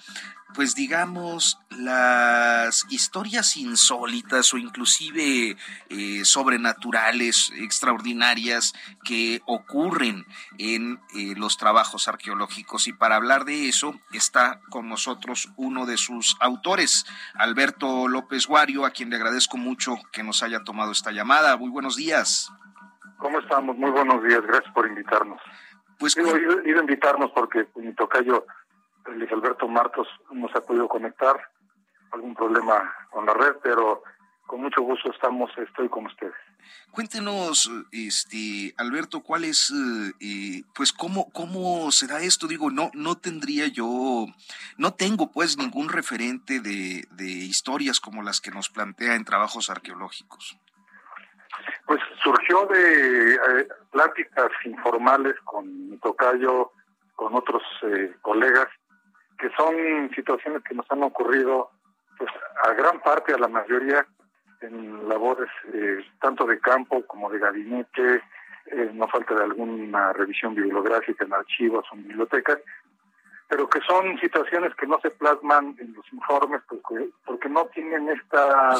pues 0.53 0.75
digamos, 0.75 1.59
las 1.69 2.85
historias 2.89 3.57
insólitas 3.57 4.53
o 4.53 4.57
inclusive 4.57 5.57
eh, 5.89 6.25
sobrenaturales, 6.25 7.51
extraordinarias 7.57 8.73
que 9.03 9.41
ocurren 9.45 10.25
en 10.57 10.99
eh, 11.15 11.33
los 11.35 11.57
trabajos 11.57 12.07
arqueológicos. 12.07 12.87
Y 12.87 12.93
para 12.93 13.15
hablar 13.15 13.45
de 13.45 13.69
eso 13.69 13.99
está 14.11 14.61
con 14.69 14.89
nosotros 14.89 15.49
uno 15.55 15.85
de 15.85 15.97
sus 15.97 16.37
autores, 16.39 17.05
Alberto 17.35 18.07
López 18.07 18.47
Guario, 18.47 18.85
a 18.85 18.91
quien 18.91 19.09
le 19.09 19.15
agradezco 19.15 19.57
mucho 19.57 19.95
que 20.11 20.23
nos 20.23 20.43
haya 20.43 20.63
tomado 20.63 20.91
esta 20.91 21.11
llamada. 21.11 21.57
Muy 21.57 21.69
buenos 21.69 21.95
días. 21.95 22.51
¿Cómo 23.17 23.39
estamos? 23.39 23.77
Muy 23.77 23.91
buenos 23.91 24.23
días. 24.23 24.41
Gracias 24.41 24.73
por 24.73 24.87
invitarnos. 24.87 25.39
Pues, 26.01 26.15
Digo, 26.15 26.35
ido, 26.35 26.79
a 26.79 26.81
invitarnos 26.81 27.29
porque 27.31 27.67
mi 27.75 27.93
tocayo 27.93 28.47
Luis 29.07 29.31
Alberto 29.31 29.67
Martos 29.67 30.07
no 30.31 30.47
se 30.49 30.57
ha 30.57 30.61
podido 30.61 30.87
conectar, 30.87 31.39
algún 32.11 32.35
problema 32.35 32.93
con 33.09 33.25
la 33.25 33.33
red, 33.33 33.55
pero 33.63 34.03
con 34.45 34.61
mucho 34.61 34.81
gusto 34.81 35.11
estamos, 35.11 35.49
estoy 35.57 35.87
con 35.89 36.05
ustedes. 36.05 36.33
Cuéntenos, 36.91 37.71
este, 37.91 38.73
Alberto, 38.77 39.21
cuál 39.21 39.45
es, 39.45 39.71
eh, 40.19 40.63
pues, 40.75 40.91
cómo, 40.91 41.31
cómo 41.31 41.89
se 41.91 42.05
da 42.05 42.21
esto. 42.21 42.47
Digo, 42.47 42.69
no, 42.69 42.91
no 42.93 43.17
tendría 43.17 43.67
yo, 43.67 44.25
no 44.77 44.93
tengo, 44.93 45.31
pues, 45.31 45.57
ningún 45.57 45.89
referente 45.89 46.59
de, 46.59 47.07
de 47.11 47.25
historias 47.25 47.99
como 47.99 48.23
las 48.23 48.41
que 48.41 48.51
nos 48.51 48.69
plantea 48.69 49.15
en 49.15 49.25
trabajos 49.25 49.69
arqueológicos. 49.69 50.57
Pues 51.85 52.01
surgió 52.23 52.65
de 52.67 53.35
eh, 53.35 53.67
pláticas 53.91 54.51
informales 54.65 55.35
con 55.43 55.89
mi 55.89 55.97
tocayo, 55.97 56.71
con 57.15 57.35
otros 57.35 57.63
eh, 57.83 58.15
colegas, 58.21 58.67
que 59.41 59.49
son 59.57 60.11
situaciones 60.15 60.61
que 60.63 60.75
nos 60.75 60.85
han 60.91 61.01
ocurrido 61.01 61.71
pues 62.15 62.29
a 62.63 62.73
gran 62.73 63.01
parte, 63.01 63.33
a 63.33 63.39
la 63.39 63.47
mayoría, 63.47 64.05
en 64.61 65.09
labores 65.09 65.49
eh, 65.73 66.05
tanto 66.21 66.45
de 66.45 66.59
campo 66.59 67.03
como 67.07 67.27
de 67.31 67.39
gabinete, 67.39 68.21
eh, 68.67 68.91
no 68.93 69.07
falta 69.07 69.33
de 69.33 69.45
alguna 69.45 70.13
revisión 70.13 70.53
bibliográfica 70.53 71.25
en 71.25 71.33
archivos 71.33 71.83
o 71.91 71.95
en 71.95 72.07
bibliotecas, 72.07 72.59
pero 73.49 73.67
que 73.67 73.81
son 73.81 74.15
situaciones 74.19 74.75
que 74.75 74.85
no 74.85 74.99
se 75.01 75.09
plasman 75.09 75.75
en 75.79 75.91
los 75.95 76.05
informes 76.13 76.61
porque, 76.69 77.09
porque 77.25 77.49
no 77.49 77.65
tienen 77.73 78.09
esta, 78.09 78.75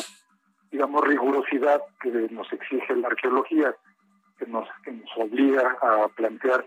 digamos, 0.70 1.04
rigurosidad 1.08 1.82
que 2.00 2.12
nos 2.30 2.54
exige 2.54 2.96
la 2.98 3.08
arqueología, 3.08 3.76
que 4.38 4.46
nos, 4.46 4.70
que 4.84 4.92
nos 4.92 5.10
obliga 5.18 5.76
a 5.82 6.08
plantear 6.10 6.64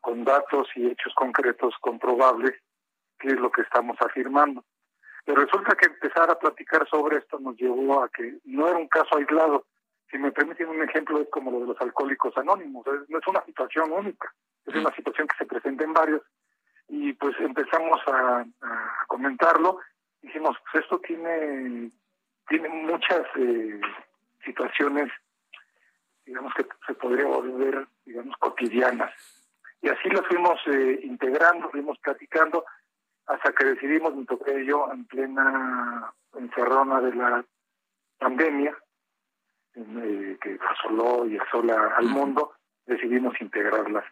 con 0.00 0.24
datos 0.24 0.68
y 0.76 0.86
hechos 0.86 1.12
concretos 1.14 1.74
comprobables 1.82 2.54
es 3.28 3.40
lo 3.40 3.50
que 3.50 3.62
estamos 3.62 3.96
afirmando. 4.00 4.64
Pero 5.24 5.40
resulta 5.40 5.74
que 5.74 5.86
empezar 5.86 6.30
a 6.30 6.38
platicar 6.38 6.86
sobre 6.88 7.18
esto 7.18 7.38
nos 7.38 7.56
llevó 7.56 8.02
a 8.02 8.08
que 8.10 8.38
no 8.44 8.68
era 8.68 8.78
un 8.78 8.88
caso 8.88 9.16
aislado. 9.16 9.66
Si 10.10 10.18
me 10.18 10.32
permiten 10.32 10.68
un 10.68 10.82
ejemplo, 10.82 11.20
es 11.20 11.28
como 11.30 11.50
lo 11.50 11.60
de 11.60 11.66
los 11.68 11.80
alcohólicos 11.80 12.36
anónimos. 12.36 12.84
no 13.08 13.18
es 13.18 13.26
una 13.26 13.44
situación 13.44 13.90
única, 13.90 14.32
es 14.66 14.74
una 14.74 14.94
situación 14.94 15.26
que 15.26 15.36
se 15.38 15.46
presenta 15.46 15.84
en 15.84 15.94
varios. 15.94 16.22
Y 16.88 17.14
pues 17.14 17.34
empezamos 17.40 18.00
a, 18.06 18.44
comentarlo. 19.06 19.78
Dijimos, 20.20 20.56
pues 20.70 20.84
esto 20.84 20.98
tiene, 21.00 21.90
tiene 22.48 22.68
muchas 22.68 23.26
eh, 23.36 23.80
situaciones, 24.44 25.10
digamos 26.26 26.52
que 26.54 26.66
se 26.86 26.94
podría 26.94 27.26
volver, 27.26 27.86
digamos, 28.04 28.36
cotidianas. 28.38 29.12
Y 29.80 29.88
así 29.88 30.08
lo 30.08 30.22
fuimos 30.24 30.58
eh, 30.66 31.00
integrando, 31.02 31.70
fuimos 31.70 31.98
platicando 31.98 32.64
hasta 33.26 33.52
que 33.52 33.64
decidimos, 33.64 34.14
me 34.14 34.24
toqué 34.26 34.64
yo 34.64 34.90
en 34.92 35.04
plena 35.06 36.12
encerrona 36.34 37.00
de 37.00 37.14
la 37.14 37.44
pandemia, 38.18 38.76
eh, 39.74 40.38
que 40.40 40.58
asoló 40.70 41.26
y 41.26 41.38
asola 41.38 41.94
al 41.96 42.06
mundo, 42.06 42.54
decidimos 42.86 43.34
integrarlas 43.40 44.04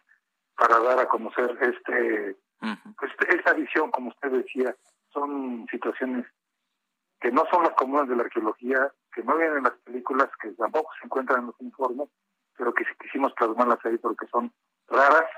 para 0.55 0.79
dar 0.79 0.99
a 0.99 1.07
conocer 1.07 1.57
este, 1.61 2.37
este, 2.61 3.35
esta 3.35 3.53
visión, 3.53 3.91
como 3.91 4.09
usted 4.09 4.31
decía, 4.31 4.75
son 5.11 5.65
situaciones 5.69 6.25
que 7.19 7.31
no 7.31 7.45
son 7.49 7.63
las 7.63 7.73
comunes 7.73 8.09
de 8.09 8.15
la 8.15 8.23
arqueología, 8.23 8.91
que 9.13 9.23
no 9.23 9.37
vienen 9.37 9.59
en 9.59 9.63
las 9.63 9.77
películas, 9.83 10.29
que 10.41 10.51
tampoco 10.51 10.91
se 10.99 11.05
encuentran 11.05 11.41
en 11.41 11.45
los 11.47 11.61
informes, 11.61 12.09
pero 12.57 12.73
que 12.73 12.83
quisimos 13.01 13.33
plasmarlas 13.33 13.79
ahí 13.85 13.97
porque 13.97 14.27
son 14.27 14.51
raras, 14.87 15.29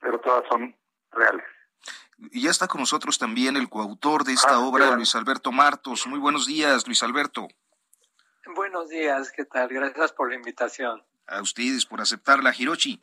pero 0.00 0.18
todas 0.20 0.44
son 0.48 0.74
reales. 1.10 1.44
Y 2.30 2.42
ya 2.42 2.50
está 2.50 2.68
con 2.68 2.80
nosotros 2.80 3.18
también 3.18 3.56
el 3.56 3.68
coautor 3.68 4.24
de 4.24 4.32
esta 4.32 4.54
ah, 4.54 4.60
obra, 4.60 4.94
Luis 4.94 5.14
Alberto 5.14 5.50
Martos. 5.50 6.06
Muy 6.06 6.18
buenos 6.18 6.46
días, 6.46 6.86
Luis 6.86 7.02
Alberto. 7.02 7.48
Buenos 8.54 8.88
días, 8.88 9.32
¿qué 9.32 9.44
tal? 9.44 9.68
Gracias 9.68 10.12
por 10.12 10.30
la 10.30 10.36
invitación. 10.36 11.02
A 11.26 11.40
ustedes 11.40 11.86
por 11.86 12.00
aceptarla, 12.00 12.54
Hiroshi. 12.56 13.02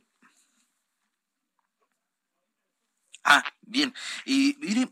Ah, 3.23 3.43
bien. 3.61 3.93
Y 4.25 4.57
mire, 4.59 4.89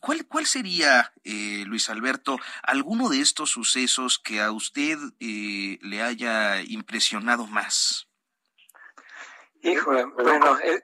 ¿cuál, 0.00 0.26
¿cuál 0.26 0.46
sería, 0.46 1.12
eh, 1.24 1.64
Luis 1.66 1.90
Alberto, 1.90 2.38
alguno 2.62 3.08
de 3.08 3.20
estos 3.20 3.50
sucesos 3.50 4.18
que 4.18 4.40
a 4.40 4.52
usted 4.52 4.96
eh, 5.20 5.78
le 5.82 6.02
haya 6.02 6.62
impresionado 6.62 7.46
más? 7.46 8.08
Híjole, 9.62 10.04
bueno, 10.04 10.58
eh, 10.60 10.82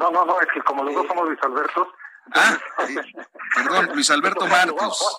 no, 0.00 0.10
no, 0.10 0.24
no, 0.24 0.40
es 0.40 0.48
que 0.52 0.62
como 0.62 0.82
los 0.82 0.94
dos 0.94 1.06
somos 1.06 1.28
Luis 1.28 1.38
Alberto. 1.42 1.92
Ah, 2.32 2.58
perdón, 3.54 3.90
Luis 3.94 4.10
Alberto 4.10 4.46
Martos. 4.46 5.18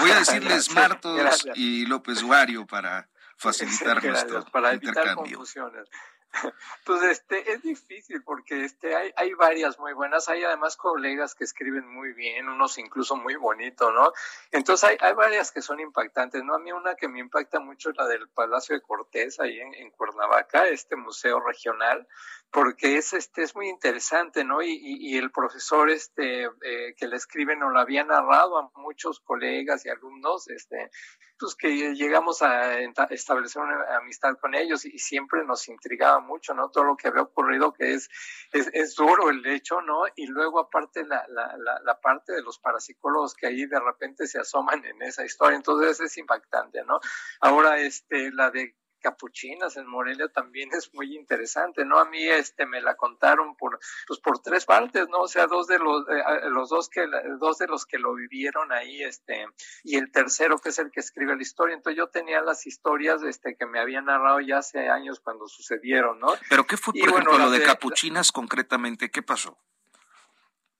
Voy 0.00 0.10
a 0.10 0.16
decirles 0.16 0.72
Martos 0.72 1.46
y 1.54 1.86
López 1.86 2.22
Guario 2.22 2.66
para 2.66 3.08
facilitar 3.36 4.02
nuestro 4.04 4.44
para 4.46 4.72
evitar 4.72 5.14
confusiones. 5.14 5.88
Pues 6.84 7.02
este 7.04 7.52
es 7.52 7.62
difícil 7.62 8.22
porque 8.22 8.64
este 8.64 8.94
hay, 8.94 9.10
hay 9.16 9.32
varias 9.32 9.78
muy 9.78 9.94
buenas, 9.94 10.28
hay 10.28 10.44
además 10.44 10.76
colegas 10.76 11.34
que 11.34 11.44
escriben 11.44 11.88
muy 11.88 12.12
bien, 12.12 12.50
unos 12.50 12.76
incluso 12.76 13.16
muy 13.16 13.36
bonitos, 13.36 13.92
¿no? 13.94 14.12
Entonces 14.50 14.90
hay, 14.90 14.98
hay 15.00 15.14
varias 15.14 15.50
que 15.50 15.62
son 15.62 15.80
impactantes, 15.80 16.44
¿no? 16.44 16.54
A 16.54 16.58
mí 16.58 16.70
una 16.70 16.96
que 16.96 17.08
me 17.08 17.18
impacta 17.20 17.60
mucho 17.60 17.90
es 17.90 17.96
la 17.96 18.06
del 18.06 18.28
Palacio 18.28 18.74
de 18.74 18.82
Cortés 18.82 19.40
ahí 19.40 19.58
en, 19.58 19.72
en 19.74 19.90
Cuernavaca, 19.90 20.68
este 20.68 20.96
museo 20.96 21.40
regional, 21.40 22.06
porque 22.50 22.96
es 22.96 23.12
este 23.12 23.42
es 23.42 23.54
muy 23.54 23.68
interesante, 23.68 24.42
¿no? 24.42 24.62
Y, 24.62 24.78
y, 24.82 25.18
el 25.18 25.30
profesor 25.30 25.90
este 25.90 26.44
eh, 26.44 26.94
que 26.96 27.06
le 27.06 27.16
escribe 27.16 27.56
nos 27.56 27.72
lo 27.72 27.78
había 27.78 28.04
narrado 28.04 28.58
a 28.58 28.70
muchos 28.76 29.20
colegas 29.20 29.84
y 29.84 29.90
alumnos, 29.90 30.48
este, 30.48 30.90
pues 31.38 31.54
que 31.54 31.94
llegamos 31.94 32.40
a 32.42 32.78
establecer 33.10 33.62
una 33.62 33.98
amistad 33.98 34.36
con 34.40 34.54
ellos 34.54 34.84
y, 34.86 34.98
siempre 34.98 35.44
nos 35.44 35.68
intrigaba 35.68 36.20
mucho, 36.20 36.54
¿no? 36.54 36.70
Todo 36.70 36.84
lo 36.84 36.96
que 36.96 37.08
había 37.08 37.22
ocurrido, 37.22 37.72
que 37.72 37.94
es, 37.94 38.08
es, 38.52 38.68
es 38.72 38.94
duro 38.94 39.30
el 39.30 39.46
hecho, 39.46 39.80
¿no? 39.82 40.04
Y 40.16 40.26
luego 40.26 40.58
aparte 40.58 41.04
la, 41.04 41.24
la, 41.28 41.56
la, 41.56 41.80
la, 41.84 42.00
parte 42.00 42.32
de 42.32 42.42
los 42.42 42.58
parapsicólogos 42.58 43.34
que 43.34 43.46
ahí 43.46 43.66
de 43.66 43.80
repente 43.80 44.26
se 44.26 44.38
asoman 44.40 44.84
en 44.84 45.00
esa 45.02 45.24
historia, 45.24 45.56
entonces 45.56 46.00
es 46.00 46.16
impactante, 46.18 46.82
¿no? 46.84 46.98
Ahora, 47.40 47.78
este, 47.78 48.30
la 48.32 48.50
de 48.50 48.74
capuchinas 48.98 49.76
en 49.76 49.86
Morelia 49.86 50.28
también 50.28 50.70
es 50.72 50.92
muy 50.94 51.16
interesante, 51.16 51.84
¿no? 51.84 51.98
A 51.98 52.04
mí 52.04 52.26
este 52.26 52.66
me 52.66 52.80
la 52.80 52.96
contaron 52.96 53.56
por 53.56 53.78
pues 54.06 54.20
por 54.20 54.40
tres 54.40 54.64
partes, 54.64 55.08
¿no? 55.08 55.20
O 55.20 55.28
sea, 55.28 55.46
dos 55.46 55.66
de 55.66 55.78
los 55.78 56.06
eh, 56.08 56.50
los 56.50 56.68
dos 56.68 56.88
que 56.88 57.06
dos 57.38 57.58
de 57.58 57.66
los 57.66 57.86
que 57.86 57.98
lo 57.98 58.14
vivieron 58.14 58.72
ahí 58.72 59.02
este 59.02 59.46
y 59.84 59.96
el 59.96 60.10
tercero 60.10 60.58
que 60.58 60.70
es 60.70 60.78
el 60.78 60.90
que 60.90 61.00
escribe 61.00 61.36
la 61.36 61.42
historia. 61.42 61.74
Entonces 61.74 61.98
yo 61.98 62.08
tenía 62.08 62.40
las 62.42 62.66
historias 62.66 63.22
este 63.22 63.56
que 63.56 63.66
me 63.66 63.80
habían 63.80 64.06
narrado 64.06 64.40
ya 64.40 64.58
hace 64.58 64.88
años 64.88 65.20
cuando 65.20 65.48
sucedieron, 65.48 66.18
¿no? 66.18 66.28
Pero 66.48 66.66
qué 66.66 66.76
fue 66.76 66.94
por 66.94 67.08
ejemplo 67.08 67.38
lo 67.38 67.50
de 67.50 67.62
capuchinas 67.62 68.32
concretamente, 68.32 69.10
¿qué 69.10 69.22
pasó? 69.22 69.58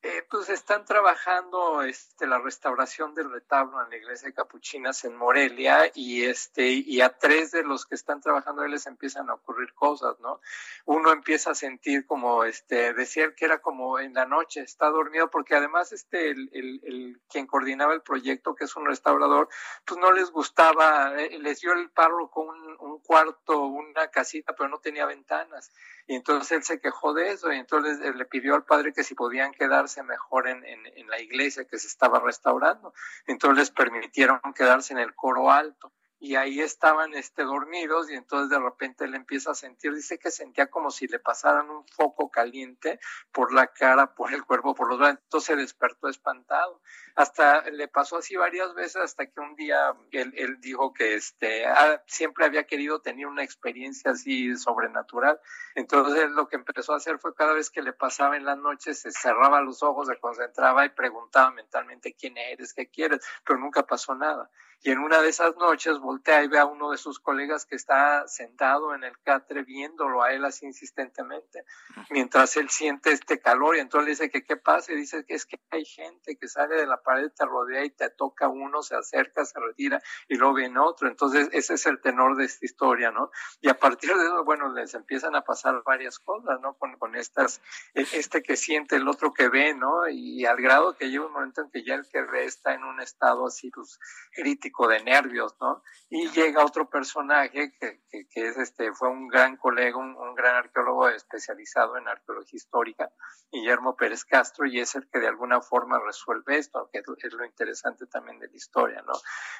Eh, 0.00 0.24
pues 0.30 0.48
están 0.48 0.84
trabajando 0.84 1.82
este, 1.82 2.28
la 2.28 2.38
restauración 2.38 3.16
del 3.16 3.32
retablo 3.32 3.82
en 3.82 3.90
la 3.90 3.96
iglesia 3.96 4.28
de 4.28 4.34
Capuchinas 4.34 5.04
en 5.04 5.16
Morelia 5.16 5.90
y 5.92 6.22
este 6.22 6.68
y 6.68 7.00
a 7.00 7.18
tres 7.18 7.50
de 7.50 7.64
los 7.64 7.84
que 7.84 7.96
están 7.96 8.20
trabajando 8.20 8.62
ahí 8.62 8.70
les 8.70 8.86
empiezan 8.86 9.28
a 9.28 9.34
ocurrir 9.34 9.74
cosas, 9.74 10.20
¿no? 10.20 10.40
Uno 10.84 11.10
empieza 11.10 11.50
a 11.50 11.56
sentir 11.56 12.06
como 12.06 12.44
este 12.44 12.94
decía 12.94 13.34
que 13.34 13.44
era 13.44 13.60
como 13.60 13.98
en 13.98 14.14
la 14.14 14.24
noche 14.24 14.60
está 14.60 14.86
dormido 14.86 15.30
porque 15.30 15.56
además 15.56 15.90
este 15.90 16.30
el, 16.30 16.48
el, 16.52 16.80
el 16.84 17.20
quien 17.28 17.48
coordinaba 17.48 17.92
el 17.92 18.02
proyecto 18.02 18.54
que 18.54 18.66
es 18.66 18.76
un 18.76 18.86
restaurador 18.86 19.48
pues 19.84 19.98
no 19.98 20.12
les 20.12 20.30
gustaba 20.30 21.20
eh, 21.20 21.40
les 21.40 21.60
dio 21.60 21.72
el 21.72 21.90
párroco 21.90 22.42
un, 22.42 22.76
un 22.78 23.00
cuarto 23.00 23.62
una 23.62 24.06
casita 24.12 24.54
pero 24.56 24.68
no 24.68 24.78
tenía 24.78 25.06
ventanas 25.06 25.72
y 26.06 26.14
entonces 26.14 26.52
él 26.52 26.62
se 26.62 26.80
quejó 26.80 27.12
de 27.12 27.32
eso 27.32 27.52
y 27.52 27.56
entonces 27.56 27.98
le 28.14 28.24
pidió 28.24 28.54
al 28.54 28.64
padre 28.64 28.94
que 28.94 29.04
si 29.04 29.14
podían 29.14 29.52
quedarse 29.52 29.97
mejor 30.02 30.48
en, 30.48 30.64
en, 30.64 31.08
la 31.08 31.20
iglesia 31.20 31.64
que 31.64 31.78
se 31.78 31.86
estaba 31.86 32.20
restaurando. 32.20 32.92
Entonces 33.26 33.58
les 33.58 33.70
permitieron 33.70 34.40
quedarse 34.54 34.92
en 34.92 34.98
el 34.98 35.14
coro 35.14 35.50
alto 35.50 35.92
y 36.20 36.34
ahí 36.34 36.60
estaban 36.60 37.14
este, 37.14 37.44
dormidos 37.44 38.10
y 38.10 38.14
entonces 38.14 38.50
de 38.50 38.58
repente 38.58 39.04
él 39.04 39.14
empieza 39.14 39.52
a 39.52 39.54
sentir, 39.54 39.94
dice 39.94 40.18
que 40.18 40.30
sentía 40.30 40.68
como 40.68 40.90
si 40.90 41.06
le 41.06 41.20
pasaran 41.20 41.70
un 41.70 41.86
foco 41.86 42.28
caliente 42.30 42.98
por 43.30 43.52
la 43.52 43.68
cara, 43.68 44.14
por 44.14 44.32
el 44.32 44.44
cuerpo, 44.44 44.74
por 44.74 44.88
los 44.88 44.98
brazos, 44.98 45.20
entonces 45.22 45.46
se 45.46 45.56
despertó 45.56 46.08
espantado. 46.08 46.82
Hasta 47.14 47.62
le 47.70 47.86
pasó 47.88 48.18
así 48.18 48.36
varias 48.36 48.74
veces 48.74 48.96
hasta 48.96 49.26
que 49.26 49.40
un 49.40 49.54
día 49.54 49.94
él, 50.10 50.32
él 50.36 50.60
dijo 50.60 50.92
que 50.92 51.14
este, 51.14 51.66
ah, 51.66 52.02
siempre 52.06 52.44
había 52.44 52.64
querido 52.64 53.00
tener 53.00 53.26
una 53.26 53.44
experiencia 53.44 54.10
así 54.10 54.56
sobrenatural. 54.56 55.40
Entonces 55.76 56.30
lo 56.30 56.48
que 56.48 56.56
empezó 56.56 56.94
a 56.94 56.96
hacer 56.96 57.18
fue 57.18 57.34
cada 57.34 57.52
vez 57.52 57.70
que 57.70 57.82
le 57.82 57.92
pasaba 57.92 58.36
en 58.36 58.44
la 58.44 58.56
noche 58.56 58.94
se 58.94 59.12
cerraba 59.12 59.60
los 59.60 59.82
ojos, 59.84 60.08
se 60.08 60.18
concentraba 60.18 60.84
y 60.84 60.90
preguntaba 60.90 61.52
mentalmente 61.52 62.14
quién 62.14 62.36
eres, 62.36 62.74
qué 62.74 62.88
quieres, 62.88 63.20
pero 63.44 63.58
nunca 63.60 63.86
pasó 63.86 64.14
nada 64.14 64.50
y 64.82 64.90
en 64.90 64.98
una 64.98 65.20
de 65.20 65.28
esas 65.28 65.56
noches 65.56 65.98
voltea 65.98 66.42
y 66.44 66.48
ve 66.48 66.58
a 66.58 66.66
uno 66.66 66.90
de 66.90 66.98
sus 66.98 67.18
colegas 67.18 67.66
que 67.66 67.76
está 67.76 68.26
sentado 68.28 68.94
en 68.94 69.04
el 69.04 69.18
catre 69.20 69.64
viéndolo 69.64 70.22
a 70.22 70.32
él 70.32 70.44
así 70.44 70.66
insistentemente, 70.66 71.64
mientras 72.10 72.56
él 72.56 72.70
siente 72.70 73.10
este 73.10 73.40
calor 73.40 73.76
y 73.76 73.80
entonces 73.80 74.04
le 74.04 74.10
dice 74.10 74.30
que 74.30 74.44
qué 74.44 74.56
pasa 74.56 74.92
y 74.92 74.96
dice 74.96 75.24
que 75.24 75.34
es 75.34 75.46
que 75.46 75.60
hay 75.70 75.84
gente 75.84 76.36
que 76.36 76.48
sale 76.48 76.76
de 76.76 76.86
la 76.86 77.02
pared, 77.02 77.30
te 77.30 77.44
rodea 77.44 77.84
y 77.84 77.90
te 77.90 78.10
toca 78.10 78.48
uno, 78.48 78.82
se 78.82 78.94
acerca, 78.94 79.44
se 79.44 79.58
retira 79.58 80.00
y 80.28 80.36
luego 80.36 80.54
viene 80.54 80.78
otro. 80.78 81.08
Entonces 81.08 81.48
ese 81.52 81.74
es 81.74 81.86
el 81.86 82.00
tenor 82.00 82.36
de 82.36 82.44
esta 82.44 82.64
historia, 82.64 83.10
¿no? 83.10 83.30
Y 83.60 83.68
a 83.68 83.78
partir 83.78 84.14
de 84.14 84.24
eso, 84.24 84.44
bueno, 84.44 84.72
les 84.72 84.94
empiezan 84.94 85.34
a 85.34 85.42
pasar 85.42 85.82
varias 85.84 86.18
cosas, 86.18 86.60
¿no? 86.60 86.74
Con, 86.74 86.96
con 86.98 87.16
estas, 87.16 87.60
e, 87.94 88.06
este 88.12 88.42
que 88.42 88.56
siente, 88.56 88.96
el 88.96 89.08
otro 89.08 89.32
que 89.32 89.48
ve, 89.48 89.74
¿no? 89.74 90.08
Y 90.08 90.44
al 90.46 90.60
grado 90.60 90.96
que 90.96 91.10
llega 91.10 91.26
un 91.26 91.32
momento 91.32 91.62
en 91.62 91.70
que 91.70 91.84
ya 91.84 91.94
el 91.94 92.08
que 92.08 92.22
ve 92.22 92.44
está 92.44 92.74
en 92.74 92.84
un 92.84 93.00
estado 93.00 93.46
así, 93.46 93.70
pues, 93.70 93.98
crítico 94.32 94.67
de 94.88 95.02
nervios, 95.02 95.56
¿no? 95.60 95.82
Y 96.10 96.28
llega 96.30 96.64
otro 96.64 96.88
personaje 96.88 97.72
que, 97.78 98.00
que, 98.10 98.48
es 98.48 98.56
este, 98.56 98.92
fue 98.92 99.08
un 99.08 99.28
gran 99.28 99.56
colega, 99.56 99.96
un, 99.98 100.34
gran 100.34 100.56
arqueólogo 100.56 101.08
especializado 101.08 101.96
en 101.96 102.08
arqueología 102.08 102.56
histórica, 102.56 103.10
Guillermo 103.50 103.96
Pérez 103.96 104.24
Castro, 104.24 104.66
y 104.66 104.78
es 104.78 104.94
el 104.94 105.08
que 105.08 105.18
de 105.18 105.26
alguna 105.26 105.60
forma 105.60 105.98
resuelve 105.98 106.58
esto, 106.58 106.88
que 106.92 106.98
es 106.98 107.32
lo 107.32 107.44
interesante 107.44 108.06
también 108.06 108.38
de 108.38 108.48
la 108.48 108.56
historia, 108.56 109.02
¿no? 109.02 109.14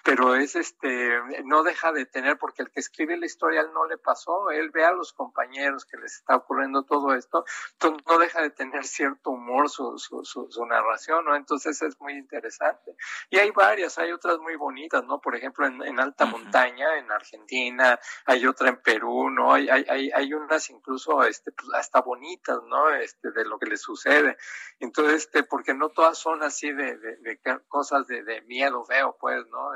Pero 0.04 0.36
es 0.36 0.56
este, 0.56 1.20
no 1.44 1.62
deja 1.62 1.92
de 1.92 2.06
tener, 2.06 2.38
porque 2.38 2.62
el 2.62 2.70
que 2.70 2.80
escribe 2.80 3.16
la 3.16 3.26
historia 3.26 3.60
él 3.60 3.70
no 3.74 3.86
le 3.86 3.98
pasó, 3.98 4.50
él 4.50 4.70
ve 4.70 4.84
a 4.84 4.92
los 4.92 5.12
compañeros 5.12 5.84
que 5.84 5.96
les 5.96 6.14
está 6.14 6.36
ocurriendo 6.36 6.84
todo 6.84 7.14
esto, 7.14 7.44
entonces 7.72 8.06
no 8.06 8.18
deja 8.18 8.42
de 8.42 8.50
tener 8.50 8.84
cierto 8.84 9.30
humor 9.30 9.68
su, 9.68 9.98
su, 9.98 10.24
su 10.24 10.66
narración, 10.66 11.24
¿no? 11.24 11.34
Entonces 11.34 11.80
es 11.82 12.00
muy 12.00 12.14
interesante. 12.14 12.94
Y 13.30 13.38
hay 13.38 13.50
varias, 13.50 13.98
hay 13.98 14.12
otras 14.12 14.38
muy 14.38 14.56
bonitas 14.56 14.97
¿no? 15.04 15.20
Por 15.20 15.36
ejemplo, 15.36 15.66
en, 15.66 16.00
alta 16.00 16.26
montaña, 16.26 16.98
en 16.98 17.10
Argentina, 17.10 17.98
hay 18.26 18.46
otra 18.46 18.68
en 18.68 18.82
Perú, 18.82 19.30
¿no? 19.30 19.54
Hay, 19.54 19.68
hay, 19.68 20.10
hay, 20.10 20.34
unas 20.34 20.70
incluso, 20.70 21.22
este, 21.24 21.52
pues, 21.52 21.68
hasta 21.74 22.00
bonitas, 22.00 22.58
¿no? 22.68 22.90
Este, 22.94 23.30
de 23.30 23.44
lo 23.44 23.58
que 23.58 23.66
les 23.66 23.80
sucede. 23.80 24.36
Entonces, 24.78 25.24
este, 25.24 25.42
porque 25.42 25.74
no 25.74 25.90
todas 25.90 26.18
son 26.18 26.42
así 26.42 26.72
de, 26.72 26.96
de, 26.96 27.40
cosas 27.68 28.06
de, 28.06 28.22
de, 28.22 28.42
miedo 28.42 28.84
feo, 28.84 29.16
pues, 29.20 29.46
¿no? 29.48 29.70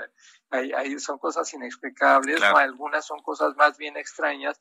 Hay, 0.50 0.72
hay, 0.72 0.98
son 0.98 1.18
cosas 1.18 1.52
inexplicables, 1.54 2.42
algunas 2.42 3.06
son 3.06 3.22
cosas 3.22 3.56
más 3.56 3.78
bien 3.78 3.96
extrañas 3.96 4.58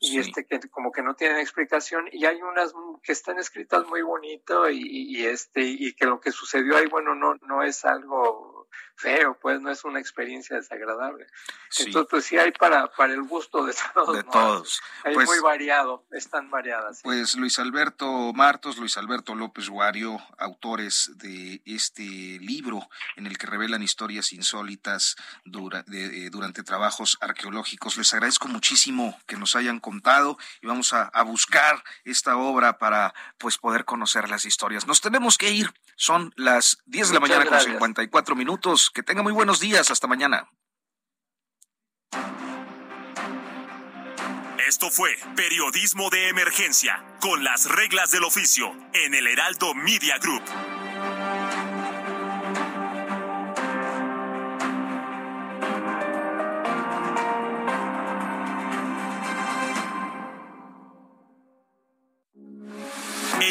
y 0.00 0.18
este 0.18 0.46
que 0.46 0.60
como 0.70 0.92
que 0.92 1.02
no 1.02 1.14
tienen 1.14 1.38
explicación 1.38 2.08
y 2.12 2.24
hay 2.24 2.40
unas 2.40 2.72
que 3.02 3.12
están 3.12 3.38
escritas 3.38 3.86
muy 3.86 4.02
bonito 4.02 4.70
y, 4.70 4.80
y, 4.80 5.26
este 5.26 5.62
y 5.62 5.92
que 5.94 6.06
lo 6.06 6.20
que 6.20 6.30
sucedió 6.30 6.76
ahí 6.76 6.86
bueno 6.86 7.14
no 7.14 7.34
no 7.42 7.62
es 7.62 7.84
algo 7.84 8.57
feo, 8.98 9.38
pues 9.40 9.60
no 9.60 9.70
es 9.70 9.84
una 9.84 10.00
experiencia 10.00 10.56
desagradable. 10.56 11.26
Entonces, 11.78 12.08
pues 12.10 12.24
sí 12.24 12.36
hay 12.36 12.50
para, 12.52 12.88
para 12.88 13.12
el 13.12 13.22
gusto 13.22 13.64
de 13.64 13.74
todos. 13.94 14.16
De 14.16 14.22
todos. 14.24 14.80
Hay 15.04 15.14
pues 15.14 15.28
muy 15.28 15.38
variado, 15.40 16.04
están 16.10 16.50
variadas. 16.50 17.00
Pues 17.02 17.36
Luis 17.36 17.58
Alberto 17.58 18.32
Martos, 18.32 18.78
Luis 18.78 18.96
Alberto 18.98 19.34
López 19.34 19.68
Guario, 19.68 20.18
autores 20.38 21.12
de 21.16 21.62
este 21.64 22.02
libro 22.02 22.88
en 23.16 23.26
el 23.26 23.38
que 23.38 23.46
revelan 23.46 23.82
historias 23.82 24.32
insólitas 24.32 25.16
durante 25.44 26.62
trabajos 26.62 27.18
arqueológicos. 27.20 27.96
Les 27.96 28.12
agradezco 28.12 28.48
muchísimo 28.48 29.18
que 29.26 29.36
nos 29.36 29.54
hayan 29.54 29.78
contado 29.78 30.38
y 30.60 30.66
vamos 30.66 30.92
a, 30.92 31.04
a 31.04 31.22
buscar 31.22 31.84
esta 32.04 32.36
obra 32.36 32.78
para 32.78 33.14
pues 33.38 33.58
poder 33.58 33.84
conocer 33.84 34.28
las 34.28 34.44
historias. 34.44 34.86
Nos 34.86 35.00
tenemos 35.00 35.38
que 35.38 35.50
ir. 35.50 35.72
Son 35.98 36.32
las 36.36 36.78
10 36.86 37.08
de 37.08 37.14
la 37.14 37.20
mañana 37.20 37.44
con 37.44 37.60
54 37.60 38.36
minutos. 38.36 38.90
Que 38.94 39.02
tenga 39.02 39.24
muy 39.24 39.32
buenos 39.32 39.58
días. 39.58 39.90
Hasta 39.90 40.06
mañana. 40.06 40.48
Esto 44.68 44.90
fue 44.90 45.10
Periodismo 45.34 46.08
de 46.10 46.28
Emergencia, 46.28 47.04
con 47.20 47.42
las 47.42 47.68
reglas 47.68 48.12
del 48.12 48.22
oficio, 48.22 48.70
en 48.92 49.14
el 49.14 49.26
Heraldo 49.26 49.74
Media 49.74 50.18
Group. 50.18 50.42